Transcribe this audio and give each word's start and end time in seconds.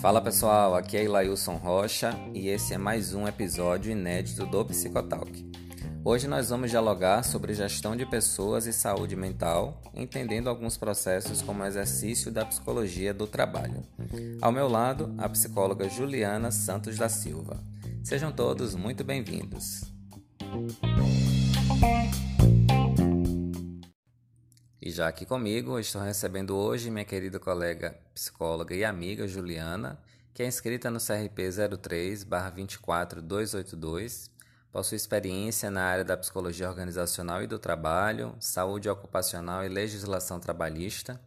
Fala 0.00 0.20
pessoal, 0.20 0.74
aqui 0.74 0.96
é 0.96 1.04
Ilailson 1.04 1.56
Rocha 1.56 2.14
e 2.32 2.48
esse 2.48 2.72
é 2.72 2.78
mais 2.78 3.14
um 3.14 3.26
episódio 3.26 3.90
inédito 3.90 4.46
do 4.46 4.64
Psicotalk. 4.64 5.46
Hoje 6.04 6.28
nós 6.28 6.50
vamos 6.50 6.70
dialogar 6.70 7.22
sobre 7.24 7.52
gestão 7.52 7.96
de 7.96 8.06
pessoas 8.06 8.66
e 8.66 8.72
saúde 8.72 9.16
mental, 9.16 9.82
entendendo 9.92 10.48
alguns 10.48 10.76
processos 10.76 11.42
como 11.42 11.64
exercício 11.64 12.30
da 12.30 12.44
psicologia 12.46 13.12
do 13.12 13.26
trabalho. 13.26 13.82
Ao 14.40 14.52
meu 14.52 14.68
lado, 14.68 15.14
a 15.18 15.28
psicóloga 15.28 15.88
Juliana 15.88 16.50
Santos 16.50 16.96
da 16.96 17.08
Silva. 17.08 17.58
Sejam 18.02 18.32
todos 18.32 18.74
muito 18.74 19.04
bem-vindos. 19.04 19.82
E 24.88 24.90
já 24.90 25.06
aqui 25.06 25.26
comigo, 25.26 25.78
estou 25.78 26.00
recebendo 26.00 26.56
hoje 26.56 26.90
minha 26.90 27.04
querida 27.04 27.38
colega 27.38 27.94
psicóloga 28.14 28.74
e 28.74 28.82
amiga 28.82 29.28
Juliana, 29.28 30.00
que 30.32 30.42
é 30.42 30.46
inscrita 30.46 30.90
no 30.90 30.98
CRP 30.98 31.50
03-24282, 32.24 34.30
possui 34.72 34.96
experiência 34.96 35.70
na 35.70 35.84
área 35.84 36.06
da 36.06 36.16
psicologia 36.16 36.70
organizacional 36.70 37.42
e 37.42 37.46
do 37.46 37.58
trabalho, 37.58 38.34
saúde 38.40 38.88
ocupacional 38.88 39.62
e 39.62 39.68
legislação 39.68 40.40
trabalhista, 40.40 41.20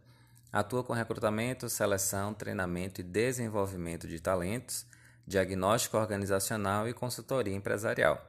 atua 0.52 0.82
com 0.82 0.92
recrutamento, 0.92 1.68
seleção, 1.68 2.34
treinamento 2.34 3.00
e 3.00 3.04
desenvolvimento 3.04 4.08
de 4.08 4.18
talentos, 4.18 4.84
diagnóstico 5.24 5.98
organizacional 5.98 6.88
e 6.88 6.92
consultoria 6.92 7.54
empresarial. 7.54 8.28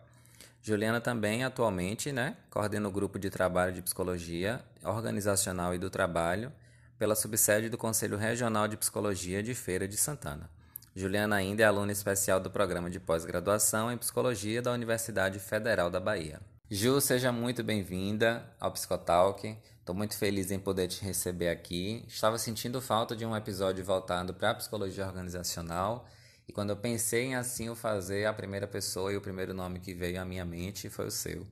Juliana 0.61 1.01
também 1.01 1.43
atualmente 1.43 2.11
né, 2.11 2.37
coordena 2.51 2.87
o 2.87 2.91
grupo 2.91 3.17
de 3.17 3.31
trabalho 3.31 3.73
de 3.73 3.81
psicologia 3.81 4.63
organizacional 4.83 5.73
e 5.73 5.77
do 5.77 5.89
trabalho 5.89 6.51
pela 6.97 7.15
subsede 7.15 7.69
do 7.69 7.77
Conselho 7.77 8.17
Regional 8.17 8.67
de 8.67 8.77
Psicologia 8.77 9.41
de 9.41 9.53
Feira 9.53 9.87
de 9.87 9.97
Santana. 9.97 10.49
Juliana 10.95 11.35
ainda 11.35 11.63
é 11.63 11.65
aluna 11.65 11.91
especial 11.91 12.39
do 12.39 12.51
programa 12.51 12.89
de 12.89 12.99
pós-graduação 12.99 13.91
em 13.91 13.97
psicologia 13.97 14.61
da 14.61 14.71
Universidade 14.71 15.39
Federal 15.39 15.89
da 15.89 15.99
Bahia. 15.99 16.39
Ju, 16.69 17.01
seja 17.01 17.31
muito 17.31 17.63
bem-vinda 17.63 18.45
ao 18.59 18.71
Psicotalk. 18.71 19.57
Estou 19.79 19.95
muito 19.95 20.15
feliz 20.17 20.51
em 20.51 20.59
poder 20.59 20.87
te 20.87 21.03
receber 21.03 21.49
aqui. 21.49 22.05
Estava 22.07 22.37
sentindo 22.37 22.79
falta 22.79 23.15
de 23.15 23.25
um 23.25 23.35
episódio 23.35 23.83
voltado 23.83 24.33
para 24.33 24.51
a 24.51 24.55
psicologia 24.55 25.05
organizacional 25.05 26.07
e 26.47 26.51
quando 26.51 26.71
eu 26.71 26.77
pensei 26.77 27.25
em 27.25 27.35
assim 27.35 27.69
o 27.69 27.75
fazer, 27.75 28.25
a 28.25 28.33
primeira 28.33 28.67
pessoa 28.67 29.11
e 29.11 29.17
o 29.17 29.21
primeiro 29.21 29.53
nome 29.53 29.79
que 29.79 29.93
veio 29.93 30.21
à 30.21 30.25
minha 30.25 30.45
mente 30.45 30.89
foi 30.89 31.07
o 31.07 31.11
seu. 31.11 31.47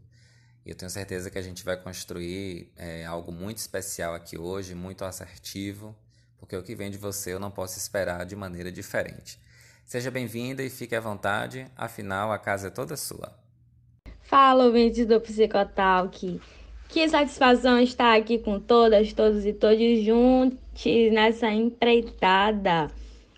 E 0.66 0.70
eu 0.70 0.76
tenho 0.76 0.90
certeza 0.90 1.30
que 1.30 1.38
a 1.38 1.42
gente 1.42 1.64
vai 1.64 1.76
construir 1.76 2.72
é, 2.78 3.06
algo 3.06 3.32
muito 3.32 3.58
especial 3.58 4.14
aqui 4.14 4.38
hoje, 4.38 4.76
muito 4.76 5.04
assertivo, 5.04 5.96
porque 6.38 6.56
o 6.56 6.64
que 6.64 6.76
vem 6.76 6.92
de 6.92 6.98
você 6.98 7.34
eu 7.34 7.40
não 7.40 7.50
posso 7.50 7.78
esperar 7.78 8.26
de 8.26 8.36
maneira 8.36 8.72
diferente. 8.72 9.40
Seja 9.86 10.12
bem-vinda 10.12 10.64
e 10.64 10.70
fique 10.70 10.96
à 10.96 11.00
vontade, 11.00 11.66
afinal 11.76 12.32
a 12.32 12.38
casa 12.38 12.68
é 12.68 12.72
toda 12.72 12.96
sua. 12.96 13.34
Fala, 14.22 14.66
ouvintes 14.66 15.06
do 15.06 15.20
Psicotalk. 15.20 16.40
Que 16.88 17.10
satisfação 17.10 17.80
estar 17.80 18.18
aqui 18.18 18.40
com 18.40 18.60
todas, 18.60 19.12
todos 19.14 19.46
e 19.46 19.54
todos 19.54 20.04
juntos 20.04 20.60
nessa 21.12 21.50
empreitada. 21.52 22.90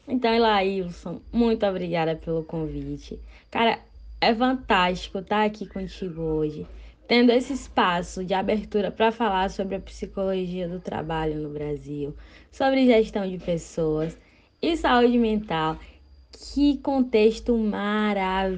Então, 0.08 0.34
Elailson, 0.34 1.22
muito 1.32 1.66
obrigada 1.66 2.16
pelo 2.16 2.44
convite. 2.44 3.20
Cara, 3.50 3.80
é 4.20 4.36
fantástico 4.36 5.20
estar 5.20 5.46
aqui 5.46 5.66
contigo 5.66 6.22
hoje, 6.22 6.68
tendo 7.08 7.32
esse 7.32 7.54
espaço 7.54 8.24
de 8.24 8.34
abertura 8.34 8.90
para 8.92 9.12
falar 9.12 9.50
sobre 9.50 9.76
a 9.76 9.80
psicologia 9.80 10.68
do 10.68 10.80
trabalho 10.80 11.40
no 11.40 11.50
Brasil, 11.50 12.16
sobre 12.52 12.86
gestão 12.86 13.30
de 13.30 13.38
pessoas 13.38 14.18
e 14.62 14.78
saúde 14.78 15.18
mental. 15.18 15.78
Que 16.32 16.78
contexto 16.78 17.58
maravilhoso! 17.58 18.58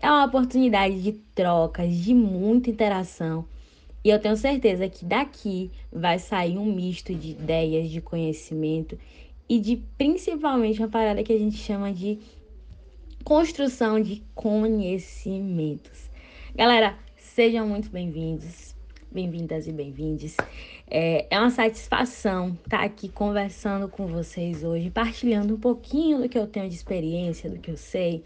É 0.00 0.10
uma 0.10 0.24
oportunidade 0.24 1.02
de 1.02 1.12
trocas, 1.34 1.94
de 1.94 2.14
muita 2.14 2.70
interação. 2.70 3.44
E 4.02 4.10
eu 4.10 4.18
tenho 4.18 4.36
certeza 4.36 4.88
que 4.88 5.04
daqui 5.04 5.70
vai 5.92 6.18
sair 6.18 6.56
um 6.56 6.64
misto 6.64 7.14
de 7.14 7.32
ideias, 7.32 7.90
de 7.90 8.00
conhecimento 8.00 8.98
e 9.48 9.58
de 9.58 9.76
principalmente 9.98 10.78
uma 10.80 10.88
parada 10.88 11.22
que 11.22 11.32
a 11.32 11.38
gente 11.38 11.56
chama 11.56 11.92
de 11.92 12.18
construção 13.24 14.00
de 14.00 14.22
conhecimentos. 14.34 16.07
Galera, 16.58 16.96
sejam 17.16 17.68
muito 17.68 17.88
bem-vindos, 17.88 18.74
bem-vindas 19.12 19.68
e 19.68 19.72
bem-vindes. 19.72 20.36
É, 20.90 21.24
é 21.30 21.38
uma 21.38 21.50
satisfação 21.50 22.58
estar 22.64 22.82
aqui 22.82 23.08
conversando 23.08 23.88
com 23.88 24.08
vocês 24.08 24.64
hoje, 24.64 24.90
partilhando 24.90 25.54
um 25.54 25.60
pouquinho 25.60 26.20
do 26.20 26.28
que 26.28 26.36
eu 26.36 26.48
tenho 26.48 26.68
de 26.68 26.74
experiência, 26.74 27.48
do 27.48 27.60
que 27.60 27.70
eu 27.70 27.76
sei, 27.76 28.24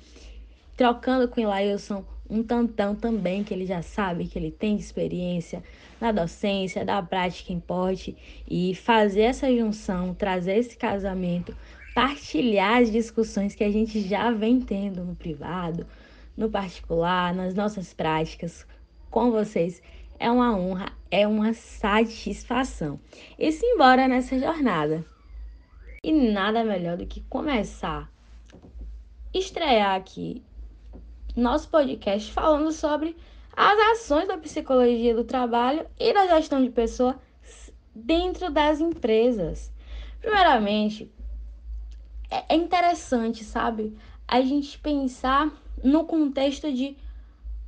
trocando 0.74 1.28
com 1.28 1.42
o 1.42 1.44
Ilailson 1.44 2.02
um 2.30 2.42
tantão 2.42 2.94
também, 2.94 3.44
que 3.44 3.52
ele 3.52 3.66
já 3.66 3.82
sabe 3.82 4.26
que 4.26 4.38
ele 4.38 4.50
tem 4.50 4.76
experiência 4.76 5.62
na 6.00 6.10
docência, 6.10 6.86
da 6.86 7.02
prática 7.02 7.52
em 7.52 7.60
porte 7.60 8.16
e 8.48 8.74
fazer 8.74 9.24
essa 9.24 9.54
junção, 9.54 10.14
trazer 10.14 10.56
esse 10.56 10.74
casamento, 10.74 11.54
partilhar 11.94 12.80
as 12.80 12.90
discussões 12.90 13.54
que 13.54 13.62
a 13.62 13.70
gente 13.70 14.00
já 14.00 14.30
vem 14.30 14.58
tendo 14.58 15.04
no 15.04 15.14
privado, 15.14 15.86
no 16.36 16.50
particular, 16.50 17.34
nas 17.34 17.54
nossas 17.54 17.92
práticas 17.92 18.66
com 19.10 19.30
vocês. 19.30 19.82
É 20.18 20.30
uma 20.30 20.56
honra, 20.56 20.92
é 21.10 21.26
uma 21.26 21.52
satisfação. 21.52 23.00
E 23.38 23.50
se 23.52 23.64
embora 23.66 24.08
nessa 24.08 24.38
jornada. 24.38 25.04
E 26.02 26.12
nada 26.12 26.64
melhor 26.64 26.96
do 26.96 27.06
que 27.06 27.20
começar, 27.22 28.10
estrear 29.32 29.94
aqui 29.94 30.42
nosso 31.36 31.68
podcast 31.70 32.32
falando 32.32 32.72
sobre 32.72 33.16
as 33.56 33.78
ações 33.92 34.28
da 34.28 34.36
psicologia 34.36 35.14
do 35.14 35.24
trabalho 35.24 35.86
e 35.98 36.12
da 36.12 36.26
gestão 36.26 36.62
de 36.62 36.70
pessoas 36.70 37.16
dentro 37.94 38.50
das 38.50 38.80
empresas. 38.80 39.72
Primeiramente, 40.20 41.10
é 42.30 42.54
interessante, 42.54 43.44
sabe, 43.44 43.96
a 44.26 44.40
gente 44.40 44.78
pensar 44.78 45.52
no 45.82 46.04
contexto 46.04 46.72
de 46.72 46.96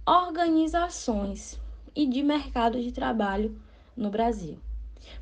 organizações 0.06 1.60
e 1.94 2.06
de 2.06 2.22
mercado 2.22 2.80
de 2.80 2.92
trabalho 2.92 3.58
no 3.96 4.10
Brasil. 4.10 4.58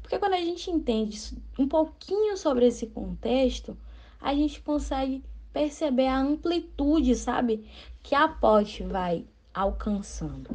Porque 0.01 0.19
quando 0.19 0.35
a 0.35 0.41
gente 0.41 0.71
entende 0.71 1.19
um 1.59 1.67
pouquinho 1.67 2.37
sobre 2.37 2.67
esse 2.67 2.87
contexto, 2.87 3.77
a 4.21 4.35
gente 4.35 4.61
consegue 4.61 5.23
perceber 5.53 6.07
a 6.07 6.19
amplitude, 6.19 7.15
sabe, 7.15 7.69
que 8.03 8.15
a 8.15 8.29
POT 8.29 8.85
vai 8.85 9.25
alcançando. 9.53 10.51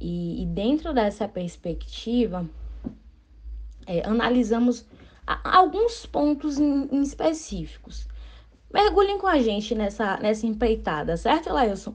E, 0.00 0.42
e 0.42 0.46
dentro 0.46 0.92
dessa 0.92 1.28
perspectiva, 1.28 2.48
é, 3.86 4.04
analisamos 4.04 4.84
a, 5.26 5.58
alguns 5.58 6.04
pontos 6.06 6.58
em, 6.58 6.88
em, 6.90 7.02
específicos. 7.02 8.08
Mergulhem 8.72 9.18
com 9.18 9.26
a 9.26 9.38
gente 9.38 9.74
nessa, 9.74 10.16
nessa 10.16 10.46
empreitada, 10.46 11.16
certo, 11.16 11.52
Lailson? 11.52 11.94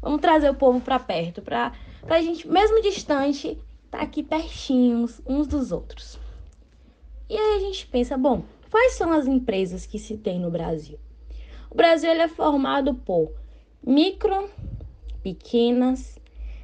Vamos 0.00 0.20
trazer 0.20 0.50
o 0.50 0.54
povo 0.54 0.80
para 0.80 0.98
perto, 0.98 1.40
para 1.40 1.72
a 2.08 2.20
gente, 2.20 2.46
mesmo 2.46 2.80
distante, 2.82 3.58
tá 3.90 4.00
aqui 4.00 4.22
pertinhos 4.22 5.20
uns 5.26 5.46
dos 5.46 5.72
outros. 5.72 6.18
E 7.28 7.36
aí 7.36 7.56
a 7.56 7.60
gente 7.60 7.86
pensa, 7.86 8.16
bom, 8.16 8.44
quais 8.70 8.92
são 8.92 9.12
as 9.12 9.26
empresas 9.26 9.86
que 9.86 9.98
se 9.98 10.16
tem 10.16 10.38
no 10.38 10.50
Brasil? 10.50 10.98
O 11.70 11.74
Brasil 11.74 12.10
é 12.10 12.28
formado 12.28 12.94
por 12.94 13.32
micro, 13.82 14.48
pequenas, 15.22 16.18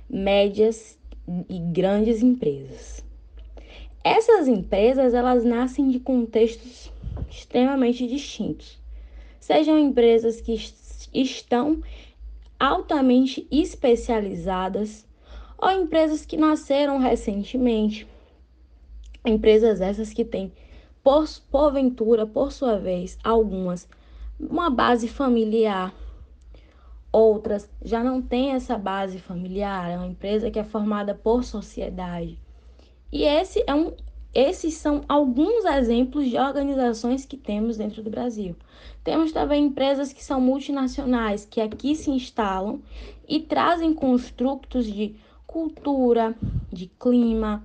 médias 0.08 0.98
e 1.48 1.58
grandes 1.58 2.22
empresas. 2.22 3.04
Essas 4.02 4.46
empresas 4.46 5.14
elas 5.14 5.44
nascem 5.44 5.88
de 5.88 5.98
contextos 5.98 6.92
extremamente 7.30 8.06
distintos. 8.06 8.83
Sejam 9.44 9.78
empresas 9.78 10.40
que 10.40 10.54
estão 11.12 11.82
altamente 12.58 13.46
especializadas 13.50 15.06
ou 15.58 15.70
empresas 15.70 16.24
que 16.24 16.34
nasceram 16.34 16.98
recentemente. 16.98 18.08
Empresas 19.22 19.82
essas 19.82 20.14
que 20.14 20.24
têm, 20.24 20.50
por, 21.02 21.28
porventura, 21.50 22.26
por 22.26 22.52
sua 22.52 22.78
vez, 22.78 23.18
algumas 23.22 23.86
uma 24.40 24.70
base 24.70 25.08
familiar. 25.08 25.92
Outras 27.12 27.68
já 27.84 28.02
não 28.02 28.22
têm 28.22 28.52
essa 28.52 28.78
base 28.78 29.18
familiar, 29.18 29.90
é 29.90 29.98
uma 29.98 30.06
empresa 30.06 30.50
que 30.50 30.58
é 30.58 30.64
formada 30.64 31.14
por 31.14 31.44
sociedade. 31.44 32.38
E 33.12 33.24
esse 33.24 33.62
é 33.66 33.74
um, 33.74 33.92
esses 34.34 34.74
são 34.74 35.02
alguns 35.08 35.64
exemplos 35.64 36.28
de 36.28 36.36
organizações 36.36 37.24
que 37.24 37.36
temos 37.36 37.76
dentro 37.76 38.02
do 38.02 38.10
Brasil. 38.10 38.56
Temos 39.04 39.32
também 39.32 39.66
empresas 39.66 40.12
que 40.12 40.24
são 40.24 40.40
multinacionais, 40.40 41.44
que 41.44 41.60
aqui 41.60 41.94
se 41.94 42.10
instalam 42.10 42.80
e 43.28 43.40
trazem 43.40 43.94
construtos 43.94 44.86
de 44.86 45.14
cultura, 45.46 46.34
de 46.72 46.86
clima, 46.98 47.62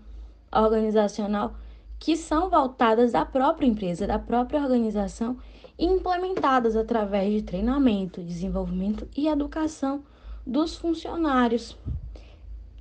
organizacional 0.51 1.55
que 1.99 2.15
são 2.15 2.49
voltadas 2.49 3.11
da 3.11 3.25
própria 3.25 3.67
empresa, 3.67 4.07
da 4.07 4.17
própria 4.17 4.61
organização 4.61 5.37
e 5.77 5.85
implementadas 5.85 6.75
através 6.75 7.33
de 7.33 7.41
treinamento, 7.41 8.23
desenvolvimento 8.23 9.07
e 9.15 9.27
educação 9.27 10.01
dos 10.45 10.75
funcionários. 10.77 11.77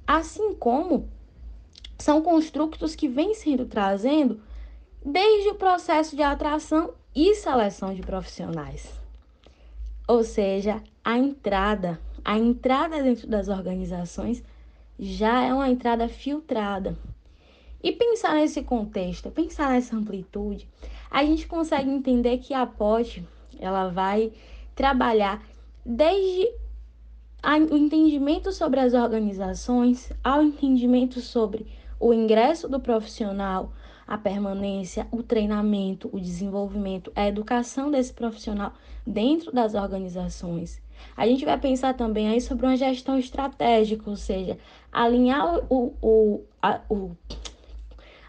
Assim 0.06 0.55
como 0.55 1.08
são 1.98 2.22
construtos 2.22 2.94
que 2.94 3.08
vêm 3.08 3.34
sendo 3.34 3.66
trazendo 3.66 4.40
desde 5.04 5.50
o 5.50 5.54
processo 5.54 6.14
de 6.14 6.22
atração 6.22 6.92
e 7.14 7.34
seleção 7.34 7.92
de 7.92 8.02
profissionais. 8.02 8.98
Ou 10.06 10.22
seja, 10.22 10.82
a 11.04 11.18
entrada, 11.18 12.00
a 12.24 12.38
entrada 12.38 13.02
dentro 13.02 13.26
das 13.26 13.48
organizações 13.48 14.42
já 14.98 15.42
é 15.42 15.52
uma 15.52 15.68
entrada 15.68 16.08
filtrada. 16.08 16.96
E 17.82 17.92
pensar 17.92 18.34
nesse 18.34 18.62
contexto, 18.62 19.30
pensar 19.30 19.70
nessa 19.70 19.96
amplitude, 19.96 20.68
a 21.10 21.24
gente 21.24 21.46
consegue 21.46 21.90
entender 21.90 22.38
que 22.38 22.52
a 22.52 22.66
POT 22.66 23.24
ela 23.58 23.88
vai 23.88 24.32
trabalhar 24.74 25.42
desde 25.84 26.48
o 27.70 27.76
entendimento 27.76 28.52
sobre 28.52 28.80
as 28.80 28.94
organizações 28.94 30.12
ao 30.24 30.42
entendimento 30.42 31.20
sobre 31.20 31.66
o 31.98 32.12
ingresso 32.12 32.68
do 32.68 32.80
profissional, 32.80 33.72
a 34.06 34.16
permanência, 34.16 35.06
o 35.10 35.22
treinamento, 35.22 36.08
o 36.12 36.20
desenvolvimento, 36.20 37.12
a 37.14 37.28
educação 37.28 37.90
desse 37.90 38.12
profissional 38.12 38.72
dentro 39.06 39.52
das 39.52 39.74
organizações. 39.74 40.80
A 41.16 41.26
gente 41.26 41.44
vai 41.44 41.58
pensar 41.58 41.94
também 41.94 42.28
aí 42.28 42.40
sobre 42.40 42.66
uma 42.66 42.76
gestão 42.76 43.18
estratégica, 43.18 44.08
ou 44.08 44.16
seja, 44.16 44.58
alinhar 44.90 45.60
o, 45.70 45.94
o, 46.00 46.44
a, 46.62 46.80
o, 46.88 47.10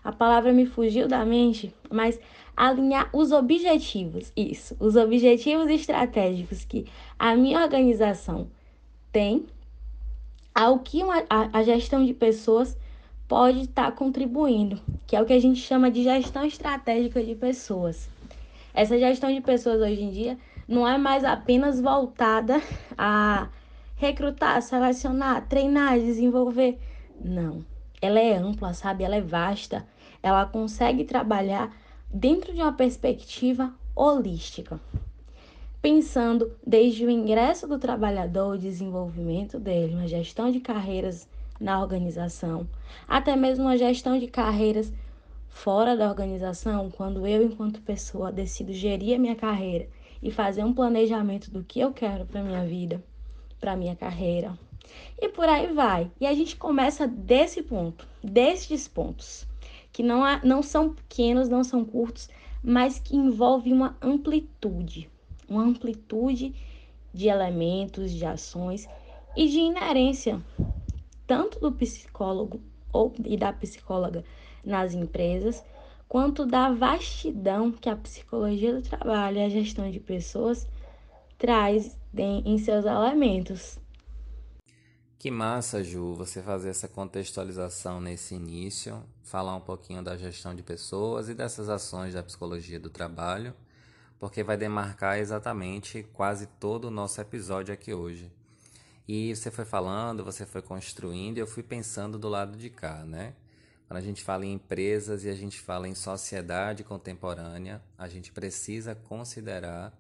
a 0.03 0.11
palavra 0.11 0.51
me 0.51 0.65
fugiu 0.65 1.07
da 1.07 1.23
mente, 1.25 1.73
mas 1.89 2.19
alinhar 2.55 3.09
os 3.13 3.31
objetivos, 3.31 4.33
isso, 4.35 4.75
os 4.79 4.95
objetivos 4.97 5.69
estratégicos 5.69 6.65
que 6.65 6.85
a 7.17 7.35
minha 7.35 7.61
organização 7.63 8.49
tem 9.11 9.45
ao 10.53 10.79
que 10.79 11.01
uma, 11.01 11.23
a, 11.29 11.57
a 11.59 11.63
gestão 11.63 12.05
de 12.05 12.13
pessoas 12.13 12.77
pode 13.29 13.61
estar 13.61 13.85
tá 13.85 13.91
contribuindo, 13.91 14.81
que 15.05 15.15
é 15.15 15.21
o 15.21 15.25
que 15.25 15.33
a 15.33 15.39
gente 15.39 15.61
chama 15.61 15.91
de 15.91 16.03
gestão 16.03 16.43
estratégica 16.43 17.23
de 17.23 17.35
pessoas. 17.35 18.09
Essa 18.73 18.97
gestão 18.97 19.31
de 19.31 19.39
pessoas 19.39 19.79
hoje 19.79 20.01
em 20.01 20.09
dia 20.09 20.37
não 20.67 20.85
é 20.85 20.97
mais 20.97 21.23
apenas 21.23 21.79
voltada 21.79 22.59
a 22.97 23.47
recrutar, 23.95 24.59
selecionar, 24.63 25.47
treinar, 25.47 25.99
desenvolver. 25.99 26.79
Não. 27.23 27.63
Ela 28.01 28.19
é 28.19 28.35
ampla, 28.35 28.73
sabe? 28.73 29.03
Ela 29.03 29.17
é 29.17 29.21
vasta. 29.21 29.85
Ela 30.23 30.45
consegue 30.47 31.03
trabalhar 31.03 31.71
dentro 32.09 32.51
de 32.51 32.61
uma 32.61 32.73
perspectiva 32.73 33.71
holística. 33.95 34.79
Pensando 35.81 36.51
desde 36.65 37.05
o 37.05 37.11
ingresso 37.11 37.67
do 37.67 37.77
trabalhador, 37.77 38.55
o 38.55 38.57
desenvolvimento 38.57 39.59
dele, 39.59 39.93
uma 39.93 40.07
gestão 40.07 40.51
de 40.51 40.59
carreiras 40.59 41.27
na 41.59 41.81
organização, 41.81 42.67
até 43.07 43.35
mesmo 43.35 43.65
uma 43.65 43.77
gestão 43.77 44.17
de 44.17 44.27
carreiras 44.27 44.93
fora 45.49 45.97
da 45.97 46.07
organização, 46.07 46.89
quando 46.89 47.27
eu, 47.27 47.43
enquanto 47.43 47.81
pessoa, 47.81 48.31
decido 48.31 48.71
gerir 48.71 49.15
a 49.15 49.19
minha 49.19 49.35
carreira 49.35 49.89
e 50.21 50.31
fazer 50.31 50.63
um 50.63 50.73
planejamento 50.73 51.51
do 51.51 51.63
que 51.63 51.79
eu 51.79 51.91
quero 51.91 52.25
para 52.25 52.43
minha 52.43 52.65
vida, 52.65 53.03
para 53.59 53.75
minha 53.75 53.95
carreira. 53.95 54.57
E 55.19 55.27
por 55.29 55.47
aí 55.47 55.73
vai. 55.73 56.09
E 56.19 56.25
a 56.25 56.33
gente 56.33 56.55
começa 56.55 57.07
desse 57.07 57.61
ponto, 57.61 58.07
destes 58.23 58.87
pontos, 58.87 59.45
que 59.91 60.01
não, 60.01 60.23
há, 60.23 60.39
não 60.43 60.63
são 60.63 60.93
pequenos, 60.93 61.49
não 61.49 61.63
são 61.63 61.83
curtos, 61.83 62.29
mas 62.63 62.99
que 62.99 63.15
envolvem 63.15 63.73
uma 63.73 63.97
amplitude, 64.01 65.09
uma 65.47 65.63
amplitude 65.63 66.53
de 67.13 67.27
elementos, 67.27 68.11
de 68.11 68.25
ações 68.25 68.87
e 69.35 69.47
de 69.47 69.59
inerência 69.59 70.41
tanto 71.29 71.59
do 71.59 71.71
psicólogo 71.71 72.59
ou 72.91 73.13
e 73.23 73.37
da 73.37 73.53
psicóloga 73.53 74.25
nas 74.65 74.95
empresas, 74.95 75.63
quanto 76.07 76.43
da 76.43 76.71
vastidão 76.71 77.71
que 77.71 77.87
a 77.87 77.95
psicologia 77.95 78.73
do 78.73 78.81
trabalho 78.81 79.37
e 79.37 79.43
a 79.43 79.49
gestão 79.49 79.91
de 79.91 79.99
pessoas 79.99 80.67
traz 81.37 81.95
em 82.17 82.57
seus 82.57 82.83
elementos. 82.83 83.77
Que 85.19 85.29
massa, 85.29 85.83
Ju, 85.83 86.15
você 86.15 86.41
fazer 86.41 86.69
essa 86.69 86.87
contextualização 86.87 88.01
nesse 88.01 88.33
início, 88.33 89.03
falar 89.21 89.55
um 89.55 89.61
pouquinho 89.61 90.01
da 90.01 90.17
gestão 90.17 90.55
de 90.55 90.63
pessoas 90.63 91.29
e 91.29 91.35
dessas 91.35 91.69
ações 91.69 92.15
da 92.15 92.23
psicologia 92.23 92.79
do 92.79 92.89
trabalho, 92.89 93.53
porque 94.17 94.43
vai 94.43 94.57
demarcar 94.57 95.19
exatamente 95.19 96.01
quase 96.11 96.47
todo 96.59 96.85
o 96.85 96.91
nosso 96.91 97.21
episódio 97.21 97.71
aqui 97.71 97.93
hoje. 97.93 98.31
E 99.11 99.35
você 99.35 99.49
foi 99.49 99.65
falando, 99.65 100.23
você 100.23 100.45
foi 100.45 100.61
construindo, 100.61 101.37
e 101.37 101.39
eu 101.39 101.47
fui 101.47 101.63
pensando 101.63 102.15
do 102.19 102.29
lado 102.29 102.55
de 102.55 102.69
cá, 102.69 103.03
né? 103.03 103.33
Quando 103.87 103.97
a 103.97 104.01
gente 104.01 104.23
fala 104.23 104.45
em 104.45 104.53
empresas 104.53 105.23
e 105.23 105.29
a 105.29 105.33
gente 105.33 105.59
fala 105.59 105.87
em 105.87 105.95
sociedade 105.95 106.83
contemporânea, 106.83 107.81
a 107.97 108.07
gente 108.07 108.31
precisa 108.31 108.93
considerar 108.93 109.99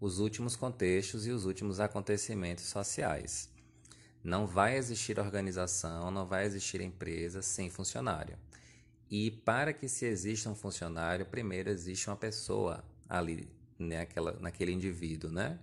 os 0.00 0.18
últimos 0.18 0.56
contextos 0.56 1.28
e 1.28 1.30
os 1.30 1.44
últimos 1.44 1.78
acontecimentos 1.78 2.64
sociais. 2.64 3.48
Não 4.20 4.48
vai 4.48 4.76
existir 4.76 5.20
organização, 5.20 6.10
não 6.10 6.26
vai 6.26 6.44
existir 6.44 6.80
empresa 6.80 7.42
sem 7.42 7.70
funcionário. 7.70 8.36
E 9.08 9.30
para 9.30 9.72
que 9.72 9.88
se 9.88 10.06
exista 10.06 10.50
um 10.50 10.56
funcionário, 10.56 11.24
primeiro 11.24 11.70
existe 11.70 12.10
uma 12.10 12.16
pessoa 12.16 12.82
ali, 13.08 13.48
né, 13.78 14.08
naquele 14.40 14.72
indivíduo, 14.72 15.30
né? 15.30 15.56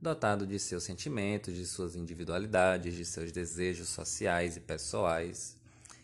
Dotado 0.00 0.46
de 0.46 0.58
seus 0.58 0.84
sentimentos, 0.84 1.54
de 1.54 1.66
suas 1.66 1.96
individualidades, 1.96 2.94
de 2.94 3.04
seus 3.04 3.32
desejos 3.32 3.88
sociais 3.88 4.56
e 4.56 4.60
pessoais, 4.60 5.56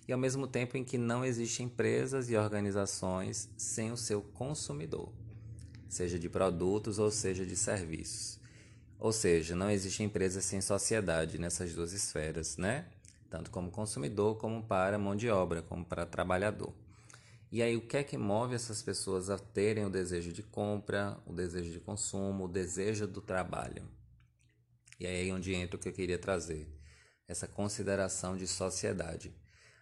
e 0.06 0.12
ao 0.12 0.19
mesmo 0.19 0.46
tempo 0.46 0.76
em 0.76 0.85
que 0.85 0.99
não 0.99 1.25
existem 1.25 1.67
empresas 1.67 2.29
e 2.29 2.37
organizações 2.37 3.49
sem 3.56 3.93
o 3.93 3.96
seu 3.96 4.20
consumidor, 4.20 5.12
seja 5.88 6.19
de 6.19 6.29
produtos 6.29 6.99
ou 6.99 7.11
seja 7.11 7.46
de 7.46 7.56
serviços. 7.56 8.38
Ou 8.99 9.12
seja, 9.12 9.55
não 9.55 9.70
existe 9.70 10.02
empresa 10.02 10.41
sem 10.41 10.61
sociedade 10.61 11.38
nessas 11.38 11.75
duas 11.75 11.93
esferas, 11.93 12.56
né? 12.56 12.87
Tanto 13.29 13.50
como 13.50 13.70
consumidor, 13.70 14.37
como 14.37 14.62
para 14.62 14.99
mão 14.99 15.17
de 15.17 15.29
obra, 15.29 15.62
como 15.62 15.85
para 15.85 16.06
trabalhador. 16.06 16.73
E 17.55 17.63
aí, 17.63 17.77
o 17.77 17.87
que 17.87 17.96
é 17.96 18.03
que 18.03 18.19
move 18.19 18.53
essas 18.56 18.82
pessoas 18.82 19.31
a 19.31 19.39
terem 19.39 19.84
o 19.84 19.89
desejo 19.89 20.32
de 20.32 20.43
compra, 20.43 21.17
o 21.25 21.32
desejo 21.32 21.70
de 21.70 21.79
consumo, 21.79 22.46
o 22.46 22.49
desejo 22.49 23.06
do 23.06 23.20
trabalho? 23.20 23.89
E 24.99 25.06
aí 25.06 25.29
é 25.29 25.32
onde 25.32 25.55
entra 25.55 25.77
o 25.77 25.79
que 25.79 25.89
eu 25.89 25.93
queria 25.93 26.19
trazer, 26.19 26.69
essa 27.29 27.46
consideração 27.46 28.37
de 28.37 28.49
sociedade, 28.49 29.32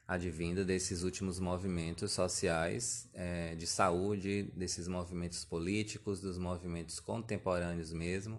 advinda 0.06 0.66
desses 0.66 1.02
últimos 1.02 1.38
movimentos 1.38 2.12
sociais 2.12 3.08
é, 3.14 3.54
de 3.54 3.66
saúde, 3.66 4.52
desses 4.54 4.86
movimentos 4.86 5.42
políticos, 5.42 6.20
dos 6.20 6.36
movimentos 6.36 7.00
contemporâneos 7.00 7.90
mesmo, 7.90 8.38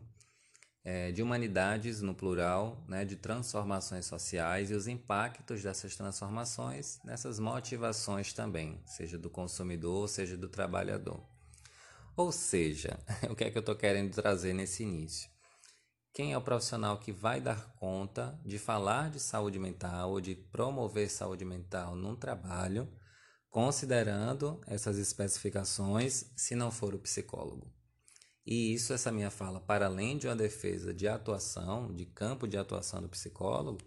é, 0.83 1.11
de 1.11 1.23
humanidades 1.23 2.01
no 2.01 2.13
plural, 2.13 2.83
né, 2.87 3.05
de 3.05 3.15
transformações 3.15 4.05
sociais 4.05 4.69
e 4.69 4.73
os 4.73 4.87
impactos 4.87 5.63
dessas 5.63 5.95
transformações 5.95 6.99
nessas 7.03 7.39
motivações 7.39 8.33
também, 8.33 8.81
seja 8.85 9.17
do 9.17 9.29
consumidor, 9.29 10.09
seja 10.09 10.35
do 10.35 10.49
trabalhador. 10.49 11.23
Ou 12.15 12.31
seja, 12.31 12.99
o 13.29 13.35
que 13.35 13.45
é 13.45 13.49
que 13.49 13.57
eu 13.57 13.61
estou 13.61 13.75
querendo 13.75 14.13
trazer 14.13 14.53
nesse 14.53 14.83
início? 14.83 15.31
Quem 16.13 16.33
é 16.33 16.37
o 16.37 16.41
profissional 16.41 16.99
que 16.99 17.11
vai 17.11 17.41
dar 17.41 17.73
conta 17.75 18.39
de 18.45 18.59
falar 18.59 19.09
de 19.09 19.19
saúde 19.19 19.57
mental 19.57 20.11
ou 20.11 20.21
de 20.21 20.35
promover 20.35 21.09
saúde 21.09 21.43
mental 21.43 21.95
num 21.95 22.15
trabalho, 22.15 22.87
considerando 23.49 24.61
essas 24.67 24.99
especificações, 24.99 26.31
se 26.35 26.55
não 26.55 26.69
for 26.69 26.93
o 26.93 26.99
psicólogo? 26.99 27.73
E 28.45 28.73
isso, 28.73 28.93
essa 28.93 29.11
minha 29.11 29.31
fala, 29.31 29.59
para 29.59 29.85
além 29.85 30.17
de 30.17 30.27
uma 30.27 30.35
defesa 30.35 30.93
de 30.93 31.07
atuação, 31.07 31.93
de 31.93 32.05
campo 32.05 32.47
de 32.47 32.57
atuação 32.57 33.01
do 33.01 33.07
psicólogo, 33.07 33.79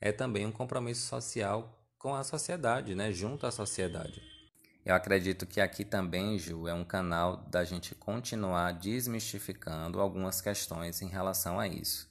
é 0.00 0.12
também 0.12 0.46
um 0.46 0.52
compromisso 0.52 1.06
social 1.06 1.78
com 1.98 2.14
a 2.14 2.24
sociedade, 2.24 2.94
né? 2.94 3.10
junto 3.12 3.46
à 3.46 3.50
sociedade. 3.50 4.22
Eu 4.84 4.94
acredito 4.94 5.46
que 5.46 5.60
aqui 5.60 5.84
também, 5.84 6.38
Ju, 6.38 6.66
é 6.66 6.74
um 6.74 6.84
canal 6.84 7.36
da 7.48 7.64
gente 7.64 7.94
continuar 7.94 8.72
desmistificando 8.72 10.00
algumas 10.00 10.40
questões 10.40 11.00
em 11.00 11.08
relação 11.08 11.58
a 11.58 11.68
isso. 11.68 12.10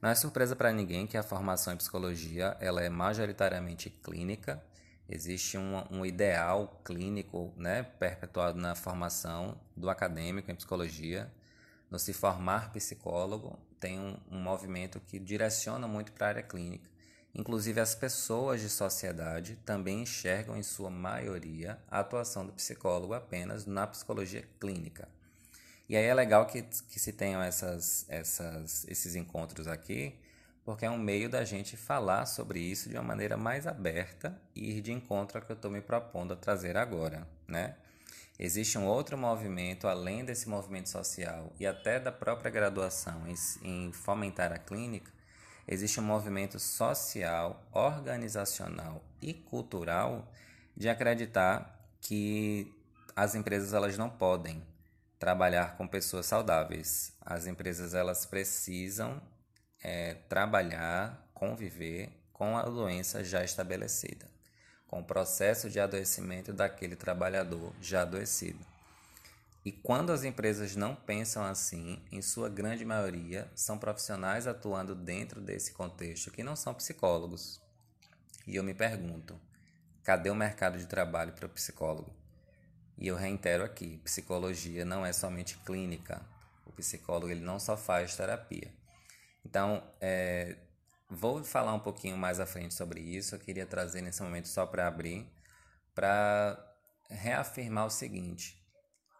Não 0.00 0.08
é 0.08 0.14
surpresa 0.14 0.56
para 0.56 0.72
ninguém 0.72 1.06
que 1.06 1.16
a 1.16 1.22
formação 1.22 1.74
em 1.74 1.76
psicologia 1.76 2.56
ela 2.58 2.82
é 2.82 2.88
majoritariamente 2.88 3.90
clínica 3.90 4.62
Existe 5.08 5.56
um, 5.56 5.84
um 5.90 6.04
ideal 6.04 6.80
clínico 6.84 7.52
né, 7.56 7.84
perpetuado 7.84 8.58
na 8.58 8.74
formação 8.74 9.58
do 9.76 9.90
acadêmico 9.90 10.50
em 10.50 10.54
psicologia. 10.54 11.30
No 11.90 11.98
se 11.98 12.12
formar 12.12 12.72
psicólogo, 12.72 13.58
tem 13.78 13.98
um, 14.00 14.16
um 14.30 14.40
movimento 14.40 14.98
que 15.00 15.18
direciona 15.18 15.86
muito 15.86 16.12
para 16.12 16.26
a 16.26 16.28
área 16.30 16.42
clínica. 16.42 16.90
Inclusive, 17.34 17.80
as 17.80 17.94
pessoas 17.94 18.62
de 18.62 18.68
sociedade 18.70 19.58
também 19.64 20.02
enxergam, 20.02 20.56
em 20.56 20.62
sua 20.62 20.88
maioria, 20.88 21.78
a 21.88 22.00
atuação 22.00 22.46
do 22.46 22.52
psicólogo 22.52 23.12
apenas 23.12 23.66
na 23.66 23.86
psicologia 23.86 24.42
clínica. 24.58 25.06
E 25.88 25.96
aí 25.96 26.04
é 26.04 26.14
legal 26.14 26.46
que, 26.46 26.62
que 26.62 26.98
se 26.98 27.12
tenham 27.12 27.42
essas, 27.42 28.06
essas, 28.08 28.86
esses 28.88 29.14
encontros 29.14 29.68
aqui, 29.68 30.18
porque 30.64 30.84
é 30.84 30.90
um 30.90 30.98
meio 30.98 31.28
da 31.28 31.44
gente 31.44 31.76
falar 31.76 32.26
sobre 32.26 32.58
isso 32.58 32.88
de 32.88 32.96
uma 32.96 33.04
maneira 33.04 33.36
mais 33.36 33.66
aberta 33.66 34.36
e 34.54 34.78
ir 34.78 34.80
de 34.80 34.90
encontro 34.90 35.38
ao 35.38 35.44
que 35.44 35.52
eu 35.52 35.56
estou 35.56 35.70
me 35.70 35.80
propondo 35.80 36.32
a 36.32 36.36
trazer 36.36 36.76
agora, 36.76 37.28
né? 37.46 37.76
Existe 38.38 38.76
um 38.76 38.86
outro 38.86 39.16
movimento, 39.16 39.88
além 39.88 40.24
desse 40.24 40.48
movimento 40.48 40.88
social 40.88 41.52
e 41.58 41.66
até 41.66 41.98
da 41.98 42.12
própria 42.12 42.50
graduação 42.50 43.26
em, 43.26 43.34
em 43.62 43.92
fomentar 43.92 44.52
a 44.52 44.58
clínica, 44.58 45.10
existe 45.66 45.98
um 45.98 46.02
movimento 46.02 46.58
social, 46.58 47.66
organizacional 47.72 49.02
e 49.22 49.32
cultural 49.32 50.30
de 50.76 50.88
acreditar 50.88 51.90
que 52.00 52.72
as 53.14 53.34
empresas 53.34 53.72
elas 53.72 53.96
não 53.96 54.10
podem 54.10 54.62
trabalhar 55.18 55.76
com 55.78 55.88
pessoas 55.88 56.26
saudáveis. 56.26 57.16
As 57.22 57.46
empresas 57.46 57.94
elas 57.94 58.26
precisam 58.26 59.20
é, 59.82 60.14
trabalhar, 60.28 61.30
conviver 61.32 62.10
com 62.32 62.56
a 62.56 62.62
doença 62.64 63.24
já 63.24 63.42
estabelecida, 63.42 64.28
com 64.86 65.00
o 65.00 65.04
processo 65.04 65.68
de 65.68 65.80
adoecimento 65.80 66.52
daquele 66.52 66.96
trabalhador 66.96 67.72
já 67.80 68.02
adoecido. 68.02 68.64
E 69.64 69.72
quando 69.72 70.12
as 70.12 70.22
empresas 70.22 70.76
não 70.76 70.94
pensam 70.94 71.42
assim, 71.44 72.00
em 72.12 72.22
sua 72.22 72.48
grande 72.48 72.84
maioria, 72.84 73.50
são 73.52 73.76
profissionais 73.76 74.46
atuando 74.46 74.94
dentro 74.94 75.40
desse 75.40 75.72
contexto 75.72 76.30
que 76.30 76.44
não 76.44 76.54
são 76.54 76.72
psicólogos. 76.72 77.60
E 78.46 78.54
eu 78.54 78.62
me 78.62 78.74
pergunto: 78.74 79.40
cadê 80.04 80.30
o 80.30 80.36
mercado 80.36 80.78
de 80.78 80.86
trabalho 80.86 81.32
para 81.32 81.46
o 81.46 81.50
psicólogo? 81.50 82.14
E 82.96 83.08
eu 83.08 83.16
reitero 83.16 83.64
aqui: 83.64 83.98
psicologia 84.04 84.84
não 84.84 85.04
é 85.04 85.12
somente 85.12 85.58
clínica. 85.58 86.24
O 86.64 86.70
psicólogo 86.70 87.28
ele 87.28 87.44
não 87.44 87.58
só 87.58 87.76
faz 87.76 88.14
terapia. 88.14 88.72
Então, 89.44 89.82
é, 90.00 90.56
vou 91.08 91.42
falar 91.44 91.74
um 91.74 91.80
pouquinho 91.80 92.16
mais 92.16 92.40
à 92.40 92.46
frente 92.46 92.74
sobre 92.74 93.00
isso. 93.00 93.34
Eu 93.34 93.38
queria 93.38 93.66
trazer 93.66 94.02
nesse 94.02 94.22
momento 94.22 94.48
só 94.48 94.66
para 94.66 94.86
abrir, 94.86 95.26
para 95.94 96.58
reafirmar 97.08 97.86
o 97.86 97.90
seguinte 97.90 98.66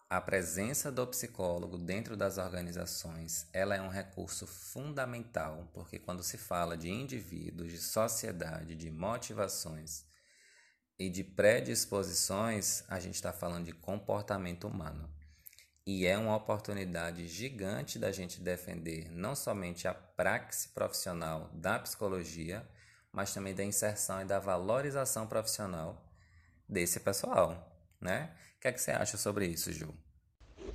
a 0.08 0.20
presença 0.20 0.92
do 0.92 1.04
psicólogo 1.04 1.76
dentro 1.76 2.16
das 2.16 2.38
organizações, 2.38 3.48
ela 3.52 3.74
é 3.74 3.82
um 3.82 3.88
recurso 3.88 4.46
fundamental, 4.46 5.68
porque 5.74 5.98
quando 5.98 6.22
se 6.22 6.38
fala 6.38 6.76
de 6.76 6.88
indivíduos, 6.88 7.72
de 7.72 7.78
sociedade, 7.78 8.76
de 8.76 8.88
motivações 8.88 10.04
e 10.96 11.10
de 11.10 11.24
predisposições, 11.24 12.84
a 12.88 13.00
gente 13.00 13.16
está 13.16 13.32
falando 13.32 13.64
de 13.64 13.72
comportamento 13.72 14.68
humano. 14.68 15.12
E 15.88 16.04
é 16.04 16.18
uma 16.18 16.34
oportunidade 16.34 17.28
gigante 17.28 17.96
da 17.96 18.10
gente 18.10 18.40
defender 18.40 19.08
não 19.12 19.36
somente 19.36 19.86
a 19.86 19.94
praxe 19.94 20.68
profissional 20.70 21.48
da 21.52 21.78
psicologia, 21.78 22.66
mas 23.12 23.32
também 23.32 23.54
da 23.54 23.62
inserção 23.62 24.20
e 24.20 24.24
da 24.24 24.40
valorização 24.40 25.28
profissional 25.28 26.04
desse 26.68 26.98
pessoal, 26.98 27.72
né? 28.00 28.32
O 28.56 28.60
que 28.62 28.66
é 28.66 28.72
que 28.72 28.80
você 28.80 28.90
acha 28.90 29.16
sobre 29.16 29.46
isso, 29.46 29.70
Ju? 29.70 29.94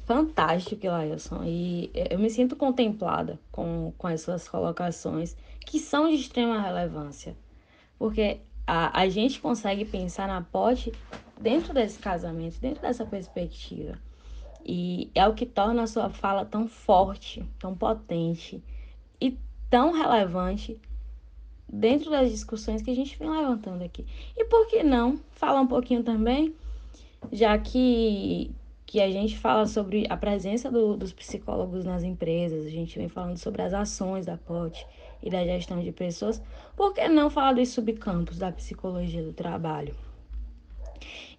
Fantástico, 0.06 0.88
Lailson. 0.88 1.44
E 1.44 1.92
eu 1.94 2.18
me 2.18 2.30
sinto 2.30 2.56
contemplada 2.56 3.38
com, 3.52 3.94
com 3.98 4.08
as 4.08 4.22
suas 4.22 4.48
colocações, 4.48 5.36
que 5.66 5.78
são 5.78 6.08
de 6.08 6.16
extrema 6.16 6.62
relevância. 6.62 7.36
Porque 8.00 8.40
a, 8.66 9.02
a 9.02 9.10
gente 9.10 9.42
consegue 9.42 9.84
pensar 9.84 10.30
na 10.30 10.42
pote 10.42 10.94
dentro 11.38 11.74
desse 11.74 12.00
casamento, 12.00 12.62
dentro 12.62 12.82
dessa 12.82 13.06
perspectiva. 13.06 14.00
E 14.66 15.10
é 15.16 15.28
o 15.28 15.34
que 15.34 15.46
torna 15.46 15.84
a 15.84 15.88
sua 15.88 16.10
fala 16.10 16.46
tão 16.46 16.68
forte, 16.68 17.44
tão 17.60 17.76
potente 17.76 18.64
e 19.20 19.38
tão 19.70 19.92
relevante 19.92 20.80
dentro 21.68 22.12
das 22.12 22.30
discussões 22.30 22.82
que 22.82 22.92
a 22.92 22.96
gente 22.96 23.18
vem 23.18 23.30
levantando 23.30 23.84
aqui. 23.84 24.06
E 24.36 24.46
por 24.46 24.68
que 24.68 24.84
não 24.84 25.20
falar 25.32 25.62
um 25.62 25.68
pouquinho 25.68 26.04
também 26.04 26.54
já 27.32 27.58
que, 27.58 28.52
que 28.86 29.00
a 29.00 29.12
gente 29.12 29.38
fala 29.38 29.66
sobre 29.66 30.06
a 30.10 30.18
presença 30.18 30.72
do, 30.72 30.96
dos 30.96 31.14
psicólogos 31.14 31.86
nas 31.86 32.04
empresas, 32.04 32.66
a 32.66 32.70
gente 32.70 32.98
vem 32.98 33.10
falando 33.10 33.38
sobre 33.38 33.62
as 33.62 33.74
ações 33.74 34.26
da 34.26 34.38
POT 34.38 34.86
e 35.22 35.30
da 35.30 35.44
gestão 35.44 35.80
de 35.82 35.92
pessoas, 35.92 36.42
por 36.76 36.94
que 36.94 37.08
não 37.08 37.30
falar 37.30 37.54
dos 37.54 37.70
subcampos 37.70 38.38
da 38.38 38.52
psicologia 38.52 39.22
do 39.22 39.34
trabalho? 39.34 39.96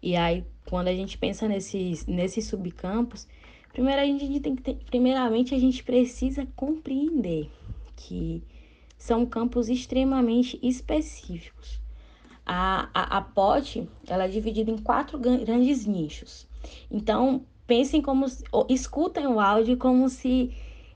E 0.02 0.16
aí, 0.16 0.44
quando 0.66 0.88
a 0.88 0.94
gente 0.94 1.18
pensa 1.18 1.48
nesses, 1.48 2.06
nesses 2.06 2.46
subcampos, 2.46 3.26
primeiro 3.72 4.00
a 4.00 4.04
gente 4.04 4.40
tem 4.40 4.56
que 4.56 4.62
ter, 4.62 4.74
primeiramente 4.86 5.54
a 5.54 5.58
gente 5.58 5.82
precisa 5.82 6.46
compreender 6.56 7.50
que 7.96 8.42
são 8.96 9.26
campos 9.26 9.68
extremamente 9.68 10.58
específicos. 10.62 11.80
A, 12.44 12.88
a, 12.92 13.18
a 13.18 13.20
pote, 13.20 13.88
ela 14.06 14.24
é 14.24 14.28
dividida 14.28 14.70
em 14.70 14.78
quatro 14.78 15.18
grandes 15.18 15.86
nichos. 15.86 16.48
Então, 16.90 17.44
pensem 17.66 18.02
como, 18.02 18.26
escutem 18.68 19.26
o 19.26 19.40
áudio 19.40 19.76
como 19.76 20.08
se 20.08 20.52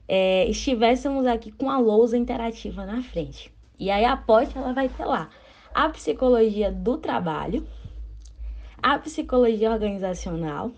é, 0.07 0.47
estivéssemos 0.49 1.25
aqui 1.25 1.51
com 1.51 1.69
a 1.69 1.77
lousa 1.77 2.17
interativa 2.17 2.85
na 2.85 3.01
frente. 3.01 3.51
E 3.79 3.91
aí 3.91 4.05
a 4.05 4.17
pote, 4.17 4.57
ela 4.57 4.73
vai 4.73 4.89
ter 4.89 5.05
lá 5.05 5.29
a 5.73 5.89
psicologia 5.89 6.71
do 6.71 6.97
trabalho, 6.97 7.67
a 8.81 8.97
psicologia 8.99 9.71
organizacional, 9.71 10.71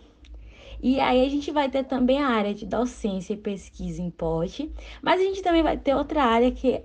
e 0.82 1.00
aí 1.00 1.26
a 1.26 1.30
gente 1.30 1.52
vai 1.52 1.70
ter 1.70 1.84
também 1.84 2.22
a 2.22 2.28
área 2.28 2.54
de 2.54 2.66
docência 2.66 3.34
e 3.34 3.38
pesquisa 3.38 4.02
em 4.02 4.10
pote, 4.10 4.72
mas 5.02 5.20
a 5.20 5.24
gente 5.24 5.42
também 5.42 5.62
vai 5.62 5.78
ter 5.78 5.94
outra 5.94 6.24
área 6.24 6.52
que, 6.52 6.82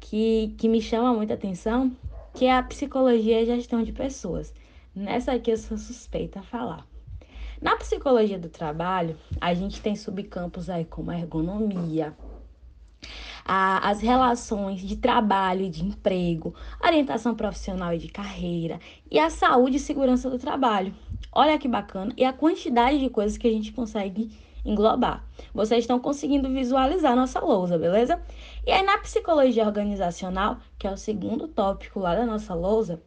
que, 0.00 0.54
que 0.56 0.68
me 0.68 0.80
chama 0.80 1.12
muita 1.12 1.34
atenção, 1.34 1.94
que 2.32 2.46
é 2.46 2.56
a 2.56 2.62
psicologia 2.62 3.42
e 3.42 3.46
gestão 3.46 3.82
de 3.82 3.92
pessoas. 3.92 4.54
Nessa 4.94 5.32
aqui 5.32 5.50
eu 5.50 5.58
sou 5.58 5.76
suspeita 5.76 6.40
a 6.40 6.42
falar. 6.42 6.86
Na 7.60 7.76
psicologia 7.76 8.38
do 8.38 8.48
trabalho, 8.48 9.16
a 9.40 9.52
gente 9.52 9.80
tem 9.80 9.96
subcampos 9.96 10.70
aí 10.70 10.84
como 10.84 11.10
a 11.10 11.18
ergonomia, 11.18 12.16
a, 13.46 13.88
as 13.88 14.00
relações 14.00 14.80
de 14.80 14.96
trabalho 14.96 15.62
e 15.62 15.70
de 15.70 15.84
emprego, 15.84 16.52
orientação 16.84 17.34
profissional 17.34 17.94
e 17.94 17.98
de 17.98 18.08
carreira 18.08 18.80
e 19.08 19.20
a 19.20 19.30
saúde 19.30 19.76
e 19.76 19.80
segurança 19.80 20.28
do 20.28 20.38
trabalho. 20.38 20.92
Olha 21.30 21.56
que 21.56 21.68
bacana 21.68 22.12
e 22.16 22.24
a 22.24 22.32
quantidade 22.32 22.98
de 22.98 23.08
coisas 23.08 23.38
que 23.38 23.46
a 23.46 23.52
gente 23.52 23.72
consegue 23.72 24.32
englobar. 24.64 25.24
Vocês 25.54 25.84
estão 25.84 26.00
conseguindo 26.00 26.48
visualizar 26.50 27.14
nossa 27.14 27.38
lousa, 27.38 27.78
beleza? 27.78 28.20
E 28.66 28.72
aí, 28.72 28.82
na 28.82 28.98
psicologia 28.98 29.64
organizacional, 29.64 30.58
que 30.76 30.88
é 30.88 30.90
o 30.90 30.96
segundo 30.96 31.46
tópico 31.46 32.00
lá 32.00 32.16
da 32.16 32.26
nossa 32.26 32.52
lousa, 32.52 33.00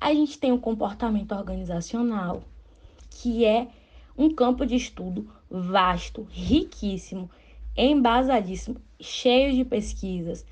a 0.00 0.14
gente 0.14 0.38
tem 0.38 0.50
o 0.50 0.58
comportamento 0.58 1.32
organizacional, 1.32 2.42
que 3.10 3.44
é 3.44 3.68
um 4.16 4.30
campo 4.30 4.64
de 4.64 4.76
estudo 4.76 5.30
vasto, 5.50 6.26
riquíssimo, 6.30 7.30
embasadíssimo, 7.86 8.76
cheio 9.00 9.54
de 9.54 9.64
pesquisas 9.64 10.44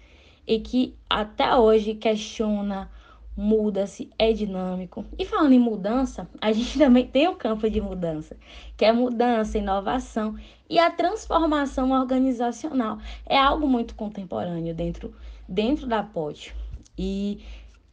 e 0.47 0.61
que 0.61 0.95
até 1.11 1.55
hoje 1.57 1.95
questiona 1.95 2.91
muda-se, 3.37 4.09
é 4.19 4.33
dinâmico. 4.33 5.05
E 5.19 5.27
falando 5.27 5.53
em 5.53 5.59
mudança, 5.59 6.29
a 6.41 6.51
gente 6.53 6.79
também 6.79 7.07
tem 7.07 7.29
o 7.29 7.37
campo 7.37 7.69
de 7.69 7.81
mudança, 7.81 8.37
que 8.77 8.85
é 8.85 8.93
mudança, 8.93 9.59
inovação 9.59 10.37
e 10.71 10.79
a 10.79 10.91
transformação 10.91 11.91
organizacional. 11.91 12.99
É 13.27 13.37
algo 13.37 13.69
muito 13.69 13.95
contemporâneo 13.95 14.75
dentro, 14.75 15.15
dentro 15.47 15.87
da 15.87 16.03
POT. 16.03 16.55
E 16.97 17.41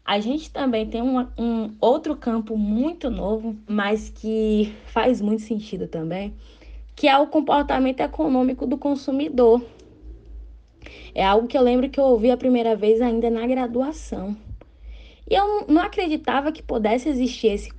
a 0.06 0.20
gente 0.20 0.50
também 0.50 0.88
tem 0.88 1.02
um, 1.02 1.20
um 1.38 1.76
outro 1.82 2.16
campo 2.16 2.58
muito 2.58 3.10
novo, 3.10 3.56
mas 3.68 4.10
que 4.10 4.74
faz 4.86 5.20
muito 5.20 5.42
sentido 5.42 5.88
também, 5.88 6.34
que 6.96 7.08
é 7.08 7.18
o 7.18 7.28
comportamento 7.28 8.00
econômico 8.00 8.66
do 8.66 8.78
consumidor. 8.78 9.64
É 11.16 11.24
algo 11.24 11.48
que 11.48 11.58
eu 11.58 11.62
lembro 11.62 11.90
que 11.90 12.00
eu 12.00 12.06
ouvi 12.06 12.32
a 12.32 12.38
primeira 12.38 12.76
vez 12.76 13.02
ainda 13.02 13.30
na 13.30 13.46
graduação. 13.46 14.36
E 15.30 15.36
eu 15.36 15.66
não 15.68 15.82
acreditava 15.82 16.52
que 16.52 16.62
pudesse 16.62 17.08
existir 17.08 17.48
esse, 17.48 17.72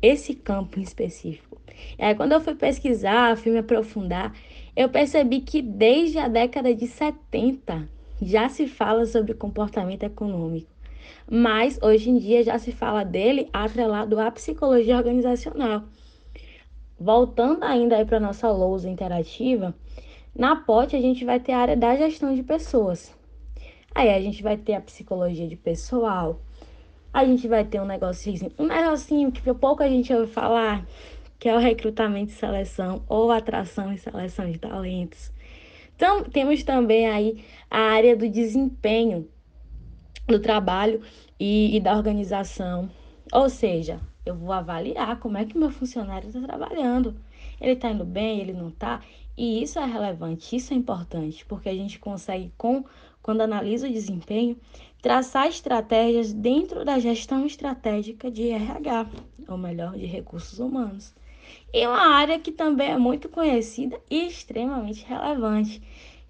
esse 0.00 0.34
campo 0.34 0.78
em 0.78 0.82
específico. 0.82 1.60
E 1.98 2.02
aí, 2.02 2.14
quando 2.14 2.32
eu 2.32 2.40
fui 2.40 2.54
pesquisar, 2.54 3.36
fui 3.36 3.52
me 3.52 3.58
aprofundar, 3.58 4.34
eu 4.76 4.88
percebi 4.88 5.40
que 5.40 5.60
desde 5.60 6.18
a 6.18 6.28
década 6.28 6.74
de 6.74 6.86
70 6.86 7.88
já 8.22 8.48
se 8.48 8.66
fala 8.66 9.04
sobre 9.06 9.34
comportamento 9.34 10.02
econômico. 10.02 10.70
Mas 11.28 11.78
hoje 11.82 12.10
em 12.10 12.18
dia 12.18 12.42
já 12.42 12.58
se 12.58 12.72
fala 12.72 13.04
dele 13.04 13.48
atrelado 13.52 14.18
à 14.18 14.30
psicologia 14.30 14.96
organizacional. 14.96 15.84
Voltando 17.02 17.64
ainda 17.64 17.96
aí 17.96 18.04
para 18.04 18.20
nossa 18.20 18.50
lousa 18.50 18.86
interativa, 18.86 19.74
na 20.36 20.54
POT 20.54 20.94
a 20.94 21.00
gente 21.00 21.24
vai 21.24 21.40
ter 21.40 21.52
a 21.52 21.58
área 21.58 21.74
da 21.74 21.96
gestão 21.96 22.34
de 22.34 22.42
pessoas. 22.42 23.16
Aí 23.94 24.10
a 24.10 24.20
gente 24.20 24.42
vai 24.42 24.58
ter 24.58 24.74
a 24.74 24.82
psicologia 24.82 25.48
de 25.48 25.56
pessoal, 25.56 26.42
a 27.10 27.24
gente 27.24 27.48
vai 27.48 27.64
ter 27.64 27.80
um 27.80 27.86
negocinho, 27.86 28.52
um 28.58 28.66
negocinho 28.66 29.32
que 29.32 29.42
pouco 29.54 29.82
a 29.82 29.88
gente 29.88 30.12
ouve 30.12 30.30
falar, 30.30 30.86
que 31.38 31.48
é 31.48 31.56
o 31.56 31.58
recrutamento 31.58 32.32
e 32.32 32.34
seleção, 32.34 33.02
ou 33.08 33.32
atração 33.32 33.90
e 33.90 33.96
seleção 33.96 34.50
de 34.50 34.58
talentos. 34.58 35.32
Então, 35.96 36.22
temos 36.24 36.62
também 36.62 37.08
aí 37.08 37.42
a 37.70 37.78
área 37.78 38.14
do 38.14 38.28
desempenho 38.28 39.26
do 40.28 40.38
trabalho 40.38 41.00
e, 41.38 41.74
e 41.74 41.80
da 41.80 41.96
organização. 41.96 42.90
Ou 43.32 43.48
seja, 43.48 44.00
eu 44.24 44.34
vou 44.34 44.52
avaliar 44.52 45.18
como 45.18 45.38
é 45.38 45.44
que 45.44 45.56
meu 45.56 45.70
funcionário 45.70 46.28
está 46.28 46.40
trabalhando. 46.40 47.14
Ele 47.60 47.72
está 47.72 47.90
indo 47.90 48.04
bem, 48.04 48.40
ele 48.40 48.52
não 48.52 48.68
está. 48.68 49.00
E 49.36 49.62
isso 49.62 49.78
é 49.78 49.84
relevante, 49.84 50.54
isso 50.54 50.74
é 50.74 50.76
importante, 50.76 51.44
porque 51.46 51.68
a 51.68 51.74
gente 51.74 51.98
consegue, 51.98 52.52
com, 52.58 52.84
quando 53.22 53.40
analisa 53.40 53.88
o 53.88 53.92
desempenho, 53.92 54.56
traçar 55.00 55.46
estratégias 55.46 56.32
dentro 56.32 56.84
da 56.84 56.98
gestão 56.98 57.46
estratégica 57.46 58.30
de 58.30 58.50
RH, 58.50 59.06
ou 59.48 59.56
melhor, 59.56 59.96
de 59.96 60.04
recursos 60.04 60.58
humanos. 60.58 61.14
E 61.72 61.86
uma 61.86 62.14
área 62.14 62.38
que 62.38 62.52
também 62.52 62.90
é 62.90 62.98
muito 62.98 63.28
conhecida 63.28 63.98
e 64.10 64.26
extremamente 64.26 65.04
relevante, 65.06 65.80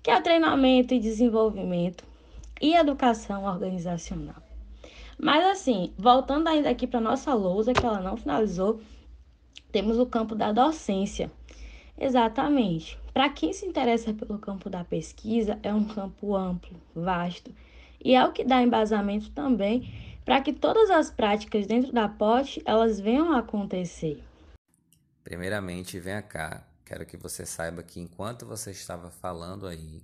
que 0.02 0.10
é 0.10 0.16
o 0.16 0.22
treinamento 0.22 0.94
e 0.94 1.00
desenvolvimento 1.00 2.04
e 2.60 2.74
educação 2.74 3.44
organizacional. 3.44 4.49
Mas 5.22 5.44
assim, 5.44 5.92
voltando 5.98 6.48
ainda 6.48 6.70
aqui 6.70 6.86
para 6.86 7.00
nossa 7.00 7.34
lousa, 7.34 7.74
que 7.74 7.84
ela 7.84 8.00
não 8.00 8.16
finalizou, 8.16 8.80
temos 9.70 9.98
o 9.98 10.06
campo 10.06 10.34
da 10.34 10.50
docência. 10.50 11.30
Exatamente. 11.98 12.98
Para 13.12 13.28
quem 13.28 13.52
se 13.52 13.66
interessa 13.66 14.14
pelo 14.14 14.38
campo 14.38 14.70
da 14.70 14.82
pesquisa, 14.82 15.58
é 15.62 15.74
um 15.74 15.84
campo 15.84 16.34
amplo, 16.34 16.80
vasto, 16.94 17.52
e 18.02 18.14
é 18.14 18.24
o 18.24 18.32
que 18.32 18.44
dá 18.44 18.62
embasamento 18.62 19.30
também 19.30 19.92
para 20.24 20.40
que 20.40 20.52
todas 20.52 20.90
as 20.90 21.10
práticas 21.10 21.66
dentro 21.66 21.92
da 21.92 22.08
POT 22.08 22.62
elas 22.64 22.98
venham 22.98 23.32
a 23.32 23.40
acontecer. 23.40 24.22
Primeiramente, 25.22 25.98
venha 26.00 26.22
cá. 26.22 26.66
Quero 26.84 27.04
que 27.04 27.16
você 27.16 27.44
saiba 27.44 27.82
que 27.82 28.00
enquanto 28.00 28.46
você 28.46 28.70
estava 28.70 29.10
falando 29.10 29.66
aí 29.66 30.02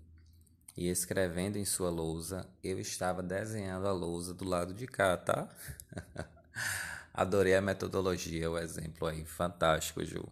e 0.76 0.88
escrevendo 0.88 1.56
em 1.56 1.64
sua 1.64 1.88
lousa, 1.88 2.46
eu 2.62 2.78
estava 2.78 3.22
desenhando 3.22 3.88
a 3.88 3.92
lousa 3.92 4.34
do 4.34 4.44
lado 4.44 4.74
de 4.74 4.86
cá, 4.86 5.16
tá? 5.16 5.48
Adorei 7.14 7.54
a 7.54 7.62
metodologia, 7.62 8.50
o 8.50 8.58
exemplo 8.58 9.08
aí, 9.08 9.24
fantástico, 9.24 10.04
Ju. 10.04 10.28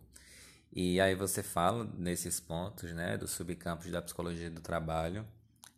E 0.71 1.01
aí 1.01 1.15
você 1.15 1.43
fala 1.43 1.89
nesses 1.97 2.41
pontos, 2.41 2.93
né, 2.93 3.17
dos 3.17 3.31
subcampos 3.31 3.91
da 3.91 4.03
psicologia 4.03 4.51
do 4.51 4.61
trabalho, 4.61 5.27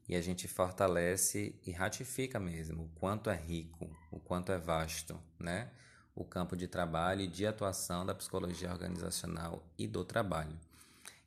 e 0.09 0.17
a 0.17 0.21
gente 0.21 0.49
fortalece 0.49 1.55
e 1.65 1.71
ratifica 1.71 2.41
mesmo 2.41 2.85
o 2.85 2.89
quanto 2.99 3.31
é 3.31 3.37
rico, 3.37 3.91
o 4.11 4.19
quanto 4.19 4.53
é 4.53 4.59
vasto, 4.59 5.21
né? 5.39 5.71
O 6.15 6.25
campo 6.25 6.57
de 6.57 6.67
trabalho 6.67 7.23
e 7.23 7.27
de 7.27 7.47
atuação 7.47 8.07
da 8.07 8.15
psicologia 8.15 8.71
organizacional 8.71 9.65
e 9.77 9.87
do 9.87 10.05
trabalho. 10.05 10.59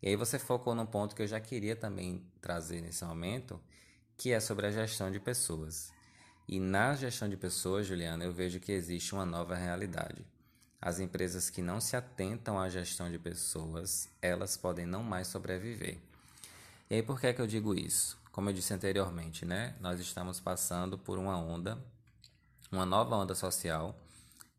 E 0.01 0.09
aí 0.09 0.15
você 0.15 0.39
focou 0.39 0.73
num 0.73 0.85
ponto 0.85 1.15
que 1.15 1.21
eu 1.21 1.27
já 1.27 1.39
queria 1.39 1.75
também 1.75 2.23
trazer 2.41 2.81
nesse 2.81 3.03
momento, 3.03 3.59
que 4.17 4.31
é 4.31 4.39
sobre 4.39 4.67
a 4.67 4.71
gestão 4.71 5.11
de 5.11 5.19
pessoas. 5.19 5.91
E 6.47 6.59
na 6.59 6.95
gestão 6.95 7.29
de 7.29 7.37
pessoas, 7.37 7.85
Juliana, 7.85 8.23
eu 8.23 8.33
vejo 8.33 8.59
que 8.59 8.71
existe 8.71 9.13
uma 9.13 9.25
nova 9.25 9.55
realidade. 9.55 10.25
As 10.81 10.99
empresas 10.99 11.49
que 11.49 11.61
não 11.61 11.81
se 11.81 11.95
atentam 11.95 12.57
à 12.57 12.69
gestão 12.69 13.11
de 13.11 13.19
pessoas, 13.19 14.09
elas 14.21 14.55
podem 14.55 14.85
não 14.85 15.03
mais 15.03 15.27
sobreviver. 15.27 15.99
E 16.89 16.95
aí 16.95 17.03
por 17.03 17.19
que 17.19 17.27
é 17.27 17.33
que 17.33 17.41
eu 17.41 17.47
digo 17.47 17.75
isso? 17.75 18.17
Como 18.31 18.49
eu 18.49 18.53
disse 18.53 18.73
anteriormente, 18.73 19.45
né? 19.45 19.75
Nós 19.81 19.99
estamos 19.99 20.39
passando 20.39 20.97
por 20.97 21.17
uma 21.17 21.37
onda, 21.37 21.77
uma 22.71 22.85
nova 22.85 23.15
onda 23.15 23.35
social 23.35 23.99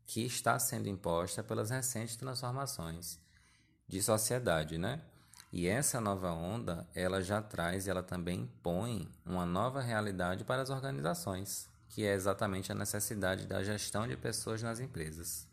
que 0.05 0.25
está 0.25 0.59
sendo 0.59 0.87
imposta 0.87 1.43
pelas 1.43 1.71
recentes 1.71 2.15
transformações 2.15 3.19
de 3.87 4.01
sociedade, 4.01 4.77
né? 4.77 5.01
E 5.51 5.67
essa 5.67 5.99
nova 5.99 6.31
onda, 6.31 6.87
ela 6.95 7.21
já 7.21 7.41
traz, 7.41 7.85
ela 7.85 8.01
também 8.01 8.41
impõe 8.41 9.09
uma 9.25 9.45
nova 9.45 9.81
realidade 9.81 10.45
para 10.45 10.61
as 10.61 10.69
organizações, 10.69 11.67
que 11.89 12.05
é 12.05 12.13
exatamente 12.13 12.71
a 12.71 12.75
necessidade 12.75 13.45
da 13.45 13.61
gestão 13.61 14.07
de 14.07 14.15
pessoas 14.15 14.63
nas 14.63 14.79
empresas. 14.79 15.45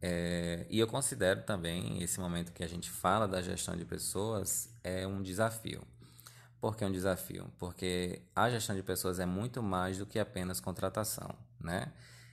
É, 0.00 0.64
e 0.70 0.78
eu 0.78 0.86
considero 0.86 1.42
também 1.42 2.02
esse 2.02 2.18
momento 2.18 2.52
que 2.52 2.64
a 2.64 2.68
gente 2.68 2.88
fala 2.90 3.28
da 3.28 3.42
gestão 3.42 3.76
de 3.76 3.84
pessoas 3.84 4.70
é 4.82 5.06
um 5.06 5.22
desafio. 5.22 5.82
Por 6.58 6.74
que 6.74 6.82
um 6.82 6.92
desafio? 6.92 7.52
Porque 7.58 8.22
a 8.34 8.48
gestão 8.48 8.74
de 8.74 8.82
pessoas 8.82 9.18
é 9.18 9.26
muito 9.26 9.62
mais 9.62 9.98
do 9.98 10.06
que 10.06 10.18
apenas 10.18 10.58
contratação, 10.58 11.34
né? 11.60 11.92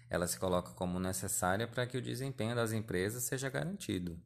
Ela 0.10 0.28
se 0.28 0.40
coloca 0.40 0.72
como 0.72 0.98
necessária 0.98 1.68
para 1.68 1.86
que 1.86 1.98
o 1.98 2.02
desempenho 2.02 2.56
das 2.56 2.72
empresas 2.72 3.24
seja 3.24 3.50
garantido 3.50 4.18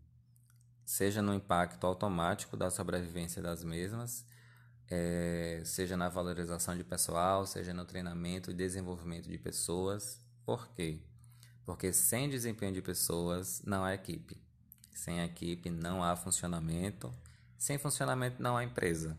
seja 0.88 1.22
no 1.22 1.34
impacto 1.34 1.86
automático 1.86 2.56
da 2.56 2.72
sobrevivência 2.72 3.42
das 3.42 3.62
mesmas, 3.62 4.26
é, 4.90 5.62
seja 5.66 5.98
na 5.98 6.08
valorização 6.08 6.78
de 6.78 6.84
pessoal, 6.86 7.46
seja 7.46 7.74
no 7.74 7.84
treinamento 7.84 8.52
e 8.52 8.54
desenvolvimento 8.54 9.28
de 9.30 9.38
pessoas. 9.38 10.18
Por 10.46 10.70
quê? 10.70 11.02
Porque 11.66 11.92
sem 11.92 12.30
desempenho 12.30 12.74
de 12.74 12.82
pessoas 12.82 13.62
não 13.66 13.84
há 13.84 13.94
equipe. 13.94 14.38
Sem 14.94 15.20
equipe 15.20 15.70
não 15.70 16.02
há 16.02 16.16
funcionamento. 16.16 17.14
Sem 17.58 17.78
funcionamento 17.78 18.42
não 18.42 18.56
há 18.56 18.64
empresa. 18.64 19.18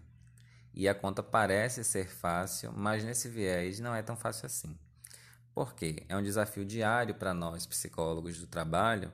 E 0.73 0.89
a 0.89 0.95
conta 0.95 1.23
parece 1.23 1.85
ser 1.85 2.09
fácil, 2.09 2.73
mas 2.75 3.05
nesse 3.05 3.29
viés 3.29 3.79
não 3.79 3.95
é 3.95 4.01
tão 4.01 4.17
fácil 4.17 4.47
assim. 4.47 4.75
Por 5.55 5.75
quê? 5.75 6.07
É 6.09 6.17
um 6.17 6.23
desafio 6.23 6.65
diário 6.65 7.15
para 7.15 7.35
nós, 7.35 7.67
psicólogos 7.67 8.39
do 8.39 8.47
trabalho, 8.47 9.13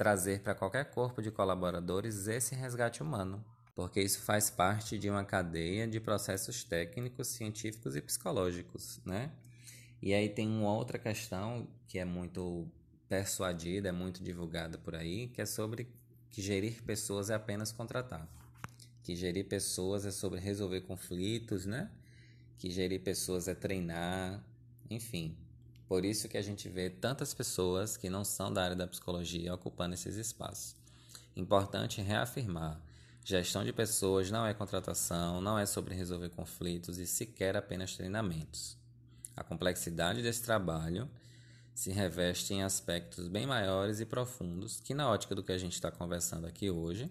trazer 0.00 0.40
para 0.40 0.54
qualquer 0.54 0.86
corpo 0.86 1.20
de 1.20 1.30
colaboradores 1.30 2.26
esse 2.26 2.54
resgate 2.54 3.02
humano, 3.02 3.44
porque 3.74 4.00
isso 4.00 4.22
faz 4.22 4.48
parte 4.48 4.98
de 4.98 5.10
uma 5.10 5.26
cadeia 5.26 5.86
de 5.86 6.00
processos 6.00 6.64
técnicos, 6.64 7.28
científicos 7.28 7.94
e 7.94 8.00
psicológicos, 8.00 8.98
né? 9.04 9.30
E 10.00 10.14
aí 10.14 10.30
tem 10.30 10.48
uma 10.48 10.72
outra 10.72 10.98
questão 10.98 11.68
que 11.86 11.98
é 11.98 12.04
muito 12.06 12.66
persuadida, 13.10 13.90
é 13.90 13.92
muito 13.92 14.24
divulgada 14.24 14.78
por 14.78 14.94
aí, 14.94 15.28
que 15.28 15.42
é 15.42 15.44
sobre 15.44 15.86
que 16.30 16.40
gerir 16.40 16.82
pessoas 16.82 17.28
é 17.28 17.34
apenas 17.34 17.70
contratar. 17.70 18.26
Que 19.02 19.14
gerir 19.14 19.48
pessoas 19.48 20.06
é 20.06 20.10
sobre 20.10 20.40
resolver 20.40 20.80
conflitos, 20.80 21.66
né? 21.66 21.90
Que 22.56 22.70
gerir 22.70 23.02
pessoas 23.02 23.48
é 23.48 23.54
treinar, 23.54 24.42
enfim, 24.88 25.36
por 25.90 26.04
isso 26.04 26.28
que 26.28 26.38
a 26.38 26.42
gente 26.42 26.68
vê 26.68 26.88
tantas 26.88 27.34
pessoas 27.34 27.96
que 27.96 28.08
não 28.08 28.24
são 28.24 28.52
da 28.52 28.62
área 28.62 28.76
da 28.76 28.86
psicologia 28.86 29.52
ocupando 29.52 29.92
esses 29.92 30.14
espaços. 30.14 30.76
Importante 31.34 32.00
reafirmar: 32.00 32.80
gestão 33.24 33.64
de 33.64 33.72
pessoas 33.72 34.30
não 34.30 34.46
é 34.46 34.54
contratação, 34.54 35.40
não 35.40 35.58
é 35.58 35.66
sobre 35.66 35.96
resolver 35.96 36.28
conflitos 36.28 36.98
e 36.98 37.08
sequer 37.08 37.56
apenas 37.56 37.96
treinamentos. 37.96 38.78
A 39.36 39.42
complexidade 39.42 40.22
desse 40.22 40.44
trabalho 40.44 41.10
se 41.74 41.90
reveste 41.90 42.54
em 42.54 42.62
aspectos 42.62 43.26
bem 43.26 43.44
maiores 43.44 43.98
e 43.98 44.06
profundos 44.06 44.78
que, 44.78 44.94
na 44.94 45.10
ótica 45.10 45.34
do 45.34 45.42
que 45.42 45.50
a 45.50 45.58
gente 45.58 45.72
está 45.72 45.90
conversando 45.90 46.46
aqui 46.46 46.70
hoje, 46.70 47.10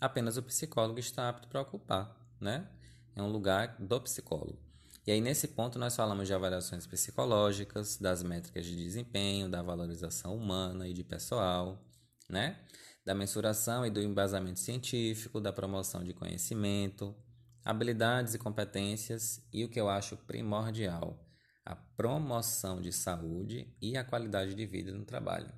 apenas 0.00 0.36
o 0.36 0.42
psicólogo 0.42 0.98
está 0.98 1.28
apto 1.28 1.46
para 1.46 1.60
ocupar, 1.60 2.16
né? 2.40 2.66
É 3.14 3.22
um 3.22 3.30
lugar 3.30 3.76
do 3.78 4.00
psicólogo. 4.00 4.67
E 5.08 5.10
aí, 5.10 5.22
nesse 5.22 5.48
ponto, 5.48 5.78
nós 5.78 5.96
falamos 5.96 6.26
de 6.26 6.34
avaliações 6.34 6.86
psicológicas, 6.86 7.96
das 7.96 8.22
métricas 8.22 8.66
de 8.66 8.76
desempenho, 8.76 9.48
da 9.48 9.62
valorização 9.62 10.36
humana 10.36 10.86
e 10.86 10.92
de 10.92 11.02
pessoal, 11.02 11.82
né? 12.28 12.62
Da 13.06 13.14
mensuração 13.14 13.86
e 13.86 13.90
do 13.90 14.02
embasamento 14.02 14.60
científico, 14.60 15.40
da 15.40 15.50
promoção 15.50 16.04
de 16.04 16.12
conhecimento, 16.12 17.16
habilidades 17.64 18.34
e 18.34 18.38
competências 18.38 19.42
e 19.50 19.64
o 19.64 19.70
que 19.70 19.80
eu 19.80 19.88
acho 19.88 20.14
primordial, 20.14 21.18
a 21.64 21.74
promoção 21.74 22.78
de 22.78 22.92
saúde 22.92 23.74
e 23.80 23.96
a 23.96 24.04
qualidade 24.04 24.54
de 24.54 24.66
vida 24.66 24.92
no 24.92 25.06
trabalho. 25.06 25.50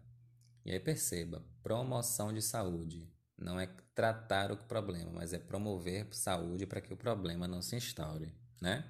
E 0.64 0.70
aí 0.70 0.78
perceba, 0.78 1.44
promoção 1.60 2.32
de 2.32 2.40
saúde 2.40 3.12
não 3.36 3.58
é 3.58 3.66
tratar 3.96 4.52
o 4.52 4.56
problema, 4.56 5.10
mas 5.12 5.32
é 5.32 5.40
promover 5.40 6.06
saúde 6.12 6.66
para 6.66 6.80
que 6.80 6.94
o 6.94 6.96
problema 6.96 7.48
não 7.48 7.60
se 7.60 7.74
instaure, 7.74 8.32
né? 8.62 8.84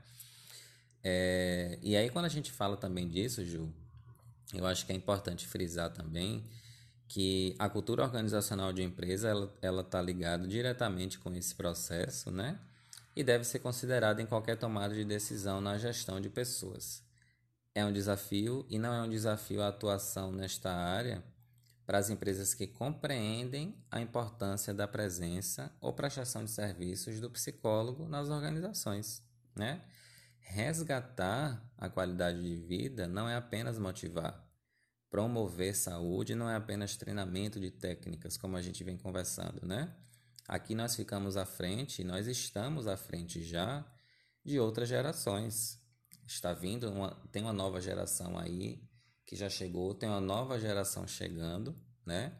É, 1.02 1.78
e 1.82 1.96
aí, 1.96 2.10
quando 2.10 2.26
a 2.26 2.28
gente 2.28 2.52
fala 2.52 2.76
também 2.76 3.08
disso, 3.08 3.44
Ju, 3.44 3.72
eu 4.52 4.66
acho 4.66 4.84
que 4.84 4.92
é 4.92 4.94
importante 4.94 5.46
frisar 5.46 5.90
também 5.90 6.44
que 7.08 7.56
a 7.58 7.68
cultura 7.68 8.04
organizacional 8.04 8.72
de 8.72 8.82
empresa 8.82 9.28
ela 9.60 9.80
está 9.80 10.00
ligada 10.00 10.46
diretamente 10.46 11.18
com 11.18 11.34
esse 11.34 11.54
processo, 11.54 12.30
né? 12.30 12.58
E 13.16 13.24
deve 13.24 13.44
ser 13.44 13.58
considerada 13.58 14.22
em 14.22 14.26
qualquer 14.26 14.56
tomada 14.56 14.94
de 14.94 15.04
decisão 15.04 15.60
na 15.60 15.76
gestão 15.76 16.20
de 16.20 16.28
pessoas. 16.28 17.02
É 17.74 17.84
um 17.84 17.92
desafio 17.92 18.64
e 18.68 18.78
não 18.78 18.94
é 18.94 19.02
um 19.02 19.08
desafio 19.08 19.62
a 19.62 19.68
atuação 19.68 20.30
nesta 20.30 20.70
área 20.70 21.22
para 21.84 21.98
as 21.98 22.10
empresas 22.10 22.54
que 22.54 22.68
compreendem 22.68 23.74
a 23.90 24.00
importância 24.00 24.72
da 24.72 24.86
presença 24.86 25.72
ou 25.80 25.92
prestação 25.92 26.44
de 26.44 26.50
serviços 26.52 27.18
do 27.18 27.28
psicólogo 27.28 28.06
nas 28.06 28.28
organizações, 28.28 29.20
né? 29.56 29.80
Resgatar 30.50 31.64
a 31.78 31.88
qualidade 31.88 32.42
de 32.42 32.56
vida 32.56 33.06
não 33.06 33.28
é 33.28 33.36
apenas 33.36 33.78
motivar. 33.78 34.44
Promover 35.08 35.74
saúde 35.74 36.34
não 36.34 36.48
é 36.48 36.56
apenas 36.56 36.96
treinamento 36.96 37.58
de 37.60 37.70
técnicas, 37.70 38.36
como 38.36 38.56
a 38.56 38.62
gente 38.62 38.82
vem 38.84 38.96
conversando, 38.96 39.66
né? 39.66 39.94
Aqui 40.46 40.74
nós 40.74 40.96
ficamos 40.96 41.36
à 41.36 41.46
frente, 41.46 42.02
nós 42.02 42.26
estamos 42.26 42.86
à 42.86 42.96
frente 42.96 43.42
já 43.42 43.84
de 44.44 44.58
outras 44.58 44.88
gerações. 44.88 45.80
Está 46.26 46.52
vindo, 46.52 46.90
uma, 46.90 47.10
tem 47.30 47.42
uma 47.42 47.52
nova 47.52 47.80
geração 47.80 48.36
aí 48.38 48.82
que 49.24 49.36
já 49.36 49.48
chegou, 49.48 49.94
tem 49.94 50.08
uma 50.08 50.20
nova 50.20 50.58
geração 50.58 51.06
chegando, 51.06 51.76
né? 52.04 52.36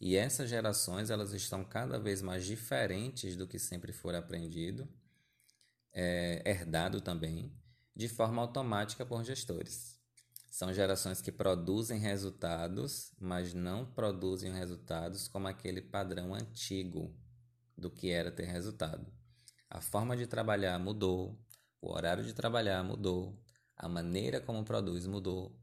E 0.00 0.16
essas 0.16 0.50
gerações 0.50 1.08
elas 1.08 1.32
estão 1.32 1.64
cada 1.64 1.98
vez 1.98 2.20
mais 2.20 2.44
diferentes 2.44 3.36
do 3.36 3.46
que 3.46 3.58
sempre 3.58 3.92
foi 3.92 4.16
aprendido, 4.16 4.86
é, 5.94 6.42
herdado 6.44 7.00
também, 7.00 7.56
de 7.94 8.08
forma 8.08 8.42
automática 8.42 9.06
por 9.06 9.24
gestores. 9.24 9.94
São 10.50 10.72
gerações 10.72 11.20
que 11.20 11.32
produzem 11.32 11.98
resultados, 11.98 13.12
mas 13.18 13.54
não 13.54 13.86
produzem 13.86 14.52
resultados 14.52 15.26
como 15.28 15.48
aquele 15.48 15.80
padrão 15.80 16.34
antigo 16.34 17.16
do 17.76 17.90
que 17.90 18.10
era 18.10 18.30
ter 18.30 18.44
resultado. 18.44 19.06
A 19.68 19.80
forma 19.80 20.16
de 20.16 20.26
trabalhar 20.26 20.78
mudou, 20.78 21.36
o 21.80 21.92
horário 21.92 22.22
de 22.22 22.32
trabalhar 22.32 22.82
mudou, 22.84 23.36
a 23.76 23.88
maneira 23.88 24.40
como 24.40 24.64
produz 24.64 25.06
mudou, 25.06 25.58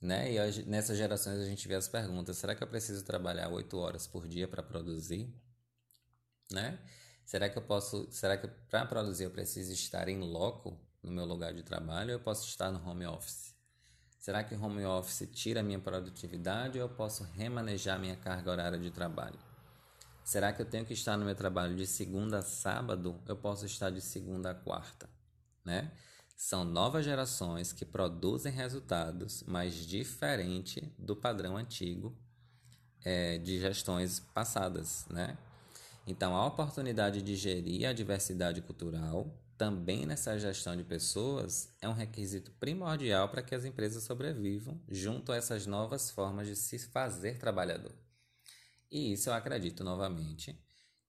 né? 0.00 0.32
E 0.32 0.64
nessas 0.66 0.96
gerações 0.96 1.40
a 1.40 1.44
gente 1.44 1.66
vê 1.66 1.74
as 1.74 1.88
perguntas: 1.88 2.36
será 2.36 2.54
que 2.54 2.62
eu 2.62 2.68
preciso 2.68 3.04
trabalhar 3.04 3.48
oito 3.48 3.76
horas 3.76 4.06
por 4.06 4.28
dia 4.28 4.46
para 4.46 4.62
produzir? 4.62 5.28
Né? 6.50 6.78
Será 7.28 7.50
que 7.50 7.58
eu 7.58 7.62
posso? 7.62 8.08
Será 8.10 8.38
que 8.38 8.48
para 8.70 8.86
produzir 8.86 9.24
eu 9.24 9.30
preciso 9.30 9.70
estar 9.70 10.08
em 10.08 10.18
loco 10.18 10.80
no 11.02 11.12
meu 11.12 11.26
lugar 11.26 11.52
de 11.52 11.62
trabalho 11.62 12.08
ou 12.08 12.14
eu 12.14 12.20
posso 12.20 12.48
estar 12.48 12.72
no 12.72 12.82
home 12.88 13.04
office? 13.04 13.54
Será 14.18 14.42
que 14.42 14.54
home 14.54 14.82
office 14.86 15.28
tira 15.30 15.60
a 15.60 15.62
minha 15.62 15.78
produtividade 15.78 16.78
ou 16.78 16.88
eu 16.88 16.88
posso 16.88 17.24
remanejar 17.24 18.00
minha 18.00 18.16
carga 18.16 18.50
horária 18.50 18.78
de 18.78 18.90
trabalho? 18.90 19.38
Será 20.24 20.54
que 20.54 20.62
eu 20.62 20.64
tenho 20.64 20.86
que 20.86 20.94
estar 20.94 21.18
no 21.18 21.26
meu 21.26 21.34
trabalho 21.34 21.76
de 21.76 21.86
segunda 21.86 22.38
a 22.38 22.42
sábado? 22.42 23.20
Eu 23.28 23.36
posso 23.36 23.66
estar 23.66 23.90
de 23.90 24.00
segunda 24.00 24.52
a 24.52 24.54
quarta, 24.54 25.06
né? 25.62 25.92
São 26.34 26.64
novas 26.64 27.04
gerações 27.04 27.74
que 27.74 27.84
produzem 27.84 28.50
resultados, 28.50 29.44
mas 29.46 29.74
diferente 29.74 30.80
do 30.98 31.14
padrão 31.14 31.58
antigo 31.58 32.16
é, 33.04 33.36
de 33.36 33.60
gestões 33.60 34.18
passadas, 34.18 35.04
né? 35.10 35.36
Então, 36.10 36.34
a 36.34 36.46
oportunidade 36.46 37.20
de 37.20 37.36
gerir 37.36 37.86
a 37.86 37.92
diversidade 37.92 38.62
cultural, 38.62 39.30
também 39.58 40.06
nessa 40.06 40.38
gestão 40.38 40.74
de 40.74 40.82
pessoas, 40.82 41.68
é 41.82 41.88
um 41.88 41.92
requisito 41.92 42.50
primordial 42.52 43.28
para 43.28 43.42
que 43.42 43.54
as 43.54 43.66
empresas 43.66 44.04
sobrevivam 44.04 44.80
junto 44.88 45.32
a 45.32 45.36
essas 45.36 45.66
novas 45.66 46.10
formas 46.10 46.46
de 46.46 46.56
se 46.56 46.78
fazer 46.78 47.36
trabalhador. 47.36 47.92
E 48.90 49.12
isso 49.12 49.28
eu 49.28 49.34
acredito 49.34 49.84
novamente 49.84 50.58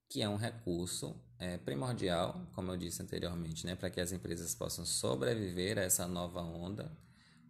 que 0.10 0.22
é 0.22 0.28
um 0.28 0.36
recurso 0.36 1.16
é, 1.38 1.58
primordial, 1.58 2.46
como 2.54 2.72
eu 2.74 2.78
disse 2.78 3.02
anteriormente, 3.02 3.66
né, 3.66 3.76
para 3.76 3.90
que 3.90 4.02
as 4.02 4.12
empresas 4.12 4.54
possam 4.54 4.86
sobreviver 4.86 5.78
a 5.78 5.84
essa 5.84 6.06
nova 6.06 6.42
onda 6.42 6.92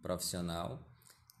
profissional 0.00 0.86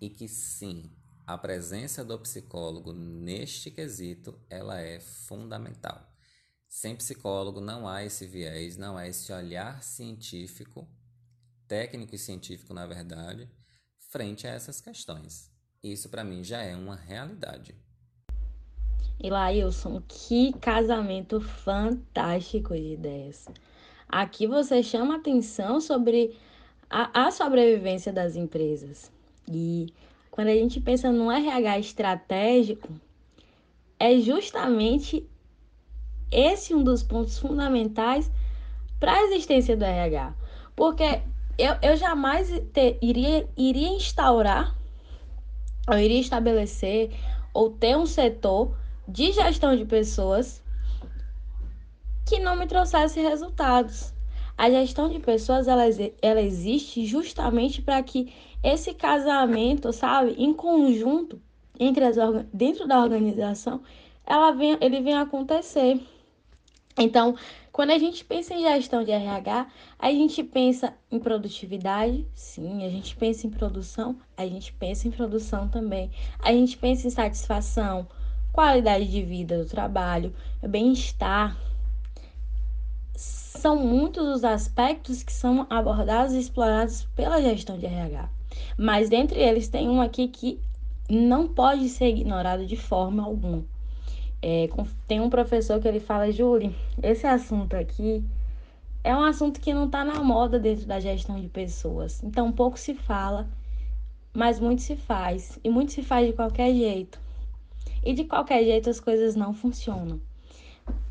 e 0.00 0.10
que 0.10 0.26
sim, 0.26 0.90
a 1.32 1.38
presença 1.38 2.04
do 2.04 2.18
psicólogo 2.18 2.92
neste 2.92 3.70
quesito 3.70 4.36
ela 4.50 4.80
é 4.80 4.98
fundamental. 4.98 6.12
Sem 6.66 6.96
psicólogo 6.96 7.60
não 7.60 7.86
há 7.86 8.04
esse 8.04 8.26
viés, 8.26 8.76
não 8.76 8.96
há 8.96 9.06
esse 9.06 9.32
olhar 9.32 9.80
científico, 9.80 10.88
técnico 11.68 12.16
e 12.16 12.18
científico 12.18 12.74
na 12.74 12.84
verdade, 12.84 13.48
frente 14.10 14.44
a 14.44 14.50
essas 14.50 14.80
questões. 14.80 15.48
Isso 15.80 16.08
para 16.08 16.24
mim 16.24 16.42
já 16.42 16.62
é 16.62 16.74
uma 16.74 16.96
realidade. 16.96 17.76
E 19.20 19.30
Lailson, 19.30 20.02
que 20.08 20.52
casamento 20.54 21.40
fantástico 21.40 22.74
de 22.74 22.94
ideias. 22.94 23.46
Aqui 24.08 24.48
você 24.48 24.82
chama 24.82 25.16
atenção 25.16 25.80
sobre 25.80 26.36
a, 26.88 27.26
a 27.26 27.30
sobrevivência 27.30 28.12
das 28.12 28.34
empresas. 28.34 29.12
E 29.48 29.92
quando 30.30 30.48
a 30.48 30.54
gente 30.54 30.80
pensa 30.80 31.10
no 31.10 31.30
RH 31.30 31.78
estratégico, 31.78 32.88
é 33.98 34.18
justamente 34.18 35.28
esse 36.30 36.74
um 36.74 36.82
dos 36.82 37.02
pontos 37.02 37.38
fundamentais 37.38 38.30
para 38.98 39.12
a 39.12 39.22
existência 39.24 39.76
do 39.76 39.84
RH. 39.84 40.34
Porque 40.76 41.22
eu, 41.58 41.76
eu 41.82 41.96
jamais 41.96 42.48
ter, 42.72 42.98
iria, 43.02 43.48
iria 43.56 43.88
instaurar, 43.88 44.74
ou 45.88 45.98
iria 45.98 46.20
estabelecer, 46.20 47.10
ou 47.52 47.70
ter 47.70 47.96
um 47.96 48.06
setor 48.06 48.74
de 49.06 49.32
gestão 49.32 49.76
de 49.76 49.84
pessoas 49.84 50.62
que 52.24 52.38
não 52.38 52.56
me 52.56 52.66
trouxesse 52.66 53.20
resultados. 53.20 54.14
A 54.60 54.68
gestão 54.68 55.08
de 55.08 55.18
pessoas 55.18 55.66
ela, 55.66 55.84
ela 56.20 56.42
existe 56.42 57.06
justamente 57.06 57.80
para 57.80 58.02
que 58.02 58.30
esse 58.62 58.92
casamento, 58.92 59.90
sabe, 59.90 60.34
em 60.36 60.52
conjunto 60.52 61.40
entre 61.78 62.04
as 62.04 62.16
dentro 62.52 62.86
da 62.86 63.00
organização, 63.00 63.80
ela 64.26 64.50
vem, 64.50 64.76
ele 64.82 65.00
vem 65.00 65.14
acontecer. 65.14 65.98
Então, 66.98 67.34
quando 67.72 67.92
a 67.92 67.98
gente 67.98 68.22
pensa 68.22 68.52
em 68.52 68.60
gestão 68.60 69.02
de 69.02 69.10
RH, 69.10 69.66
a 69.98 70.10
gente 70.10 70.44
pensa 70.44 70.92
em 71.10 71.18
produtividade, 71.18 72.26
sim, 72.34 72.84
a 72.84 72.90
gente 72.90 73.16
pensa 73.16 73.46
em 73.46 73.50
produção, 73.50 74.18
a 74.36 74.44
gente 74.44 74.74
pensa 74.74 75.08
em 75.08 75.10
produção 75.10 75.68
também. 75.68 76.10
A 76.38 76.52
gente 76.52 76.76
pensa 76.76 77.06
em 77.06 77.10
satisfação, 77.10 78.06
qualidade 78.52 79.10
de 79.10 79.22
vida 79.22 79.56
do 79.56 79.64
trabalho, 79.64 80.34
bem-estar. 80.60 81.56
São 83.14 83.76
muitos 83.76 84.26
os 84.26 84.44
aspectos 84.44 85.22
que 85.22 85.32
são 85.32 85.66
abordados 85.68 86.34
e 86.34 86.38
explorados 86.38 87.04
pela 87.14 87.42
gestão 87.42 87.78
de 87.78 87.86
RH. 87.86 88.28
Mas 88.76 89.08
dentre 89.08 89.40
eles 89.40 89.68
tem 89.68 89.88
um 89.88 90.00
aqui 90.00 90.28
que 90.28 90.60
não 91.08 91.48
pode 91.48 91.88
ser 91.88 92.08
ignorado 92.08 92.66
de 92.66 92.76
forma 92.76 93.22
alguma. 93.22 93.64
É, 94.42 94.68
tem 95.06 95.20
um 95.20 95.28
professor 95.28 95.80
que 95.80 95.86
ele 95.86 96.00
fala, 96.00 96.32
Julie, 96.32 96.74
esse 97.02 97.26
assunto 97.26 97.74
aqui 97.74 98.24
é 99.02 99.14
um 99.14 99.24
assunto 99.24 99.60
que 99.60 99.72
não 99.72 99.86
está 99.86 100.04
na 100.04 100.22
moda 100.22 100.58
dentro 100.58 100.86
da 100.86 101.00
gestão 101.00 101.40
de 101.40 101.48
pessoas. 101.48 102.22
Então 102.22 102.52
pouco 102.52 102.78
se 102.78 102.94
fala, 102.94 103.48
mas 104.32 104.60
muito 104.60 104.82
se 104.82 104.96
faz. 104.96 105.58
E 105.64 105.70
muito 105.70 105.92
se 105.92 106.02
faz 106.02 106.26
de 106.26 106.32
qualquer 106.32 106.72
jeito. 106.72 107.20
E 108.04 108.12
de 108.12 108.24
qualquer 108.24 108.64
jeito 108.64 108.88
as 108.88 109.00
coisas 109.00 109.34
não 109.34 109.52
funcionam. 109.52 110.20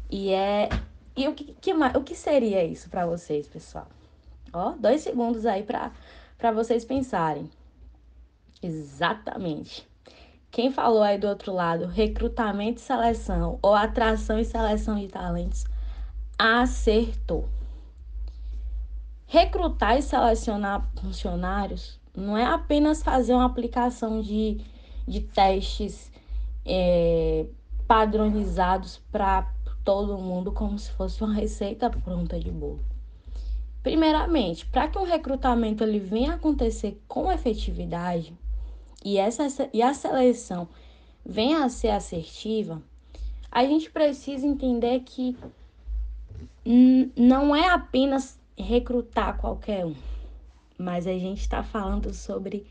E 0.09 0.29
é. 0.29 0.69
E 1.19 1.27
o 1.27 1.33
que, 1.33 1.53
que, 1.59 1.73
o 1.73 2.01
que 2.01 2.15
seria 2.15 2.63
isso 2.63 2.89
para 2.89 3.05
vocês, 3.05 3.45
pessoal? 3.45 3.87
Ó, 4.53 4.71
dois 4.79 5.01
segundos 5.01 5.45
aí 5.45 5.63
para 5.63 6.51
vocês 6.53 6.85
pensarem. 6.85 7.49
Exatamente. 8.63 9.85
Quem 10.49 10.71
falou 10.71 11.03
aí 11.03 11.17
do 11.17 11.27
outro 11.27 11.53
lado, 11.53 11.87
recrutamento 11.87 12.79
e 12.79 12.81
seleção, 12.81 13.59
ou 13.61 13.75
atração 13.75 14.39
e 14.39 14.45
seleção 14.45 14.97
de 14.97 15.09
talentos, 15.09 15.65
acertou. 16.37 17.49
Recrutar 19.27 19.97
e 19.97 20.01
selecionar 20.01 20.89
funcionários 21.01 21.99
não 22.15 22.37
é 22.37 22.45
apenas 22.45 23.03
fazer 23.03 23.33
uma 23.33 23.45
aplicação 23.45 24.21
de, 24.21 24.61
de 25.05 25.19
testes 25.19 26.09
é, 26.65 27.45
padronizados 27.85 29.01
para 29.11 29.51
todo 29.89 30.19
mundo 30.19 30.51
como 30.51 30.77
se 30.77 30.91
fosse 30.91 31.23
uma 31.23 31.33
receita 31.33 31.89
pronta 31.89 32.39
de 32.39 32.51
bolo. 32.51 32.79
Primeiramente, 33.81 34.63
para 34.67 34.87
que 34.87 34.99
um 34.99 35.03
recrutamento 35.03 35.83
ele 35.83 35.97
venha 35.97 36.35
acontecer 36.35 37.01
com 37.07 37.31
efetividade 37.31 38.31
e, 39.03 39.17
essa, 39.17 39.67
e 39.73 39.81
a 39.81 39.91
seleção 39.95 40.67
venha 41.25 41.65
a 41.65 41.69
ser 41.69 41.89
assertiva, 41.89 42.83
a 43.51 43.65
gente 43.65 43.89
precisa 43.89 44.45
entender 44.45 44.99
que 44.99 45.35
não 47.17 47.55
é 47.55 47.69
apenas 47.69 48.39
recrutar 48.55 49.39
qualquer 49.39 49.87
um, 49.87 49.95
mas 50.77 51.07
a 51.07 51.13
gente 51.13 51.41
está 51.41 51.63
falando 51.63 52.13
sobre 52.13 52.67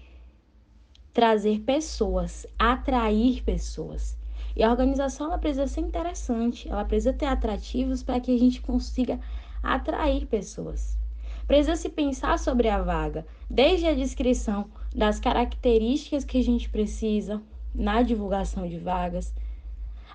trazer 1.13 1.59
pessoas, 1.63 2.47
atrair 2.57 3.43
pessoas. 3.43 4.18
E 4.59 4.65
a 4.65 4.71
organização 4.73 5.29
ela 5.29 5.39
precisa 5.39 5.69
ser 5.69 5.83
interessante, 5.83 6.69
ela 6.69 6.85
precisa 6.85 7.13
ter 7.13 7.27
atrativos 7.27 8.03
para 8.03 8.19
que 8.19 8.35
a 8.35 8.39
gente 8.39 8.61
consiga 8.61 9.21
atrair 9.63 10.27
pessoas. 10.27 10.99
Precisa 11.47 11.77
se 11.77 11.89
pensar 11.89 12.41
sobre 12.41 12.69
a 12.69 12.83
vaga, 12.83 13.25
desde 13.49 13.87
a 13.87 13.95
descrição 13.95 14.69
das 14.93 15.21
características 15.21 16.25
que 16.25 16.39
a 16.39 16.43
gente 16.43 16.69
precisa 16.69 17.41
na 17.73 18.03
divulgação 18.03 18.69
de 18.69 18.79
vagas, 18.79 19.33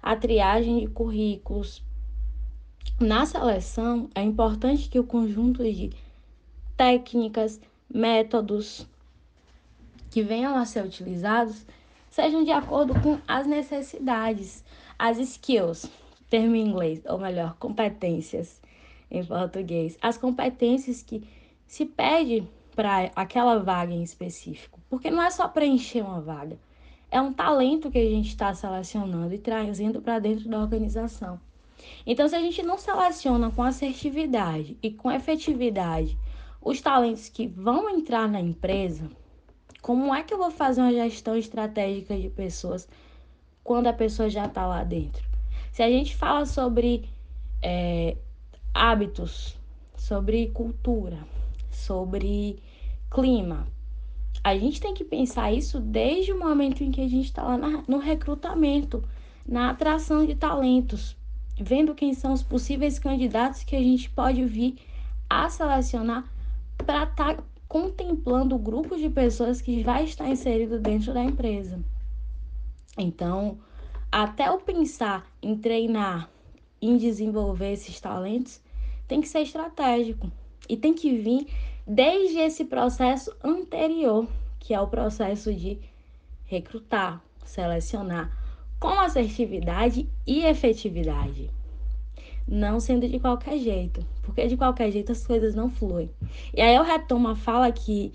a 0.01 0.13
triagem 0.13 0.81
de 0.81 0.87
currículos. 0.87 1.81
Na 2.99 3.25
seleção, 3.25 4.09
é 4.13 4.21
importante 4.21 4.89
que 4.89 4.99
o 4.99 5.05
conjunto 5.05 5.63
de 5.63 5.91
técnicas, 6.75 7.61
métodos 7.89 8.85
que 10.11 10.21
venham 10.21 10.57
a 10.57 10.65
ser 10.65 10.83
utilizados 10.83 11.65
sejam 12.13 12.43
de 12.43 12.51
acordo 12.51 12.93
com 13.01 13.17
as 13.27 13.47
necessidades, 13.47 14.63
as 14.99 15.17
skills, 15.17 15.89
termo 16.29 16.55
em 16.55 16.67
inglês, 16.67 17.01
ou 17.09 17.17
melhor, 17.17 17.55
competências 17.57 18.61
em 19.09 19.25
português, 19.25 19.97
as 19.99 20.15
competências 20.15 21.01
que 21.01 21.27
se 21.65 21.87
pede 21.87 22.47
para 22.75 23.11
aquela 23.15 23.57
vaga 23.57 23.91
em 23.91 24.03
específico, 24.03 24.79
porque 24.91 25.09
não 25.09 25.23
é 25.23 25.31
só 25.31 25.47
preencher 25.47 26.03
uma 26.03 26.21
vaga, 26.21 26.55
é 27.09 27.19
um 27.19 27.33
talento 27.33 27.89
que 27.89 27.97
a 27.97 28.09
gente 28.09 28.27
está 28.27 28.53
selecionando 28.53 29.33
e 29.33 29.39
trazendo 29.39 29.99
para 29.99 30.19
dentro 30.19 30.47
da 30.47 30.59
organização. 30.59 31.39
Então, 32.05 32.27
se 32.27 32.35
a 32.35 32.39
gente 32.39 32.61
não 32.61 32.77
seleciona 32.77 33.49
com 33.49 33.63
assertividade 33.63 34.77
e 34.83 34.91
com 34.91 35.11
efetividade 35.11 36.15
os 36.61 36.79
talentos 36.79 37.27
que 37.27 37.47
vão 37.47 37.89
entrar 37.89 38.27
na 38.29 38.39
empresa, 38.39 39.09
como 39.83 40.15
é 40.15 40.23
que 40.23 40.33
eu 40.33 40.37
vou 40.37 40.49
fazer 40.49 40.79
uma 40.79 40.93
gestão 40.93 41.35
estratégica 41.35 42.17
de 42.17 42.29
pessoas 42.29 42.87
quando 43.65 43.87
a 43.87 43.93
pessoa 43.93 44.29
já 44.29 44.45
está 44.45 44.65
lá 44.65 44.81
dentro? 44.81 45.21
Se 45.73 45.83
a 45.83 45.89
gente 45.89 46.15
fala 46.15 46.45
sobre 46.45 47.09
é, 47.61 48.15
hábitos, 48.73 49.57
sobre 49.97 50.47
cultura, 50.51 51.19
sobre 51.69 52.63
clima, 53.11 53.67
a 54.41 54.57
gente 54.57 54.79
tem 54.79 54.93
que 54.93 55.03
pensar 55.03 55.51
isso 55.51 55.81
desde 55.81 56.31
o 56.31 56.39
momento 56.39 56.81
em 56.81 56.89
que 56.89 57.01
a 57.01 57.07
gente 57.09 57.25
está 57.25 57.43
lá 57.43 57.57
na, 57.57 57.83
no 57.85 57.97
recrutamento, 57.97 59.03
na 59.45 59.71
atração 59.71 60.25
de 60.25 60.33
talentos, 60.33 61.17
vendo 61.59 61.93
quem 61.93 62.13
são 62.13 62.31
os 62.31 62.41
possíveis 62.41 62.97
candidatos 62.97 63.65
que 63.65 63.75
a 63.75 63.81
gente 63.81 64.09
pode 64.09 64.45
vir 64.45 64.77
a 65.29 65.49
selecionar 65.49 66.23
para 66.77 67.03
estar 67.03 67.35
tá 67.35 67.43
contemplando 67.73 68.53
o 68.53 68.59
grupo 68.59 68.95
de 68.95 69.09
pessoas 69.09 69.59
que 69.59 69.81
vai 69.81 70.03
estar 70.03 70.29
inserido 70.29 70.77
dentro 70.77 71.11
da 71.11 71.23
empresa. 71.23 71.83
Então, 72.95 73.57
até 74.11 74.47
eu 74.47 74.59
pensar 74.59 75.25
em 75.41 75.57
treinar, 75.57 76.29
em 76.79 76.97
desenvolver 76.97 77.71
esses 77.71 77.99
talentos, 77.99 78.61
tem 79.07 79.21
que 79.21 79.27
ser 79.27 79.39
estratégico 79.39 80.31
e 80.69 80.77
tem 80.77 80.93
que 80.93 81.17
vir 81.17 81.47
desde 81.87 82.37
esse 82.37 82.63
processo 82.63 83.35
anterior, 83.43 84.27
que 84.59 84.75
é 84.75 84.79
o 84.79 84.85
processo 84.85 85.51
de 85.51 85.79
recrutar, 86.45 87.23
selecionar 87.43 88.31
com 88.79 88.99
assertividade 88.99 90.07
e 90.27 90.45
efetividade 90.45 91.49
não 92.47 92.79
sendo 92.79 93.07
de 93.07 93.19
qualquer 93.19 93.57
jeito, 93.57 94.05
porque 94.21 94.47
de 94.47 94.57
qualquer 94.57 94.91
jeito 94.91 95.11
as 95.11 95.25
coisas 95.25 95.55
não 95.55 95.69
fluem. 95.69 96.09
E 96.53 96.61
aí 96.61 96.75
eu 96.75 96.83
retomo 96.83 97.27
a 97.29 97.35
fala 97.35 97.71
que, 97.71 98.13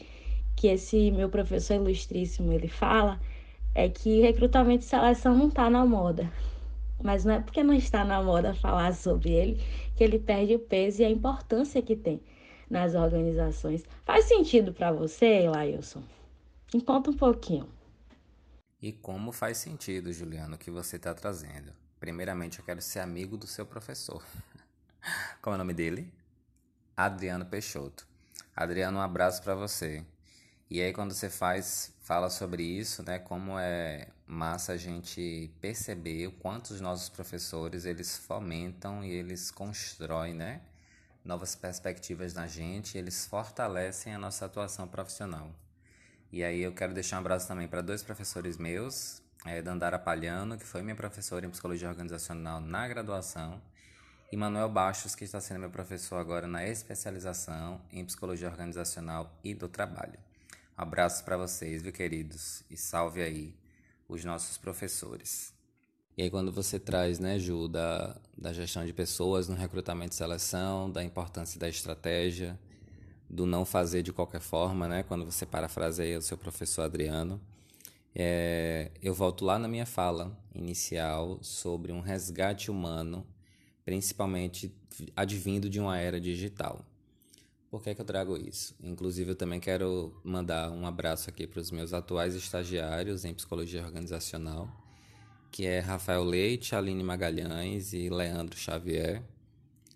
que 0.54 0.68
esse 0.68 1.10
meu 1.10 1.28
professor 1.28 1.74
ilustríssimo 1.74 2.52
ele 2.52 2.68
fala, 2.68 3.20
é 3.74 3.88
que 3.88 4.20
recrutamento 4.20 4.84
e 4.84 4.88
seleção 4.88 5.36
não 5.36 5.48
está 5.48 5.70
na 5.70 5.84
moda. 5.84 6.30
Mas 7.02 7.24
não 7.24 7.34
é 7.34 7.40
porque 7.40 7.62
não 7.62 7.74
está 7.74 8.04
na 8.04 8.22
moda 8.22 8.54
falar 8.54 8.92
sobre 8.92 9.30
ele 9.30 9.62
que 9.94 10.02
ele 10.02 10.18
perde 10.18 10.54
o 10.54 10.58
peso 10.58 11.02
e 11.02 11.04
a 11.04 11.10
importância 11.10 11.80
que 11.80 11.94
tem 11.94 12.20
nas 12.68 12.94
organizações. 12.94 13.84
Faz 14.04 14.24
sentido 14.24 14.72
para 14.72 14.92
você, 14.92 15.48
Lailson? 15.48 16.02
Me 16.74 16.82
conta 16.82 17.10
um 17.10 17.14
pouquinho. 17.14 17.68
E 18.80 18.92
como 18.92 19.32
faz 19.32 19.58
sentido, 19.58 20.12
Juliano, 20.12 20.54
o 20.54 20.58
que 20.58 20.70
você 20.70 20.96
está 20.96 21.14
trazendo? 21.14 21.72
Primeiramente, 22.00 22.58
eu 22.58 22.64
quero 22.64 22.80
ser 22.80 23.00
amigo 23.00 23.36
do 23.36 23.46
seu 23.46 23.66
professor. 23.66 24.24
Como 25.42 25.54
é 25.54 25.56
o 25.56 25.58
nome 25.58 25.74
dele? 25.74 26.12
Adriano 26.96 27.46
Peixoto. 27.46 28.06
Adriano, 28.54 28.98
um 28.98 29.02
abraço 29.02 29.42
para 29.42 29.54
você. 29.54 30.04
E 30.70 30.82
aí 30.82 30.92
quando 30.92 31.14
você 31.14 31.30
faz, 31.30 31.94
fala 32.02 32.28
sobre 32.28 32.62
isso, 32.62 33.02
né, 33.02 33.18
como 33.18 33.58
é 33.58 34.08
massa 34.26 34.72
a 34.72 34.76
gente 34.76 35.50
perceber 35.62 36.26
o 36.26 36.32
quanto 36.32 36.70
os 36.70 36.80
nossos 36.80 37.08
professores, 37.08 37.86
eles 37.86 38.18
fomentam 38.18 39.02
e 39.02 39.10
eles 39.10 39.50
constroem, 39.50 40.34
né, 40.34 40.60
novas 41.24 41.54
perspectivas 41.54 42.34
na 42.34 42.46
gente, 42.46 42.98
eles 42.98 43.26
fortalecem 43.26 44.14
a 44.14 44.18
nossa 44.18 44.44
atuação 44.44 44.86
profissional. 44.86 45.50
E 46.30 46.44
aí 46.44 46.60
eu 46.60 46.74
quero 46.74 46.92
deixar 46.92 47.16
um 47.16 47.20
abraço 47.20 47.48
também 47.48 47.66
para 47.66 47.80
dois 47.80 48.02
professores 48.02 48.58
meus, 48.58 49.22
é, 49.44 49.62
Dandara 49.62 49.98
Palhano, 49.98 50.58
que 50.58 50.64
foi 50.64 50.82
minha 50.82 50.96
professora 50.96 51.46
em 51.46 51.50
psicologia 51.50 51.88
organizacional 51.88 52.60
na 52.60 52.86
graduação, 52.88 53.60
e 54.30 54.36
Manuel 54.36 54.68
Baixos, 54.68 55.14
que 55.14 55.24
está 55.24 55.40
sendo 55.40 55.60
meu 55.60 55.70
professor 55.70 56.16
agora 56.16 56.46
na 56.46 56.66
especialização 56.66 57.80
em 57.90 58.04
psicologia 58.04 58.48
organizacional 58.48 59.32
e 59.42 59.54
do 59.54 59.68
trabalho. 59.68 60.18
Abraço 60.76 61.24
para 61.24 61.36
vocês, 61.36 61.82
viu, 61.82 61.92
queridos? 61.92 62.62
E 62.70 62.76
salve 62.76 63.22
aí 63.22 63.54
os 64.06 64.24
nossos 64.24 64.58
professores. 64.58 65.54
E 66.16 66.22
aí, 66.22 66.30
quando 66.30 66.52
você 66.52 66.78
traz, 66.78 67.18
né, 67.18 67.38
Ju, 67.38 67.68
da, 67.68 68.16
da 68.36 68.52
gestão 68.52 68.84
de 68.84 68.92
pessoas 68.92 69.48
no 69.48 69.54
recrutamento 69.54 70.12
e 70.12 70.16
seleção, 70.16 70.90
da 70.90 71.02
importância 71.02 71.58
da 71.58 71.68
estratégia, 71.68 72.58
do 73.30 73.46
não 73.46 73.64
fazer 73.64 74.02
de 74.02 74.12
qualquer 74.12 74.40
forma, 74.40 74.88
né, 74.88 75.02
quando 75.02 75.24
você 75.24 75.46
parafraseia 75.46 76.18
o 76.18 76.22
seu 76.22 76.36
professor 76.36 76.82
Adriano, 76.82 77.40
é, 78.20 78.90
eu 79.00 79.14
volto 79.14 79.44
lá 79.44 79.60
na 79.60 79.68
minha 79.68 79.86
fala 79.86 80.36
inicial 80.52 81.38
sobre 81.40 81.92
um 81.92 82.00
resgate 82.00 82.68
humano, 82.68 83.24
principalmente 83.84 84.74
advindo 85.14 85.70
de 85.70 85.78
uma 85.78 85.96
era 85.96 86.20
digital. 86.20 86.84
Por 87.70 87.80
que, 87.80 87.90
é 87.90 87.94
que 87.94 88.00
eu 88.00 88.04
trago 88.04 88.36
isso? 88.36 88.74
Inclusive, 88.82 89.30
eu 89.30 89.36
também 89.36 89.60
quero 89.60 90.20
mandar 90.24 90.68
um 90.72 90.84
abraço 90.84 91.30
aqui 91.30 91.46
para 91.46 91.60
os 91.60 91.70
meus 91.70 91.92
atuais 91.92 92.34
estagiários 92.34 93.24
em 93.24 93.32
psicologia 93.32 93.84
organizacional, 93.84 94.68
que 95.52 95.64
é 95.64 95.78
Rafael 95.78 96.24
Leite, 96.24 96.74
Aline 96.74 97.04
Magalhães 97.04 97.92
e 97.92 98.08
Leandro 98.08 98.58
Xavier. 98.58 99.22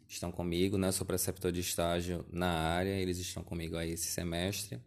Estão 0.06 0.30
comigo, 0.30 0.78
né? 0.78 0.88
Eu 0.88 0.92
sou 0.92 1.04
preceptor 1.04 1.50
de 1.50 1.60
estágio 1.60 2.24
na 2.30 2.50
área, 2.50 2.90
eles 2.90 3.18
estão 3.18 3.42
comigo 3.42 3.76
aí 3.76 3.90
esse 3.90 4.06
semestre. 4.06 4.80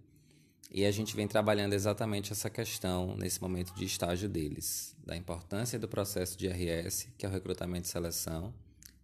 E 0.71 0.86
a 0.86 0.91
gente 0.91 1.15
vem 1.15 1.28
trabalhando 1.28 1.73
exatamente 1.73 2.32
essa 2.32 2.49
questão 2.49 3.15
nesse 3.15 3.41
momento 3.41 3.73
de 3.73 3.86
estágio 3.86 4.28
deles, 4.28 4.95
da 5.06 5.15
importância 5.15 5.80
do 5.80 5.88
processo 5.88 6.38
de 6.38 6.47
RS, 6.47 7.08
que 7.17 7.25
é 7.25 7.30
o 7.30 7.32
recrutamento 7.32 7.88
e 7.88 7.91
seleção, 7.91 8.54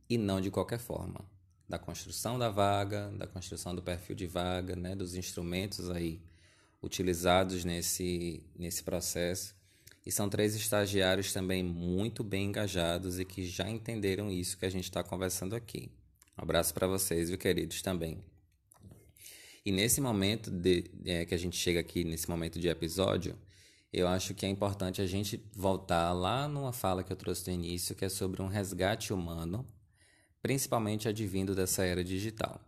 e 0.10 0.18
não 0.18 0.42
de 0.42 0.52
qualquer 0.52 0.80
forma, 0.80 1.24
da 1.70 1.80
construção 1.80 2.38
da 2.38 2.50
vaga, 2.50 3.10
da 3.12 3.26
construção 3.26 3.74
do 3.74 3.82
perfil 3.82 4.16
de 4.16 4.28
vaga, 4.28 4.76
né, 4.76 4.96
dos 4.96 5.16
instrumentos 5.16 5.90
aí 5.90 6.22
utilizados 6.82 7.64
nesse, 7.64 8.44
nesse 8.58 8.84
processo. 8.84 9.56
E 10.06 10.12
são 10.12 10.28
três 10.28 10.56
estagiários 10.56 11.32
também 11.32 11.64
muito 11.64 12.24
bem 12.24 12.48
engajados 12.48 13.20
e 13.20 13.26
que 13.26 13.46
já 13.46 13.70
entenderam 13.70 14.32
isso 14.32 14.58
que 14.58 14.66
a 14.66 14.70
gente 14.70 14.86
está 14.86 15.04
conversando 15.04 15.56
aqui. 15.56 15.92
Um 16.38 16.42
abraço 16.42 16.74
para 16.74 16.88
vocês, 16.88 17.30
viu, 17.30 17.38
queridos, 17.38 17.82
também. 17.82 18.22
E 19.64 19.72
nesse 19.72 20.02
momento 20.02 20.50
de, 20.50 20.90
é, 21.06 21.24
que 21.24 21.36
a 21.36 21.38
gente 21.38 21.56
chega 21.56 21.80
aqui, 21.80 22.04
nesse 22.04 22.28
momento 22.28 22.60
de 22.60 22.68
episódio, 22.68 23.38
eu 23.94 24.08
acho 24.08 24.34
que 24.34 24.46
é 24.46 24.50
importante 24.50 25.02
a 25.02 25.06
gente 25.06 25.40
voltar 25.54 26.12
lá 26.14 26.48
numa 26.48 26.74
fala 26.74 27.04
que 27.04 27.12
eu 27.12 27.18
trouxe 27.18 27.48
no 27.48 27.54
início, 27.54 27.96
que 27.96 28.06
é 28.06 28.10
sobre 28.10 28.42
um 28.42 28.48
resgate 28.48 29.14
humano, 29.14 29.68
principalmente 30.42 31.08
advindo 31.08 31.54
dessa 31.54 31.84
era 31.84 32.04
digital. 32.04 32.60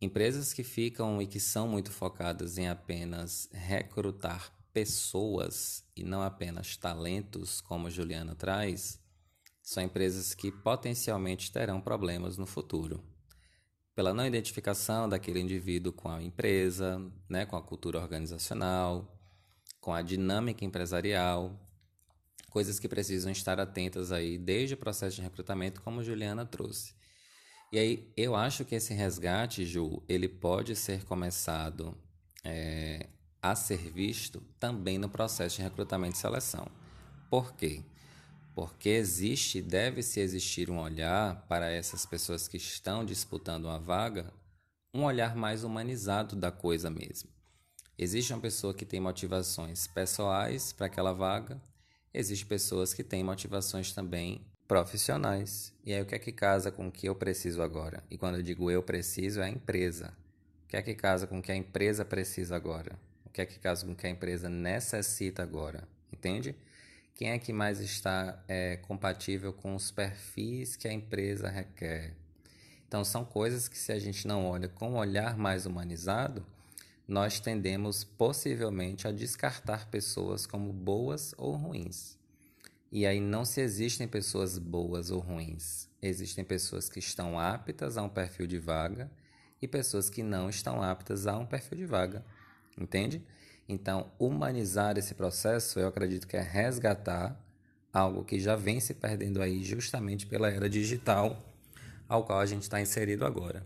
Empresas 0.00 0.54
que 0.54 0.64
ficam 0.64 1.20
e 1.20 1.26
que 1.26 1.38
são 1.38 1.68
muito 1.68 1.90
focadas 1.90 2.56
em 2.56 2.68
apenas 2.68 3.50
recrutar 3.52 4.50
pessoas 4.72 5.84
e 5.94 6.02
não 6.02 6.22
apenas 6.22 6.78
talentos, 6.78 7.60
como 7.60 7.88
a 7.88 7.90
Juliana 7.90 8.34
traz, 8.34 8.98
são 9.62 9.82
empresas 9.82 10.32
que 10.32 10.50
potencialmente 10.50 11.52
terão 11.52 11.78
problemas 11.78 12.38
no 12.38 12.46
futuro 12.46 13.04
pela 14.00 14.14
não 14.14 14.26
identificação 14.26 15.06
daquele 15.06 15.40
indivíduo 15.40 15.92
com 15.92 16.08
a 16.08 16.22
empresa, 16.22 17.06
né, 17.28 17.44
com 17.44 17.54
a 17.54 17.60
cultura 17.60 18.00
organizacional, 18.00 19.14
com 19.78 19.92
a 19.92 20.00
dinâmica 20.00 20.64
empresarial, 20.64 21.54
coisas 22.48 22.80
que 22.80 22.88
precisam 22.88 23.30
estar 23.30 23.60
atentas 23.60 24.10
aí 24.10 24.38
desde 24.38 24.72
o 24.72 24.78
processo 24.78 25.16
de 25.16 25.20
recrutamento, 25.20 25.82
como 25.82 26.02
Juliana 26.02 26.46
trouxe. 26.46 26.94
E 27.70 27.78
aí 27.78 28.10
eu 28.16 28.34
acho 28.34 28.64
que 28.64 28.74
esse 28.74 28.94
resgate, 28.94 29.66
Ju, 29.66 30.02
ele 30.08 30.30
pode 30.30 30.74
ser 30.76 31.04
começado 31.04 31.94
é, 32.42 33.06
a 33.42 33.54
ser 33.54 33.92
visto 33.92 34.42
também 34.58 34.96
no 34.96 35.10
processo 35.10 35.56
de 35.56 35.62
recrutamento 35.62 36.16
e 36.16 36.18
seleção. 36.18 36.66
Por 37.28 37.52
quê? 37.52 37.82
Porque 38.60 38.90
existe, 38.90 39.62
deve-se 39.62 40.20
existir 40.20 40.68
um 40.68 40.78
olhar 40.78 41.46
para 41.48 41.70
essas 41.70 42.04
pessoas 42.04 42.46
que 42.46 42.58
estão 42.58 43.06
disputando 43.06 43.64
uma 43.64 43.80
vaga, 43.80 44.30
um 44.92 45.04
olhar 45.04 45.34
mais 45.34 45.64
humanizado 45.64 46.36
da 46.36 46.52
coisa 46.52 46.90
mesmo. 46.90 47.30
Existe 47.96 48.34
uma 48.34 48.40
pessoa 48.42 48.74
que 48.74 48.84
tem 48.84 49.00
motivações 49.00 49.86
pessoais 49.86 50.74
para 50.74 50.88
aquela 50.88 51.14
vaga, 51.14 51.58
existe 52.12 52.44
pessoas 52.44 52.92
que 52.92 53.02
têm 53.02 53.24
motivações 53.24 53.94
também 53.94 54.44
profissionais. 54.68 55.72
E 55.82 55.94
aí 55.94 56.02
o 56.02 56.04
que 56.04 56.16
é 56.16 56.18
que 56.18 56.30
casa 56.30 56.70
com 56.70 56.88
o 56.88 56.92
que 56.92 57.08
eu 57.08 57.14
preciso 57.14 57.62
agora? 57.62 58.04
E 58.10 58.18
quando 58.18 58.36
eu 58.36 58.42
digo 58.42 58.70
eu 58.70 58.82
preciso, 58.82 59.40
é 59.40 59.44
a 59.44 59.48
empresa. 59.48 60.12
que 60.68 60.76
é 60.76 60.82
que 60.82 60.94
casa 60.94 61.26
com 61.26 61.38
o 61.38 61.42
que 61.42 61.50
a 61.50 61.56
empresa 61.56 62.04
precisa 62.04 62.56
agora? 62.56 62.98
O 63.24 63.30
que 63.30 63.40
é 63.40 63.46
que 63.46 63.58
casa 63.58 63.86
com 63.86 63.92
o 63.92 63.96
que 63.96 64.06
a 64.06 64.10
empresa 64.10 64.50
necessita 64.50 65.42
agora? 65.42 65.88
Entende? 66.12 66.54
Quem 67.14 67.30
é 67.30 67.38
que 67.38 67.52
mais 67.52 67.80
está 67.80 68.42
é, 68.48 68.76
compatível 68.78 69.52
com 69.52 69.74
os 69.74 69.90
perfis 69.90 70.76
que 70.76 70.88
a 70.88 70.92
empresa 70.92 71.48
requer? 71.48 72.14
Então, 72.88 73.04
são 73.04 73.24
coisas 73.24 73.68
que, 73.68 73.78
se 73.78 73.92
a 73.92 73.98
gente 73.98 74.26
não 74.26 74.46
olha 74.46 74.68
com 74.68 74.90
um 74.90 74.96
olhar 74.96 75.36
mais 75.36 75.66
humanizado, 75.66 76.44
nós 77.06 77.40
tendemos 77.40 78.04
possivelmente 78.04 79.06
a 79.06 79.12
descartar 79.12 79.88
pessoas 79.90 80.46
como 80.46 80.72
boas 80.72 81.34
ou 81.36 81.56
ruins. 81.56 82.18
E 82.92 83.06
aí 83.06 83.20
não 83.20 83.44
se 83.44 83.60
existem 83.60 84.08
pessoas 84.08 84.58
boas 84.58 85.10
ou 85.10 85.20
ruins. 85.20 85.88
Existem 86.02 86.44
pessoas 86.44 86.88
que 86.88 86.98
estão 86.98 87.38
aptas 87.38 87.96
a 87.96 88.02
um 88.02 88.08
perfil 88.08 88.46
de 88.46 88.58
vaga 88.58 89.10
e 89.62 89.68
pessoas 89.68 90.10
que 90.10 90.22
não 90.22 90.48
estão 90.48 90.82
aptas 90.82 91.26
a 91.26 91.38
um 91.38 91.46
perfil 91.46 91.78
de 91.78 91.86
vaga. 91.86 92.24
Entende? 92.76 93.22
Então, 93.70 94.10
humanizar 94.18 94.98
esse 94.98 95.14
processo, 95.14 95.78
eu 95.78 95.86
acredito 95.86 96.26
que 96.26 96.36
é 96.36 96.42
resgatar 96.42 97.40
algo 97.92 98.24
que 98.24 98.40
já 98.40 98.56
vem 98.56 98.80
se 98.80 98.94
perdendo 98.94 99.40
aí 99.40 99.62
justamente 99.62 100.26
pela 100.26 100.50
era 100.50 100.68
digital 100.68 101.40
ao 102.08 102.24
qual 102.24 102.40
a 102.40 102.46
gente 102.46 102.62
está 102.62 102.80
inserido 102.80 103.24
agora. 103.24 103.64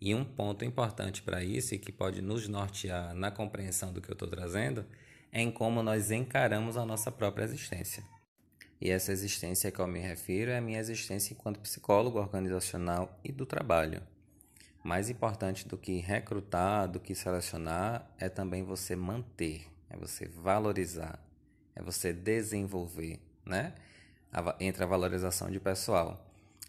E 0.00 0.14
um 0.14 0.24
ponto 0.24 0.64
importante 0.64 1.22
para 1.22 1.44
isso 1.44 1.74
e 1.74 1.78
que 1.78 1.92
pode 1.92 2.22
nos 2.22 2.48
nortear 2.48 3.14
na 3.14 3.30
compreensão 3.30 3.92
do 3.92 4.00
que 4.00 4.08
eu 4.08 4.14
estou 4.14 4.26
trazendo 4.26 4.86
é 5.30 5.42
em 5.42 5.50
como 5.50 5.82
nós 5.82 6.10
encaramos 6.10 6.78
a 6.78 6.86
nossa 6.86 7.12
própria 7.12 7.44
existência. 7.44 8.02
E 8.80 8.88
essa 8.88 9.12
existência 9.12 9.70
que 9.70 9.80
eu 9.80 9.86
me 9.86 10.00
refiro 10.00 10.50
é 10.50 10.56
a 10.56 10.62
minha 10.62 10.80
existência 10.80 11.34
enquanto 11.34 11.60
psicólogo 11.60 12.18
organizacional 12.18 13.20
e 13.22 13.30
do 13.30 13.44
trabalho. 13.44 14.02
Mais 14.82 15.08
importante 15.08 15.66
do 15.66 15.78
que 15.78 15.98
recrutar, 15.98 16.88
do 16.88 16.98
que 16.98 17.14
selecionar, 17.14 18.10
é 18.18 18.28
também 18.28 18.62
você 18.62 18.96
manter, 18.96 19.66
é 19.88 19.96
você 19.96 20.26
valorizar, 20.26 21.18
é 21.74 21.82
você 21.82 22.12
desenvolver, 22.12 23.20
né? 23.44 23.74
Entre 24.58 24.82
a 24.82 24.86
valorização 24.86 25.50
de 25.50 25.60
pessoal. 25.60 26.26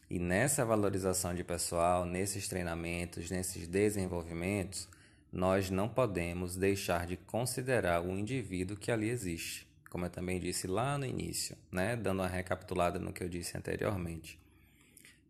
E 0.09 0.19
nessa 0.19 0.63
valorização 0.63 1.33
de 1.33 1.43
pessoal, 1.43 2.05
nesses 2.05 2.47
treinamentos, 2.47 3.31
nesses 3.31 3.67
desenvolvimentos, 3.67 4.87
nós 5.31 5.69
não 5.69 5.89
podemos 5.89 6.55
deixar 6.55 7.07
de 7.07 7.17
considerar 7.17 8.01
o 8.01 8.11
indivíduo 8.11 8.77
que 8.77 8.91
ali 8.91 9.09
existe 9.09 9.67
como 9.93 10.07
eu 10.07 10.09
também 10.09 10.39
disse 10.39 10.65
lá 10.65 10.97
no 10.97 11.05
início, 11.05 11.55
né? 11.71 11.95
dando 11.95 12.21
uma 12.21 12.27
recapitulada 12.27 12.97
no 12.97 13.13
que 13.13 13.23
eu 13.23 13.29
disse 13.29 13.55
anteriormente. 13.55 14.39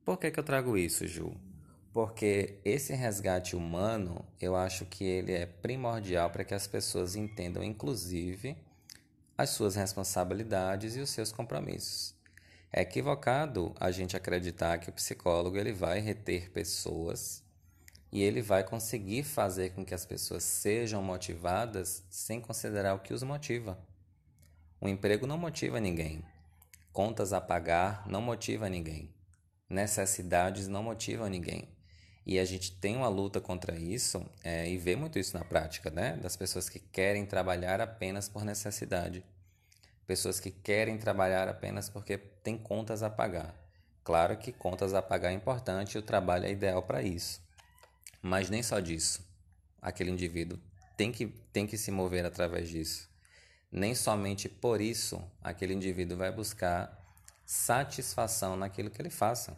Por 0.06 0.18
que, 0.18 0.32
que 0.32 0.40
eu 0.40 0.44
trago 0.44 0.78
isso, 0.78 1.06
Ju? 1.06 1.36
Porque 1.94 2.60
esse 2.66 2.94
resgate 2.96 3.56
humano, 3.56 4.26
eu 4.42 4.56
acho 4.56 4.84
que 4.84 5.04
ele 5.04 5.32
é 5.32 5.46
primordial 5.46 6.32
para 6.32 6.44
que 6.44 6.56
as 6.56 6.66
pessoas 6.66 7.16
entendam, 7.16 7.64
inclusive, 7.64 8.58
as 9.38 9.52
suas 9.52 9.76
responsabilidades 9.76 10.96
e 10.96 11.00
os 11.00 11.12
seus 11.12 11.32
compromissos. 11.32 12.16
É 12.72 12.82
equivocado 12.82 13.76
a 13.80 13.92
gente 13.92 14.18
acreditar 14.18 14.80
que 14.80 14.90
o 14.90 14.94
psicólogo 14.94 15.56
ele 15.56 15.72
vai 15.72 16.00
reter 16.00 16.50
pessoas 16.50 17.44
e 18.12 18.24
ele 18.24 18.42
vai 18.42 18.64
conseguir 18.64 19.22
fazer 19.22 19.70
com 19.74 19.86
que 19.86 19.94
as 19.94 20.04
pessoas 20.04 20.44
sejam 20.44 21.04
motivadas 21.04 22.04
sem 22.10 22.42
considerar 22.42 22.96
o 22.96 23.00
que 23.00 23.14
os 23.14 23.22
motiva. 23.22 23.78
O 24.82 24.88
emprego 24.88 25.28
não 25.28 25.38
motiva 25.38 25.80
ninguém. 25.80 26.26
Contas 26.92 27.34
a 27.34 27.40
pagar 27.40 28.08
não 28.08 28.22
motiva 28.22 28.68
ninguém. 28.68 29.14
Necessidades 29.70 30.68
não 30.68 30.82
motivam 30.82 31.30
ninguém. 31.30 31.70
E 32.26 32.40
a 32.40 32.46
gente 32.46 32.72
tem 32.72 32.96
uma 32.96 33.10
luta 33.10 33.42
contra 33.42 33.76
isso 33.76 34.26
é, 34.44 34.70
e 34.70 34.78
vê 34.78 34.96
muito 34.96 35.20
isso 35.20 35.38
na 35.38 35.44
prática, 35.44 35.90
né? 35.90 36.18
Das 36.18 36.36
pessoas 36.36 36.70
que 36.70 36.80
querem 36.80 37.26
trabalhar 37.26 37.82
apenas 37.82 38.30
por 38.30 38.46
necessidade. 38.46 39.24
Pessoas 40.08 40.40
que 40.40 40.52
querem 40.52 40.98
trabalhar 40.98 41.48
apenas 41.48 41.90
porque 41.90 42.18
tem 42.18 42.58
contas 42.58 43.04
a 43.04 43.10
pagar. 43.10 43.54
Claro 44.04 44.38
que 44.38 44.52
contas 44.52 44.94
a 44.94 45.02
pagar 45.02 45.32
é 45.32 45.34
importante 45.34 45.96
e 45.96 45.98
o 45.98 46.02
trabalho 46.02 46.46
é 46.46 46.52
ideal 46.52 46.84
para 46.84 47.02
isso. 47.02 47.42
Mas 48.22 48.50
nem 48.50 48.64
só 48.64 48.80
disso. 48.80 49.22
Aquele 49.82 50.12
indivíduo 50.12 50.58
tem 50.96 51.12
que, 51.12 51.28
tem 51.52 51.68
que 51.68 51.78
se 51.78 51.92
mover 51.92 52.26
através 52.26 52.70
disso 52.70 53.14
nem 53.74 53.96
somente 53.96 54.48
por 54.48 54.80
isso 54.80 55.20
aquele 55.42 55.74
indivíduo 55.74 56.16
vai 56.16 56.32
buscar 56.32 56.96
satisfação 57.44 58.56
naquilo 58.56 58.92
que 58.92 59.02
ele 59.02 59.10
faça. 59.10 59.58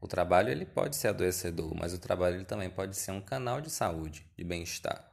O 0.00 0.06
trabalho 0.06 0.50
ele 0.50 0.66
pode 0.66 0.96
ser 0.96 1.08
adoecedor, 1.08 1.74
mas 1.74 1.92
o 1.92 1.98
trabalho 1.98 2.36
ele 2.36 2.44
também 2.44 2.70
pode 2.70 2.96
ser 2.96 3.12
um 3.12 3.20
canal 3.20 3.60
de 3.60 3.70
saúde, 3.70 4.26
de 4.36 4.44
bem-estar. 4.44 5.10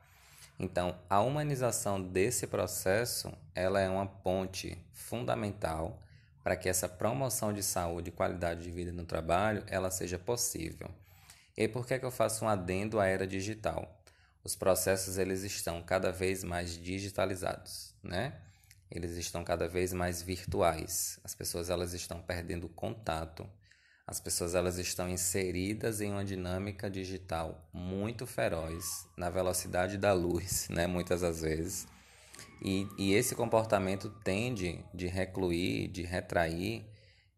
Então, 0.60 0.96
a 1.10 1.19
humanização 1.22 2.02
desse 2.02 2.48
processo, 2.48 3.32
ela 3.56 3.80
é 3.80 3.89
uma 3.89 4.06
ponte 4.06 4.78
fundamental 4.91 6.00
para 6.43 6.56
que 6.56 6.69
essa 6.69 6.88
promoção 6.88 7.54
de 7.54 7.63
saúde 7.63 8.10
e 8.10 8.12
qualidade 8.12 8.63
de 8.63 8.72
vida 8.72 8.91
no 8.91 9.06
trabalho, 9.06 9.63
ela 9.67 9.89
seja 9.89 10.19
possível. 10.19 10.89
E 11.56 11.67
por 11.67 11.88
que, 11.88 11.98
que 11.98 12.06
eu 12.06 12.12
faço 12.12 12.46
um 12.46 12.50
adendo 12.50 13.00
à 13.00 13.08
era 13.08 13.26
digital? 13.26 14.00
os 14.43 14.56
processos 14.56 15.17
eles 15.17 15.43
estão 15.43 15.82
cada 15.82 16.12
vez 16.12 16.43
mais 16.43 16.78
digitalizados, 16.78 17.96
né? 18.04 18.34
Eles 18.91 19.15
estão 19.15 19.43
cada 19.43 19.67
vez 19.67 19.93
mais 19.93 20.22
virtuais. 20.22 21.19
As 21.24 21.34
pessoas 21.34 21.69
elas 21.69 21.93
estão 21.93 22.22
perdendo 22.22 22.67
contato. 22.69 23.50
As 24.06 24.20
pessoas 24.20 24.54
elas 24.54 24.78
estão 24.78 25.10
inseridas 25.10 26.02
em 26.02 26.12
uma 26.12 26.26
dinâmica 26.26 26.89
digital 26.89 27.70
muito 27.72 28.28
feroz, 28.28 29.08
na 29.16 29.30
velocidade 29.30 29.98
da 29.98 30.12
luz, 30.12 30.68
né? 30.72 30.86
Muitas 30.88 31.22
das 31.22 31.42
vezes. 31.42 31.88
E, 32.62 32.88
e 32.98 33.13
esse 33.13 33.34
comportamento 33.34 34.10
tende 34.24 34.84
de 34.94 35.08
recluir, 35.08 35.89
de 35.89 36.04
retrair, 36.04 36.86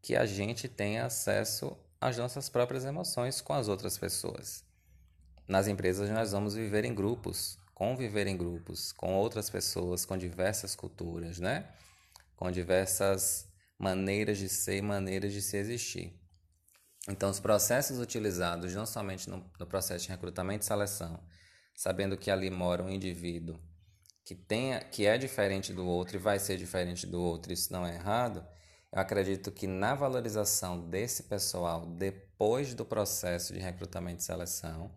que 0.02 0.16
a 0.16 0.26
gente 0.26 0.68
tenha 0.68 1.06
acesso 1.06 1.78
às 2.02 2.18
nossas 2.18 2.50
próprias 2.50 2.84
emoções 2.84 3.42
com 3.42 3.54
as 3.54 3.68
outras 3.68 3.98
pessoas. 3.98 4.64
Nas 5.48 5.68
empresas, 5.68 6.10
nós 6.10 6.32
vamos 6.32 6.56
viver 6.56 6.84
em 6.84 6.96
grupos, 6.96 7.60
conviver 7.76 8.26
em 8.26 8.36
grupos, 8.36 8.92
com 8.92 9.14
outras 9.14 9.52
pessoas, 9.52 10.04
com 10.04 10.18
diversas 10.18 10.76
culturas, 10.76 11.40
né? 11.40 11.70
Com 12.36 12.50
diversas 12.50 13.48
maneiras 13.78 14.40
de 14.40 14.50
ser 14.50 14.78
e 14.78 14.82
maneiras 14.82 15.32
de 15.32 15.42
se 15.44 15.58
existir. 15.58 16.25
Então, 17.08 17.30
os 17.30 17.40
processos 17.40 18.00
utilizados, 18.00 18.74
não 18.74 18.86
somente 18.86 19.30
no, 19.30 19.50
no 19.60 19.68
processo 19.68 20.06
de 20.06 20.12
recrutamento 20.12 20.64
e 20.64 20.66
seleção, 20.66 21.24
sabendo 21.76 22.18
que 22.18 22.32
ali 22.32 22.50
mora 22.50 22.84
um 22.84 22.90
indivíduo 22.90 23.60
que, 24.24 24.34
tenha, 24.34 24.80
que 24.80 25.06
é 25.06 25.18
diferente 25.18 25.72
do 25.72 25.86
outro 25.86 26.18
e 26.18 26.20
vai 26.20 26.40
ser 26.40 26.58
diferente 26.58 27.06
do 27.06 27.22
outro, 27.22 27.54
isso 27.54 27.72
não 27.72 27.86
é 27.86 27.94
errado, 27.94 28.46
eu 28.92 29.00
acredito 29.00 29.52
que 29.52 29.68
na 29.68 29.94
valorização 29.94 30.90
desse 30.90 31.24
pessoal 31.24 31.86
depois 31.86 32.74
do 32.74 32.84
processo 32.84 33.54
de 33.54 33.60
recrutamento 33.60 34.22
e 34.22 34.26
seleção, 34.26 34.90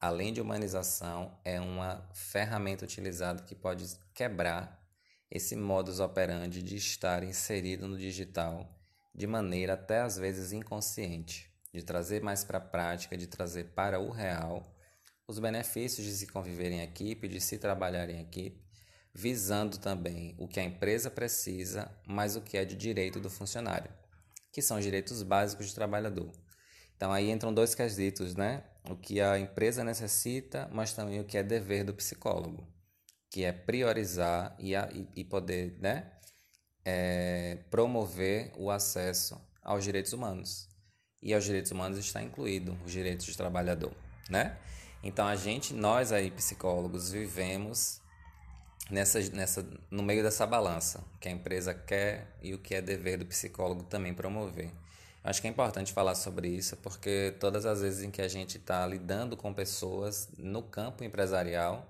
além 0.00 0.32
de 0.32 0.40
humanização, 0.40 1.36
é 1.44 1.60
uma 1.60 2.08
ferramenta 2.14 2.84
utilizada 2.84 3.42
que 3.42 3.54
pode 3.54 3.86
quebrar 4.14 4.80
esse 5.30 5.56
modus 5.56 6.00
operandi 6.00 6.62
de 6.62 6.76
estar 6.76 7.24
inserido 7.24 7.88
no 7.88 7.96
digital 7.96 8.79
de 9.14 9.26
maneira 9.26 9.74
até 9.74 10.00
às 10.00 10.16
vezes 10.16 10.52
inconsciente, 10.52 11.50
de 11.72 11.82
trazer 11.82 12.22
mais 12.22 12.44
para 12.44 12.58
a 12.58 12.60
prática, 12.60 13.16
de 13.16 13.26
trazer 13.26 13.72
para 13.74 14.00
o 14.00 14.10
real 14.10 14.76
os 15.26 15.38
benefícios 15.38 16.04
de 16.04 16.12
se 16.12 16.26
conviver 16.26 16.72
em 16.72 16.80
equipe, 16.80 17.28
de 17.28 17.40
se 17.40 17.56
trabalhar 17.56 18.10
em 18.10 18.20
equipe, 18.20 18.60
visando 19.14 19.78
também 19.78 20.34
o 20.38 20.48
que 20.48 20.58
a 20.58 20.64
empresa 20.64 21.10
precisa, 21.10 21.90
mas 22.06 22.34
o 22.34 22.40
que 22.40 22.56
é 22.56 22.64
de 22.64 22.74
direito 22.74 23.20
do 23.20 23.30
funcionário, 23.30 23.92
que 24.52 24.60
são 24.60 24.78
os 24.78 24.84
direitos 24.84 25.22
básicos 25.22 25.70
do 25.70 25.74
trabalhador. 25.74 26.32
Então 26.96 27.12
aí 27.12 27.30
entram 27.30 27.54
dois 27.54 27.74
quesitos, 27.74 28.34
né? 28.34 28.64
O 28.88 28.96
que 28.96 29.20
a 29.20 29.38
empresa 29.38 29.84
necessita, 29.84 30.68
mas 30.72 30.92
também 30.92 31.20
o 31.20 31.24
que 31.24 31.38
é 31.38 31.42
dever 31.42 31.84
do 31.84 31.94
psicólogo, 31.94 32.66
que 33.30 33.44
é 33.44 33.52
priorizar 33.52 34.56
e, 34.58 34.74
a, 34.74 34.88
e, 35.14 35.24
poder, 35.24 35.78
né? 35.80 36.12
É, 36.92 37.58
promover 37.70 38.52
o 38.56 38.68
acesso 38.68 39.40
aos 39.62 39.84
direitos 39.84 40.12
humanos. 40.12 40.68
E 41.22 41.32
aos 41.32 41.44
direitos 41.44 41.70
humanos 41.70 41.98
está 41.98 42.20
incluído 42.20 42.76
os 42.84 42.90
direitos 42.90 43.26
do 43.26 43.36
trabalhador, 43.36 43.92
né? 44.28 44.58
Então 45.04 45.26
a 45.26 45.36
gente, 45.36 45.72
nós 45.72 46.10
aí 46.10 46.30
psicólogos, 46.30 47.12
vivemos 47.12 48.00
nessa, 48.90 49.20
nessa, 49.30 49.64
no 49.90 50.02
meio 50.02 50.22
dessa 50.22 50.46
balança, 50.46 51.04
que 51.20 51.28
a 51.28 51.32
empresa 51.32 51.72
quer 51.72 52.36
e 52.42 52.54
o 52.54 52.58
que 52.58 52.74
é 52.74 52.82
dever 52.82 53.18
do 53.18 53.26
psicólogo 53.26 53.84
também 53.84 54.12
promover. 54.12 54.72
Acho 55.22 55.40
que 55.40 55.46
é 55.46 55.50
importante 55.50 55.92
falar 55.92 56.16
sobre 56.16 56.48
isso, 56.48 56.76
porque 56.78 57.34
todas 57.38 57.66
as 57.66 57.82
vezes 57.82 58.02
em 58.02 58.10
que 58.10 58.22
a 58.22 58.28
gente 58.28 58.56
está 58.56 58.84
lidando 58.86 59.36
com 59.36 59.54
pessoas 59.54 60.28
no 60.36 60.62
campo 60.62 61.04
empresarial, 61.04 61.88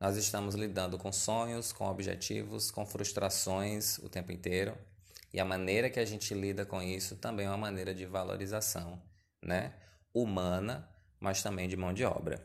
nós 0.00 0.16
estamos 0.16 0.54
lidando 0.54 0.96
com 0.96 1.12
sonhos, 1.12 1.72
com 1.72 1.86
objetivos, 1.86 2.70
com 2.70 2.86
frustrações 2.86 3.98
o 3.98 4.08
tempo 4.08 4.32
inteiro. 4.32 4.74
E 5.32 5.38
a 5.38 5.44
maneira 5.44 5.90
que 5.90 6.00
a 6.00 6.04
gente 6.06 6.32
lida 6.32 6.64
com 6.64 6.80
isso 6.80 7.16
também 7.16 7.44
é 7.44 7.48
uma 7.50 7.58
maneira 7.58 7.94
de 7.94 8.06
valorização, 8.06 9.00
né? 9.42 9.74
Humana, 10.12 10.88
mas 11.20 11.42
também 11.42 11.68
de 11.68 11.76
mão 11.76 11.92
de 11.92 12.04
obra. 12.04 12.44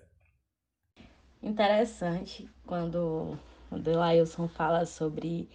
interessante 1.42 2.50
quando, 2.66 3.40
o 3.72 3.78
Lailson 3.78 4.48
fala 4.50 4.86
sobre 4.86 5.50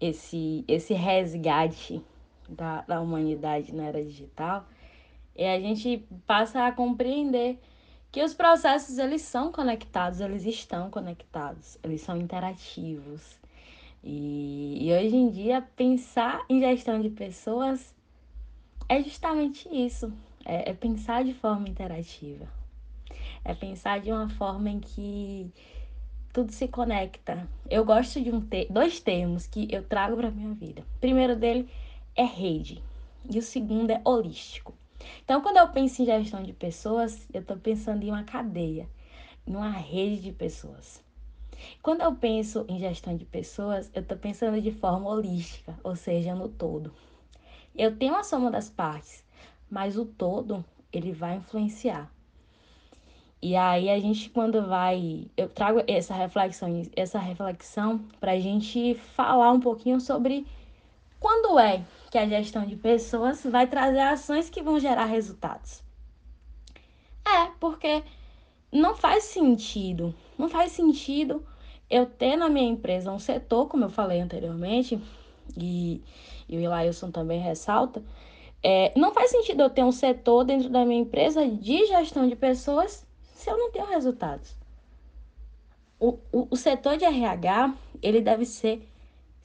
esse, 0.00 0.64
esse 0.68 0.94
resgate 0.94 2.02
da, 2.48 2.82
da 2.82 3.00
humanidade 3.00 3.74
na 3.74 3.84
era 3.84 4.02
digital, 4.04 4.66
e 5.34 5.44
a 5.44 5.58
gente 5.58 6.06
passa 6.26 6.66
a 6.66 6.72
compreender 6.72 7.58
que 8.12 8.22
os 8.22 8.34
processos 8.34 8.98
eles 8.98 9.22
são 9.22 9.50
conectados, 9.50 10.20
eles 10.20 10.44
estão 10.44 10.90
conectados, 10.90 11.78
eles 11.82 12.02
são 12.02 12.14
interativos. 12.18 13.40
E, 14.04 14.86
e 14.86 14.92
hoje 14.92 15.16
em 15.16 15.30
dia 15.30 15.62
pensar 15.74 16.44
em 16.48 16.60
gestão 16.60 17.00
de 17.00 17.08
pessoas 17.08 17.94
é 18.86 19.02
justamente 19.02 19.66
isso, 19.72 20.12
é, 20.44 20.70
é 20.70 20.74
pensar 20.74 21.24
de 21.24 21.32
forma 21.32 21.68
interativa, 21.68 22.46
é 23.44 23.54
pensar 23.54 24.00
de 24.00 24.12
uma 24.12 24.28
forma 24.28 24.68
em 24.68 24.80
que 24.80 25.50
tudo 26.34 26.52
se 26.52 26.68
conecta. 26.68 27.48
Eu 27.70 27.84
gosto 27.84 28.20
de 28.20 28.30
um 28.30 28.40
te 28.40 28.66
dois 28.68 29.00
termos 29.00 29.46
que 29.46 29.68
eu 29.70 29.82
trago 29.82 30.16
para 30.16 30.30
minha 30.30 30.52
vida. 30.52 30.82
O 30.82 31.00
primeiro 31.00 31.34
dele 31.34 31.66
é 32.14 32.24
rede 32.24 32.82
e 33.30 33.38
o 33.38 33.42
segundo 33.42 33.90
é 33.90 34.02
holístico. 34.04 34.74
Então, 35.24 35.40
quando 35.40 35.56
eu 35.56 35.68
penso 35.68 36.02
em 36.02 36.06
gestão 36.06 36.42
de 36.42 36.52
pessoas, 36.52 37.28
eu 37.32 37.40
estou 37.40 37.56
pensando 37.56 38.02
em 38.04 38.10
uma 38.10 38.24
cadeia, 38.24 38.88
em 39.46 39.54
uma 39.54 39.70
rede 39.70 40.22
de 40.22 40.32
pessoas. 40.32 41.02
Quando 41.82 42.02
eu 42.02 42.14
penso 42.14 42.64
em 42.68 42.78
gestão 42.78 43.16
de 43.16 43.24
pessoas, 43.24 43.90
eu 43.94 44.02
estou 44.02 44.16
pensando 44.16 44.60
de 44.60 44.72
forma 44.72 45.08
holística, 45.08 45.78
ou 45.82 45.94
seja, 45.94 46.34
no 46.34 46.48
todo. 46.48 46.92
Eu 47.74 47.96
tenho 47.96 48.14
a 48.14 48.24
soma 48.24 48.50
das 48.50 48.68
partes, 48.68 49.24
mas 49.70 49.96
o 49.96 50.04
todo 50.04 50.64
ele 50.92 51.12
vai 51.12 51.36
influenciar. 51.36 52.10
E 53.40 53.56
aí 53.56 53.90
a 53.90 53.98
gente 53.98 54.30
quando 54.30 54.64
vai, 54.66 55.28
eu 55.36 55.48
trago 55.48 55.82
essa 55.88 56.14
reflexão, 56.14 56.82
essa 56.94 57.18
reflexão 57.18 57.98
para 58.20 58.32
a 58.32 58.38
gente 58.38 58.94
falar 58.94 59.50
um 59.50 59.58
pouquinho 59.58 60.00
sobre 60.00 60.46
quando 61.18 61.58
é 61.58 61.82
que 62.12 62.18
a 62.18 62.28
gestão 62.28 62.66
de 62.66 62.76
pessoas 62.76 63.42
vai 63.42 63.66
trazer 63.66 64.00
ações 64.00 64.50
que 64.50 64.60
vão 64.60 64.78
gerar 64.78 65.06
resultados. 65.06 65.82
É, 67.24 67.46
porque 67.58 68.04
não 68.70 68.94
faz 68.94 69.24
sentido, 69.24 70.14
não 70.36 70.46
faz 70.46 70.72
sentido 70.72 71.42
eu 71.88 72.04
ter 72.04 72.36
na 72.36 72.50
minha 72.50 72.68
empresa 72.68 73.10
um 73.10 73.18
setor, 73.18 73.66
como 73.66 73.86
eu 73.86 73.88
falei 73.88 74.20
anteriormente, 74.20 75.00
e, 75.56 76.02
e 76.46 76.58
o 76.58 76.60
Ilailson 76.60 77.10
também 77.10 77.40
ressalta, 77.40 78.04
é, 78.62 78.92
não 78.94 79.14
faz 79.14 79.30
sentido 79.30 79.62
eu 79.62 79.70
ter 79.70 79.82
um 79.82 79.90
setor 79.90 80.44
dentro 80.44 80.68
da 80.68 80.84
minha 80.84 81.00
empresa 81.00 81.48
de 81.48 81.86
gestão 81.86 82.28
de 82.28 82.36
pessoas 82.36 83.06
se 83.22 83.48
eu 83.48 83.56
não 83.56 83.70
tenho 83.70 83.86
resultados. 83.86 84.54
O, 85.98 86.18
o, 86.30 86.48
o 86.50 86.56
setor 86.56 86.98
de 86.98 87.06
RH, 87.06 87.74
ele 88.02 88.20
deve 88.20 88.44
ser 88.44 88.86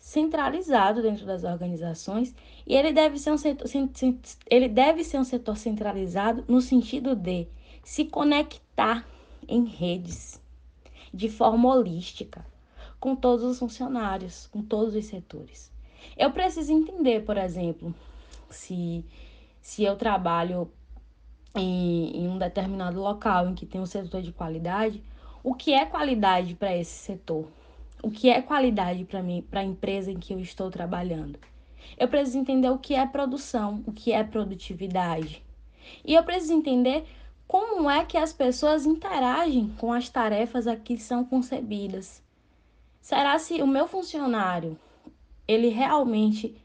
centralizado 0.07 1.01
dentro 1.01 1.25
das 1.25 1.43
organizações 1.43 2.33
e 2.65 2.73
ele 2.73 2.93
deve 2.93 3.19
ser 3.19 3.29
um 3.29 3.37
setor, 3.37 3.69
ele 4.49 4.69
deve 4.69 5.03
ser 5.03 5.19
um 5.19 5.23
setor 5.25 5.57
centralizado 5.57 6.45
no 6.47 6.61
sentido 6.61 7.13
de 7.13 7.45
se 7.83 8.05
conectar 8.05 9.05
em 9.45 9.65
redes 9.65 10.41
de 11.13 11.27
forma 11.27 11.67
holística 11.67 12.45
com 13.01 13.17
todos 13.17 13.43
os 13.43 13.59
funcionários, 13.59 14.47
com 14.47 14.61
todos 14.61 14.95
os 14.95 15.03
setores. 15.03 15.69
Eu 16.15 16.31
preciso 16.31 16.71
entender, 16.71 17.25
por 17.25 17.37
exemplo, 17.37 17.93
se, 18.49 19.03
se 19.59 19.83
eu 19.83 19.97
trabalho 19.97 20.71
em, 21.53 22.23
em 22.23 22.29
um 22.29 22.37
determinado 22.37 23.01
local 23.01 23.49
em 23.49 23.55
que 23.55 23.65
tem 23.65 23.81
um 23.81 23.85
setor 23.85 24.21
de 24.21 24.31
qualidade, 24.31 25.03
o 25.43 25.53
que 25.53 25.73
é 25.73 25.85
qualidade 25.85 26.55
para 26.55 26.73
esse 26.73 26.93
setor? 26.93 27.56
O 28.07 28.09
que 28.09 28.29
é 28.29 28.41
qualidade 28.41 29.03
para 29.03 29.21
mim, 29.21 29.41
para 29.41 29.59
a 29.59 29.65
empresa 29.65 30.09
em 30.09 30.17
que 30.17 30.33
eu 30.33 30.39
estou 30.39 30.71
trabalhando. 30.71 31.37
Eu 31.97 32.07
preciso 32.07 32.37
entender 32.37 32.69
o 32.69 32.77
que 32.77 32.95
é 32.95 33.05
produção, 33.05 33.83
o 33.85 33.91
que 33.91 34.13
é 34.13 34.23
produtividade. 34.23 35.43
E 36.05 36.13
eu 36.13 36.23
preciso 36.23 36.53
entender 36.53 37.03
como 37.45 37.89
é 37.89 38.05
que 38.05 38.17
as 38.17 38.31
pessoas 38.31 38.85
interagem 38.85 39.75
com 39.77 39.91
as 39.91 40.07
tarefas 40.07 40.67
aqui 40.67 40.95
que 40.95 41.03
são 41.03 41.25
concebidas. 41.25 42.23
Será 43.01 43.37
se 43.39 43.61
o 43.61 43.67
meu 43.67 43.89
funcionário 43.89 44.79
ele 45.45 45.67
realmente 45.67 46.55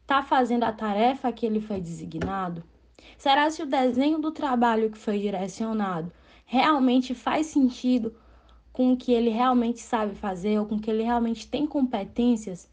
está 0.00 0.22
fazendo 0.22 0.64
a 0.64 0.72
tarefa 0.72 1.30
que 1.30 1.44
ele 1.44 1.60
foi 1.60 1.78
designado? 1.78 2.64
Será 3.18 3.50
se 3.50 3.62
o 3.62 3.66
desenho 3.66 4.18
do 4.18 4.32
trabalho 4.32 4.90
que 4.90 4.96
foi 4.96 5.18
direcionado 5.18 6.10
realmente 6.46 7.14
faz 7.14 7.48
sentido 7.48 8.14
com 8.76 8.92
o 8.92 8.96
que 8.96 9.10
ele 9.10 9.30
realmente 9.30 9.80
sabe 9.80 10.14
fazer 10.14 10.58
ou 10.58 10.66
com 10.66 10.74
o 10.74 10.78
que 10.78 10.90
ele 10.90 11.02
realmente 11.02 11.48
tem 11.48 11.66
competências 11.66 12.68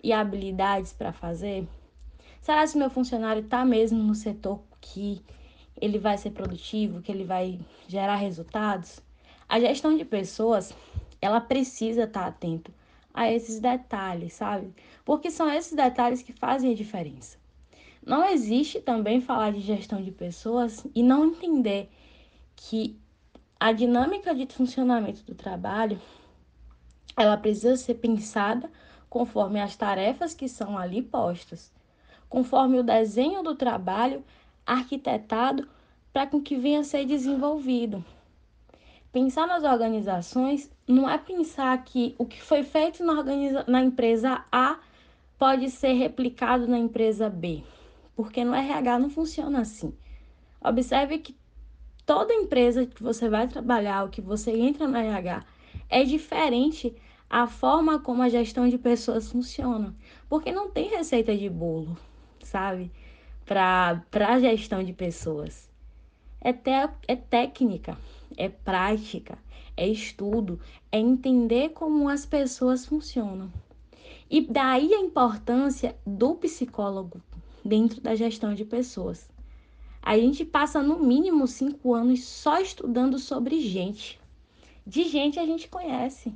e 0.00 0.12
habilidades 0.12 0.92
para 0.92 1.12
fazer? 1.12 1.66
Será 2.40 2.64
que 2.64 2.78
meu 2.78 2.88
funcionário 2.88 3.42
está 3.42 3.64
mesmo 3.64 4.00
no 4.00 4.14
setor 4.14 4.60
que 4.80 5.20
ele 5.80 5.98
vai 5.98 6.16
ser 6.16 6.30
produtivo, 6.30 7.02
que 7.02 7.10
ele 7.10 7.24
vai 7.24 7.58
gerar 7.88 8.14
resultados? 8.14 9.00
A 9.48 9.58
gestão 9.58 9.96
de 9.96 10.04
pessoas, 10.04 10.72
ela 11.20 11.40
precisa 11.40 12.04
estar 12.04 12.20
tá 12.20 12.26
atento 12.28 12.72
a 13.12 13.28
esses 13.28 13.58
detalhes, 13.58 14.34
sabe? 14.34 14.72
Porque 15.04 15.32
são 15.32 15.52
esses 15.52 15.72
detalhes 15.72 16.22
que 16.22 16.32
fazem 16.32 16.70
a 16.70 16.76
diferença. 16.76 17.36
Não 18.06 18.24
existe 18.24 18.80
também 18.80 19.20
falar 19.20 19.50
de 19.50 19.60
gestão 19.60 20.00
de 20.00 20.12
pessoas 20.12 20.86
e 20.94 21.02
não 21.02 21.26
entender 21.26 21.90
que 22.54 22.96
a 23.60 23.72
dinâmica 23.72 24.34
de 24.34 24.46
funcionamento 24.46 25.22
do 25.22 25.34
trabalho, 25.34 26.00
ela 27.14 27.36
precisa 27.36 27.76
ser 27.76 27.94
pensada 27.96 28.70
conforme 29.10 29.60
as 29.60 29.76
tarefas 29.76 30.34
que 30.34 30.48
são 30.48 30.78
ali 30.78 31.02
postas, 31.02 31.70
conforme 32.26 32.78
o 32.78 32.82
desenho 32.82 33.42
do 33.42 33.54
trabalho 33.54 34.24
arquitetado 34.66 35.68
para 36.10 36.26
que 36.26 36.56
venha 36.56 36.80
a 36.80 36.84
ser 36.84 37.04
desenvolvido. 37.04 38.02
Pensar 39.12 39.46
nas 39.46 39.64
organizações 39.64 40.70
não 40.88 41.08
é 41.08 41.18
pensar 41.18 41.76
que 41.84 42.14
o 42.16 42.24
que 42.24 42.40
foi 42.40 42.62
feito 42.62 43.04
na, 43.04 43.22
na 43.66 43.82
empresa 43.82 44.44
A 44.50 44.78
pode 45.36 45.68
ser 45.70 45.92
replicado 45.92 46.66
na 46.66 46.78
empresa 46.78 47.28
B, 47.28 47.62
porque 48.16 48.42
no 48.42 48.54
RH 48.54 48.98
não 49.00 49.10
funciona 49.10 49.60
assim. 49.60 49.92
Observe 50.62 51.18
que 51.18 51.36
toda 52.10 52.34
empresa 52.34 52.86
que 52.86 53.00
você 53.00 53.28
vai 53.28 53.46
trabalhar, 53.46 54.02
o 54.02 54.08
que 54.08 54.20
você 54.20 54.50
entra 54.50 54.88
na 54.88 55.00
RH, 55.00 55.44
é 55.88 56.02
diferente 56.02 56.92
a 57.30 57.46
forma 57.46 58.00
como 58.00 58.20
a 58.20 58.28
gestão 58.28 58.68
de 58.68 58.76
pessoas 58.76 59.30
funciona. 59.30 59.94
Porque 60.28 60.50
não 60.50 60.68
tem 60.68 60.88
receita 60.88 61.36
de 61.36 61.48
bolo, 61.48 61.96
sabe? 62.42 62.90
Para 63.44 64.02
a 64.26 64.40
gestão 64.40 64.82
de 64.82 64.92
pessoas. 64.92 65.70
É, 66.40 66.52
te, 66.52 66.72
é 67.06 67.14
técnica, 67.14 67.96
é 68.36 68.48
prática, 68.48 69.38
é 69.76 69.86
estudo, 69.86 70.58
é 70.90 70.98
entender 70.98 71.68
como 71.68 72.08
as 72.08 72.26
pessoas 72.26 72.84
funcionam. 72.84 73.52
E 74.28 74.40
daí 74.40 74.92
a 74.94 75.00
importância 75.00 75.94
do 76.04 76.34
psicólogo 76.34 77.22
dentro 77.64 78.00
da 78.00 78.16
gestão 78.16 78.52
de 78.52 78.64
pessoas. 78.64 79.30
A 80.02 80.16
gente 80.18 80.44
passa 80.44 80.82
no 80.82 80.98
mínimo 80.98 81.46
cinco 81.46 81.94
anos 81.94 82.24
só 82.24 82.58
estudando 82.58 83.18
sobre 83.18 83.60
gente. 83.60 84.18
De 84.86 85.04
gente 85.04 85.38
a 85.38 85.44
gente 85.44 85.68
conhece. 85.68 86.34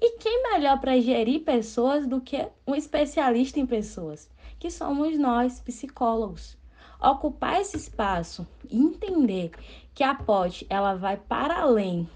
E 0.00 0.18
quem 0.18 0.42
melhor 0.50 0.80
para 0.80 1.00
gerir 1.00 1.44
pessoas 1.44 2.06
do 2.06 2.20
que 2.20 2.48
um 2.66 2.74
especialista 2.74 3.60
em 3.60 3.66
pessoas, 3.66 4.28
que 4.58 4.70
somos 4.70 5.16
nós, 5.16 5.60
psicólogos. 5.60 6.56
Ocupar 7.00 7.60
esse 7.60 7.76
espaço 7.76 8.46
e 8.68 8.76
entender 8.76 9.52
que 9.94 10.02
a 10.02 10.14
POT 10.14 10.66
ela 10.68 10.94
vai 10.94 11.16
para 11.16 11.60
além, 11.60 12.08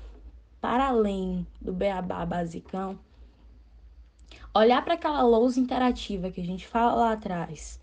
para 0.61 0.89
além 0.89 1.47
do 1.61 1.73
beabá 1.73 2.27
basicão. 2.27 2.99
Olhar 4.53 4.83
para 4.85 4.95
aquela 4.95 5.23
lousa 5.23 5.61
interativa 5.61 6.31
que 6.31 6.41
a 6.41 6.45
gente 6.45 6.67
fala 6.67 6.95
lá 6.95 7.13
atrás 7.13 7.82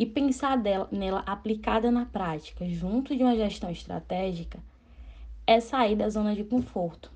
e 0.00 0.06
pensar 0.06 0.56
dela, 0.56 0.88
nela 0.90 1.22
aplicada 1.26 1.90
na 1.90 2.06
prática, 2.06 2.66
junto 2.66 3.14
de 3.14 3.22
uma 3.22 3.36
gestão 3.36 3.70
estratégica, 3.70 4.58
é 5.46 5.60
sair 5.60 5.94
da 5.94 6.08
zona 6.08 6.34
de 6.34 6.42
conforto. 6.42 7.12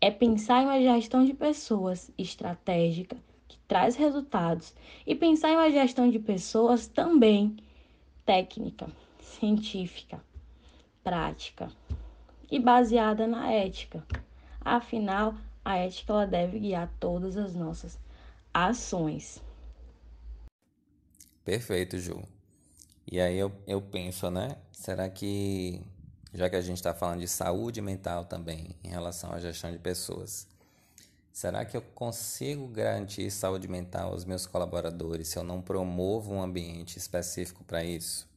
É 0.00 0.10
pensar 0.10 0.62
em 0.62 0.64
uma 0.64 0.82
gestão 0.82 1.24
de 1.24 1.32
pessoas 1.32 2.10
estratégica, 2.18 3.16
que 3.46 3.56
traz 3.68 3.94
resultados, 3.94 4.74
e 5.06 5.14
pensar 5.14 5.50
em 5.50 5.54
uma 5.54 5.70
gestão 5.70 6.10
de 6.10 6.18
pessoas 6.18 6.88
também 6.88 7.56
técnica, 8.26 8.88
científica, 9.20 10.20
prática 11.04 11.70
e 12.50 12.58
baseada 12.58 13.28
na 13.28 13.52
ética. 13.52 14.04
Afinal, 14.60 15.36
a 15.64 15.76
ética 15.76 16.14
ela 16.14 16.26
deve 16.26 16.58
guiar 16.58 16.92
todas 16.98 17.36
as 17.36 17.54
nossas 17.54 17.96
ações. 18.52 19.43
Perfeito, 21.44 21.98
Ju. 21.98 22.22
E 23.10 23.20
aí 23.20 23.38
eu, 23.38 23.52
eu 23.66 23.82
penso, 23.82 24.30
né? 24.30 24.56
Será 24.72 25.08
que 25.10 25.84
já 26.34 26.50
que 26.50 26.56
a 26.56 26.60
gente 26.60 26.78
está 26.78 26.92
falando 26.92 27.20
de 27.20 27.28
saúde 27.28 27.80
mental 27.80 28.24
também 28.24 28.74
em 28.82 28.88
relação 28.88 29.32
à 29.32 29.38
gestão 29.38 29.70
de 29.70 29.78
pessoas. 29.78 30.48
Será 31.32 31.64
que 31.64 31.76
eu 31.76 31.82
consigo 31.82 32.66
garantir 32.66 33.30
saúde 33.30 33.68
mental 33.68 34.10
aos 34.10 34.24
meus 34.24 34.44
colaboradores 34.44 35.28
se 35.28 35.38
eu 35.38 35.44
não 35.44 35.62
promovo 35.62 36.32
um 36.32 36.42
ambiente 36.42 36.98
específico 36.98 37.62
para 37.64 37.84
isso? 37.84 38.28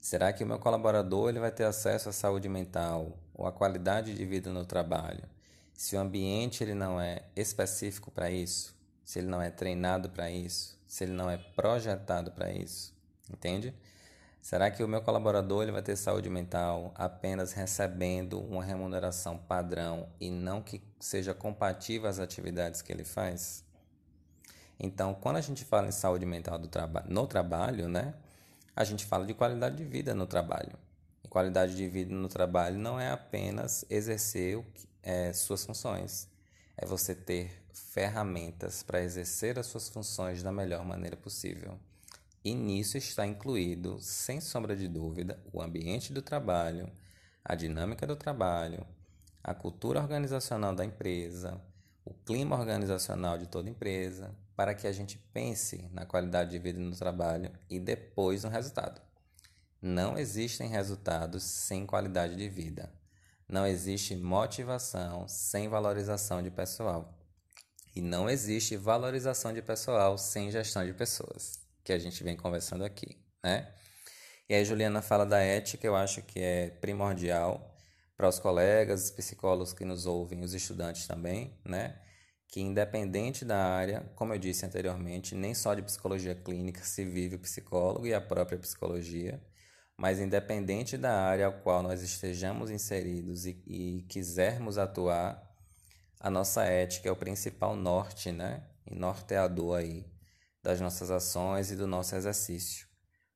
Será 0.00 0.32
que 0.32 0.44
o 0.44 0.46
meu 0.46 0.58
colaborador 0.58 1.28
ele 1.28 1.40
vai 1.40 1.50
ter 1.50 1.64
acesso 1.64 2.08
à 2.08 2.12
saúde 2.12 2.48
mental 2.48 3.18
ou 3.34 3.44
à 3.44 3.52
qualidade 3.52 4.14
de 4.14 4.24
vida 4.24 4.52
no 4.52 4.64
trabalho 4.64 5.24
se 5.74 5.96
o 5.96 6.00
ambiente 6.00 6.62
ele 6.62 6.74
não 6.74 7.00
é 7.00 7.22
específico 7.34 8.10
para 8.10 8.30
isso? 8.30 8.74
Se 9.04 9.18
ele 9.18 9.28
não 9.28 9.40
é 9.40 9.50
treinado 9.50 10.10
para 10.10 10.30
isso? 10.30 10.78
Se 10.86 11.04
ele 11.04 11.12
não 11.12 11.30
é 11.30 11.36
projetado 11.36 12.30
para 12.30 12.52
isso? 12.52 12.94
Entende? 13.30 13.74
Será 14.40 14.70
que 14.70 14.82
o 14.82 14.88
meu 14.88 15.02
colaborador 15.02 15.62
ele 15.62 15.72
vai 15.72 15.82
ter 15.82 15.96
saúde 15.96 16.30
mental 16.30 16.92
apenas 16.94 17.52
recebendo 17.52 18.40
uma 18.40 18.64
remuneração 18.64 19.36
padrão 19.36 20.08
e 20.18 20.30
não 20.30 20.62
que 20.62 20.82
seja 20.98 21.34
compatível 21.34 22.08
às 22.08 22.18
atividades 22.18 22.80
que 22.80 22.90
ele 22.90 23.04
faz? 23.04 23.62
Então, 24.78 25.12
quando 25.12 25.36
a 25.36 25.42
gente 25.42 25.62
fala 25.62 25.88
em 25.88 25.92
saúde 25.92 26.24
mental 26.24 26.58
do 26.58 26.68
traba 26.68 27.04
no 27.06 27.26
trabalho, 27.26 27.86
né, 27.86 28.14
a 28.74 28.82
gente 28.82 29.04
fala 29.04 29.26
de 29.26 29.34
qualidade 29.34 29.76
de 29.76 29.84
vida 29.84 30.14
no 30.14 30.26
trabalho. 30.26 30.72
E 31.22 31.28
qualidade 31.28 31.76
de 31.76 31.86
vida 31.86 32.14
no 32.14 32.28
trabalho 32.28 32.78
não 32.78 32.98
é 32.98 33.10
apenas 33.10 33.84
exercer 33.90 34.64
é, 35.02 35.34
suas 35.34 35.66
funções, 35.66 36.29
é 36.82 36.86
você 36.86 37.14
ter 37.14 37.62
ferramentas 37.74 38.82
para 38.82 39.02
exercer 39.02 39.58
as 39.58 39.66
suas 39.66 39.90
funções 39.90 40.42
da 40.42 40.50
melhor 40.50 40.82
maneira 40.82 41.14
possível. 41.14 41.78
E 42.42 42.54
nisso 42.54 42.96
está 42.96 43.26
incluído, 43.26 44.00
sem 44.00 44.40
sombra 44.40 44.74
de 44.74 44.88
dúvida, 44.88 45.38
o 45.52 45.60
ambiente 45.60 46.10
do 46.10 46.22
trabalho, 46.22 46.90
a 47.44 47.54
dinâmica 47.54 48.06
do 48.06 48.16
trabalho, 48.16 48.86
a 49.44 49.52
cultura 49.52 50.00
organizacional 50.00 50.74
da 50.74 50.82
empresa, 50.82 51.60
o 52.02 52.14
clima 52.14 52.58
organizacional 52.58 53.36
de 53.36 53.46
toda 53.46 53.68
empresa, 53.68 54.34
para 54.56 54.74
que 54.74 54.86
a 54.86 54.92
gente 54.92 55.18
pense 55.34 55.86
na 55.92 56.06
qualidade 56.06 56.50
de 56.50 56.58
vida 56.58 56.80
no 56.80 56.96
trabalho 56.96 57.52
e 57.68 57.78
depois 57.78 58.42
no 58.42 58.48
resultado. 58.48 59.02
Não 59.82 60.16
existem 60.16 60.70
resultados 60.70 61.42
sem 61.42 61.84
qualidade 61.84 62.36
de 62.36 62.48
vida. 62.48 62.90
Não 63.50 63.66
existe 63.66 64.14
motivação 64.14 65.26
sem 65.26 65.68
valorização 65.68 66.40
de 66.40 66.52
pessoal. 66.52 67.18
E 67.96 68.00
não 68.00 68.30
existe 68.30 68.76
valorização 68.76 69.52
de 69.52 69.60
pessoal 69.60 70.16
sem 70.16 70.52
gestão 70.52 70.86
de 70.86 70.94
pessoas 70.94 71.58
que 71.82 71.92
a 71.92 71.98
gente 71.98 72.22
vem 72.22 72.36
conversando 72.36 72.84
aqui, 72.84 73.20
né? 73.42 73.74
E 74.48 74.54
aí 74.54 74.64
Juliana 74.64 75.02
fala 75.02 75.26
da 75.26 75.40
ética, 75.40 75.84
eu 75.84 75.96
acho 75.96 76.22
que 76.22 76.38
é 76.38 76.70
primordial 76.70 77.76
para 78.16 78.28
os 78.28 78.38
colegas, 78.38 79.06
os 79.06 79.10
psicólogos 79.10 79.72
que 79.72 79.84
nos 79.84 80.06
ouvem, 80.06 80.44
os 80.44 80.54
estudantes 80.54 81.08
também, 81.08 81.58
né? 81.64 82.00
Que 82.46 82.60
independente 82.60 83.44
da 83.44 83.58
área, 83.58 84.08
como 84.14 84.32
eu 84.32 84.38
disse 84.38 84.64
anteriormente, 84.64 85.34
nem 85.34 85.54
só 85.54 85.74
de 85.74 85.82
psicologia 85.82 86.36
clínica 86.36 86.84
se 86.84 87.04
vive 87.04 87.34
o 87.34 87.40
psicólogo 87.40 88.06
e 88.06 88.14
a 88.14 88.20
própria 88.20 88.58
psicologia, 88.58 89.42
mas 90.00 90.18
independente 90.18 90.96
da 90.96 91.12
área 91.12 91.44
ao 91.44 91.52
qual 91.52 91.82
nós 91.82 92.00
estejamos 92.00 92.70
inseridos 92.70 93.44
e, 93.44 93.62
e 93.66 94.02
quisermos 94.08 94.78
atuar, 94.78 95.46
a 96.18 96.30
nossa 96.30 96.64
ética 96.64 97.10
é 97.10 97.12
o 97.12 97.16
principal 97.16 97.76
norte, 97.76 98.32
né? 98.32 98.62
E 98.86 98.94
norteador 98.94 99.76
aí 99.76 100.10
das 100.62 100.80
nossas 100.80 101.10
ações 101.10 101.70
e 101.70 101.76
do 101.76 101.86
nosso 101.86 102.16
exercício, 102.16 102.86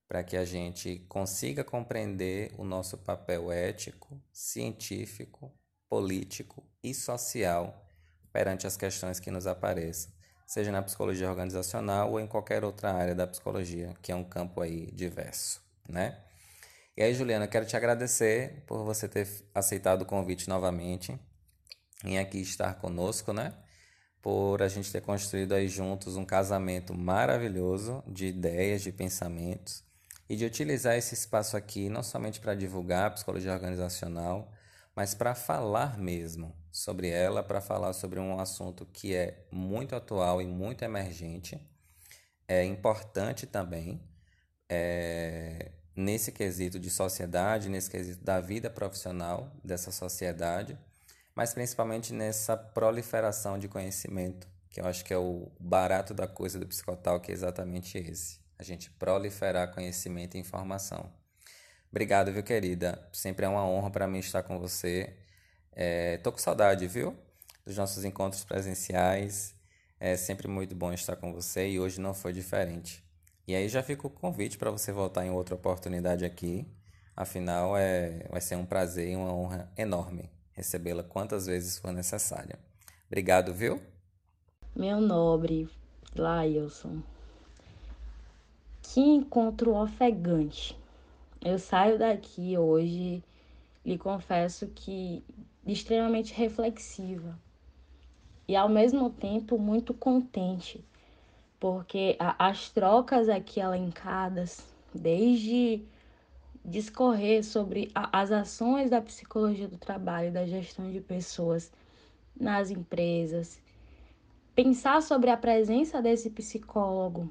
para 0.09 0.25
que 0.25 0.39
a 0.39 0.45
gente 0.47 1.01
consiga 1.07 1.62
compreender 1.62 2.55
o 2.57 2.65
nosso 2.65 2.97
papel 2.97 3.53
ético, 3.53 4.19
científico, 4.33 5.53
político 5.87 6.67
e 6.83 6.95
social 6.95 7.87
perante 8.33 8.67
as 8.67 8.75
questões 8.75 9.21
que 9.21 9.31
nos 9.31 9.47
apareçam, 9.47 10.11
seja 10.47 10.73
na 10.73 10.81
psicologia 10.81 11.29
organizacional 11.29 12.12
ou 12.12 12.19
em 12.19 12.27
qualquer 12.27 12.65
outra 12.65 12.91
área 12.91 13.15
da 13.15 13.27
psicologia, 13.27 13.95
que 14.01 14.11
é 14.11 14.17
um 14.17 14.25
campo 14.25 14.62
aí 14.62 14.91
diverso, 14.93 15.62
né? 15.87 16.25
E 16.97 17.03
aí, 17.03 17.14
Juliana, 17.14 17.47
quero 17.47 17.66
te 17.66 17.76
agradecer 17.76 18.62
por 18.66 18.84
você 18.84 19.09
ter 19.09 19.28
aceitado 19.55 20.03
o 20.03 20.07
convite 20.07 20.49
novamente 20.49 21.18
em 22.05 22.18
aqui 22.18 22.40
estar 22.40 22.74
conosco, 22.74 23.32
né? 23.32 23.55
por 24.24 24.62
a 24.62 24.68
gente 24.68 24.90
ter 24.90 25.03
construído 25.03 25.53
aí 25.53 25.68
juntos 25.68 26.16
um 26.16 26.24
casamento 26.24 26.95
maravilhoso 26.95 28.03
de 28.07 28.28
ideias, 28.28 28.80
de 28.80 28.90
pensamentos 28.90 29.84
e 30.26 30.34
de 30.34 30.47
utilizar 30.47 30.97
esse 30.97 31.12
espaço 31.12 31.59
aqui 31.59 31.90
não 31.90 32.03
somente 32.03 32.40
para 32.40 32.55
divulgar 32.55 33.09
a 33.09 33.11
psicologia 33.11 33.53
organizacional, 33.53 34.51
mas 34.97 35.14
para 35.14 35.34
falar 35.34 35.99
mesmo 35.99 36.57
sobre 36.72 37.11
ela, 37.11 37.42
para 37.42 37.61
falar 37.61 37.92
sobre 37.92 38.18
um 38.18 38.40
assunto 38.40 38.86
que 38.86 39.14
é 39.14 39.47
muito 39.53 39.95
atual 39.95 40.40
e 40.40 40.47
muito 40.47 40.82
emergente, 40.82 41.61
é 42.49 42.64
importante 42.64 43.47
também 43.47 44.01
é, 44.70 45.70
nesse 45.97 46.32
quesito 46.32 46.78
de 46.78 46.90
sociedade, 46.90 47.68
nesse 47.68 47.90
quesito 47.90 48.24
da 48.24 48.40
vida 48.40 48.68
profissional 48.68 49.53
dessa 49.62 49.90
sociedade 49.90 50.78
mas 51.34 51.53
principalmente 51.53 52.12
nessa 52.12 52.57
proliferação 52.57 53.59
de 53.59 53.66
conhecimento, 53.68 54.47
que 54.70 54.80
eu 54.80 54.86
acho 54.86 55.05
que 55.05 55.12
é 55.12 55.18
o 55.18 55.51
barato 55.59 56.14
da 56.14 56.28
coisa 56.28 56.59
do 56.59 56.66
psicotal, 56.66 57.20
que 57.20 57.32
é 57.32 57.34
exatamente 57.34 57.99
esse: 57.99 58.38
a 58.59 58.62
gente 58.62 58.90
proliferar 58.90 59.74
conhecimento 59.74 60.36
e 60.36 60.40
informação. 60.40 61.12
Obrigado, 61.90 62.32
viu, 62.32 62.42
querida? 62.42 63.09
Sempre 63.12 63.47
é 63.47 63.49
uma 63.49 63.66
honra 63.66 63.90
para 63.90 64.07
mim 64.07 64.18
estar 64.18 64.42
com 64.42 64.59
você. 64.59 65.16
É, 65.72 66.18
tô 66.18 66.30
com 66.32 66.38
saudade, 66.38 66.86
viu? 66.86 67.16
Dos 67.64 67.76
nossos 67.76 68.05
encontros 68.05 68.45
presenciais. 68.45 69.55
É 69.99 70.16
sempre 70.16 70.49
muito 70.49 70.74
bom 70.74 70.92
estar 70.92 71.16
com 71.16 71.32
você 71.32 71.68
e 71.68 71.80
hoje 71.80 72.01
não 72.01 72.12
foi 72.12 72.32
diferente. 72.32 73.04
E 73.47 73.55
aí 73.55 73.68
já 73.68 73.82
fica 73.82 74.07
o 74.07 74.11
convite 74.11 74.57
para 74.57 74.70
você 74.70 74.92
voltar 74.92 75.24
em 75.24 75.30
outra 75.30 75.55
oportunidade 75.55 76.24
aqui. 76.24 76.66
Afinal, 77.16 77.76
é, 77.76 78.26
vai 78.30 78.40
ser 78.40 78.57
um 78.57 78.64
prazer 78.64 79.09
e 79.11 79.16
uma 79.16 79.32
honra 79.32 79.70
enorme 79.76 80.30
recebê-la 80.53 81.03
quantas 81.03 81.47
vezes 81.47 81.78
for 81.78 81.92
necessária. 81.92 82.59
Obrigado, 83.07 83.53
viu? 83.53 83.80
Meu 84.74 85.01
nobre 85.01 85.68
Lailson, 86.16 87.03
que 88.82 89.01
encontro 89.01 89.74
ofegante. 89.74 90.76
Eu 91.45 91.59
saio 91.59 91.99
daqui 91.99 92.57
hoje, 92.57 93.22
lhe 93.84 93.99
confesso 93.99 94.66
que 94.68 95.22
extremamente 95.66 96.32
reflexiva 96.32 97.38
e 98.47 98.55
ao 98.55 98.68
mesmo 98.68 99.11
tempo 99.11 99.59
muito 99.59 99.95
contente, 99.95 100.84
porque 101.65 102.19
as 102.39 102.69
trocas 102.69 103.27
aqui 103.27 103.59
elencadas, 103.59 104.62
desde 104.95 105.83
discorrer 106.62 107.43
sobre 107.43 107.91
a, 107.95 108.21
as 108.21 108.31
ações 108.31 108.91
da 108.91 109.01
psicologia 109.01 109.67
do 109.67 109.79
trabalho 109.79 110.31
da 110.31 110.45
gestão 110.45 110.93
de 110.93 111.01
pessoas 111.01 111.73
nas 112.39 112.71
empresas, 112.71 113.59
pensar 114.55 115.01
sobre 115.01 115.31
a 115.31 115.39
presença 115.39 116.03
desse 116.03 116.29
psicólogo 116.29 117.31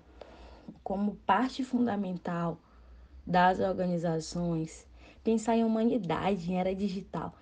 como 0.83 1.13
parte 1.27 1.63
fundamental 1.63 2.57
das 3.27 3.59
organizações, 3.59 4.87
pensar 5.23 5.57
em 5.57 5.63
humanidade, 5.63 6.51
em 6.51 6.59
era 6.59 6.73
digital. 6.73 7.35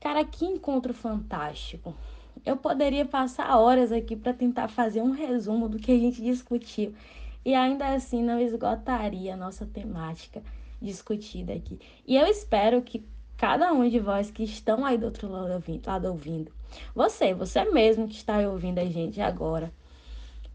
Cara, 0.00 0.24
que 0.24 0.44
encontro 0.44 0.92
fantástico! 0.92 1.94
Eu 2.44 2.56
poderia 2.56 3.04
passar 3.04 3.56
horas 3.58 3.92
aqui 3.92 4.16
para 4.16 4.32
tentar 4.32 4.68
fazer 4.68 5.00
um 5.00 5.12
resumo 5.12 5.68
do 5.68 5.78
que 5.78 5.92
a 5.92 5.98
gente 5.98 6.20
discutiu. 6.22 6.94
E 7.44 7.54
ainda 7.54 7.88
assim 7.88 8.22
não 8.22 8.38
esgotaria 8.40 9.34
a 9.34 9.36
nossa 9.36 9.66
temática 9.66 10.42
discutida 10.80 11.52
aqui. 11.52 11.78
E 12.06 12.16
eu 12.16 12.26
espero 12.26 12.82
que 12.82 13.04
cada 13.36 13.72
um 13.72 13.88
de 13.88 13.98
vós 13.98 14.30
que 14.30 14.44
estão 14.44 14.84
aí 14.84 14.98
do 14.98 15.06
outro 15.06 15.28
lado 15.28 15.52
ouvindo, 15.52 15.86
lado 15.86 16.08
ouvindo, 16.08 16.52
você, 16.94 17.34
você 17.34 17.64
mesmo 17.64 18.08
que 18.08 18.14
está 18.14 18.38
ouvindo 18.48 18.78
a 18.78 18.84
gente 18.84 19.20
agora, 19.20 19.72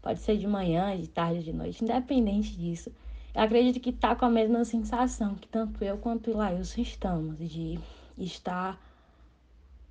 pode 0.00 0.20
ser 0.20 0.36
de 0.36 0.46
manhã, 0.46 0.96
de 0.96 1.08
tarde, 1.08 1.42
de 1.42 1.52
noite, 1.52 1.84
independente 1.84 2.56
disso, 2.56 2.90
eu 3.34 3.42
acredito 3.42 3.80
que 3.80 3.90
está 3.90 4.16
com 4.16 4.24
a 4.24 4.30
mesma 4.30 4.64
sensação 4.64 5.34
que 5.34 5.48
tanto 5.48 5.84
eu 5.84 5.98
quanto 5.98 6.30
o 6.30 6.36
Lailson 6.36 6.80
estamos, 6.80 7.38
de 7.38 7.78
estar 8.16 8.80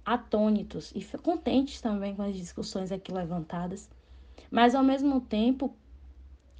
atônitos 0.07 0.93
e 0.95 1.03
contentes 1.17 1.81
também 1.81 2.15
com 2.15 2.21
as 2.21 2.33
discussões 2.33 2.93
aqui 2.93 3.11
levantadas, 3.11 3.89
mas 4.49 4.73
ao 4.73 4.81
mesmo 4.81 5.19
tempo 5.19 5.75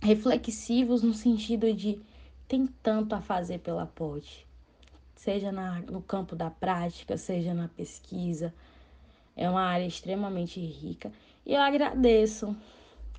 reflexivos 0.01 1.01
no 1.01 1.13
sentido 1.13 1.73
de 1.73 1.97
tem 2.45 2.67
tanto 2.83 3.15
a 3.15 3.21
fazer 3.21 3.59
pela 3.59 3.85
POD, 3.85 4.45
seja 5.15 5.49
na, 5.49 5.79
no 5.79 6.01
campo 6.01 6.35
da 6.35 6.49
prática, 6.49 7.15
seja 7.15 7.53
na 7.53 7.69
pesquisa. 7.69 8.53
É 9.33 9.49
uma 9.49 9.61
área 9.61 9.85
extremamente 9.85 10.59
rica 10.59 11.09
e 11.45 11.53
eu 11.53 11.61
agradeço. 11.61 12.53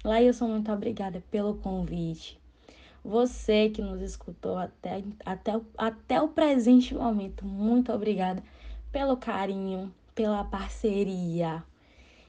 Lailson, 0.05 0.49
muito 0.49 0.71
obrigada 0.71 1.23
pelo 1.31 1.55
convite. 1.55 2.39
Você 3.03 3.71
que 3.71 3.81
nos 3.81 4.03
escutou 4.03 4.59
até, 4.59 5.03
até, 5.25 5.59
até 5.77 6.21
o 6.21 6.29
presente 6.29 6.95
momento, 6.95 7.47
muito 7.47 7.91
obrigada 7.93 8.43
pelo 8.93 9.17
carinho, 9.17 9.93
pela 10.19 10.43
parceria 10.43 11.63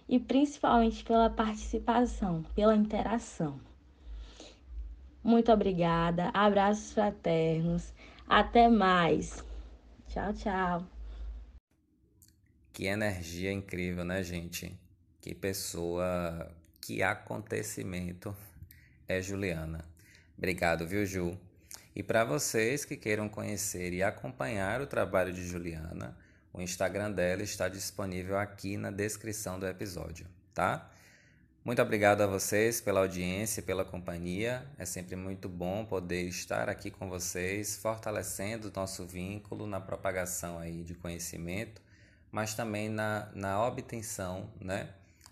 e 0.08 0.20
principalmente 0.20 1.04
pela 1.04 1.28
participação, 1.28 2.44
pela 2.54 2.76
interação. 2.76 3.60
Muito 5.24 5.52
obrigada, 5.52 6.30
abraços 6.32 6.94
fraternos, 6.94 7.92
até 8.28 8.70
mais. 8.70 9.44
Tchau, 10.08 10.32
tchau. 10.34 10.88
Que 12.72 12.86
energia 12.86 13.52
incrível, 13.52 14.06
né, 14.06 14.22
gente? 14.22 14.80
Que 15.20 15.34
pessoa, 15.34 16.48
que 16.80 17.02
acontecimento 17.02 18.38
é 19.08 19.20
Juliana. 19.20 19.84
Obrigado, 20.38 20.86
viu, 20.86 21.08
Ju? 21.08 21.36
E 21.96 22.04
para 22.04 22.24
vocês 22.24 22.86
que 22.86 22.96
queiram 22.96 23.28
conhecer 23.28 23.94
e 23.94 24.04
acompanhar 24.04 24.80
o 24.80 24.86
trabalho 24.86 25.34
de 25.34 25.44
Juliana, 25.44 26.16
o 26.54 26.62
Instagram 26.62 27.12
dela 27.12 27.44
está 27.44 27.68
disponível 27.70 28.38
aqui 28.38 28.78
na 28.78 28.92
descrição 28.92 29.60
do 29.60 29.68
episódio, 29.68 30.26
tá? 30.54 30.90
Muito 31.64 31.82
obrigado 31.82 32.22
a 32.22 32.26
vocês 32.26 32.82
pela 32.82 33.02
audiência, 33.02 33.62
pela 33.62 33.84
companhia. 33.84 34.66
É 34.78 34.86
sempre 34.86 35.16
muito 35.16 35.48
bom 35.50 35.86
poder 35.86 36.24
estar 36.24 36.70
aqui 36.70 36.90
com 36.90 37.10
vocês, 37.10 37.78
fortalecendo 37.78 38.70
o 38.70 38.72
nosso 38.74 39.06
vínculo 39.06 39.68
na 39.68 39.80
propagação 39.80 40.58
aí 40.58 40.84
de 40.84 40.96
conhecimento, 40.96 41.82
mas 42.32 42.54
também 42.54 42.90
na, 42.90 43.30
na 43.36 43.64
obtenção 43.64 44.50
né, 44.60 44.90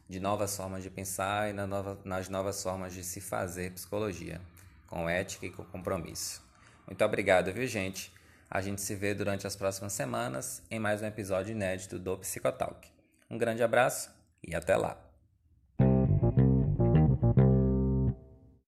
de 0.07 0.19
novas 0.19 0.55
formas 0.55 0.83
de 0.83 0.89
pensar 0.89 1.49
e 1.49 1.53
na 1.53 1.65
nova, 1.65 1.97
nas 2.03 2.29
novas 2.29 2.61
formas 2.61 2.93
de 2.93 3.03
se 3.03 3.21
fazer 3.21 3.71
psicologia, 3.71 4.39
com 4.85 5.09
ética 5.09 5.45
e 5.45 5.49
com 5.49 5.63
compromisso. 5.63 6.43
Muito 6.85 7.03
obrigado, 7.03 7.51
viu, 7.51 7.65
gente? 7.67 8.11
A 8.49 8.61
gente 8.61 8.81
se 8.81 8.95
vê 8.95 9.13
durante 9.13 9.45
as 9.45 9.55
próximas 9.55 9.93
semanas 9.93 10.63
em 10.71 10.79
mais 10.79 11.01
um 11.01 11.05
episódio 11.05 11.51
inédito 11.51 11.99
do 11.99 12.17
Psicotalk. 12.17 12.89
Um 13.29 13.37
grande 13.37 13.61
abraço 13.61 14.09
e 14.41 14.55
até 14.55 14.75
lá! 14.77 15.06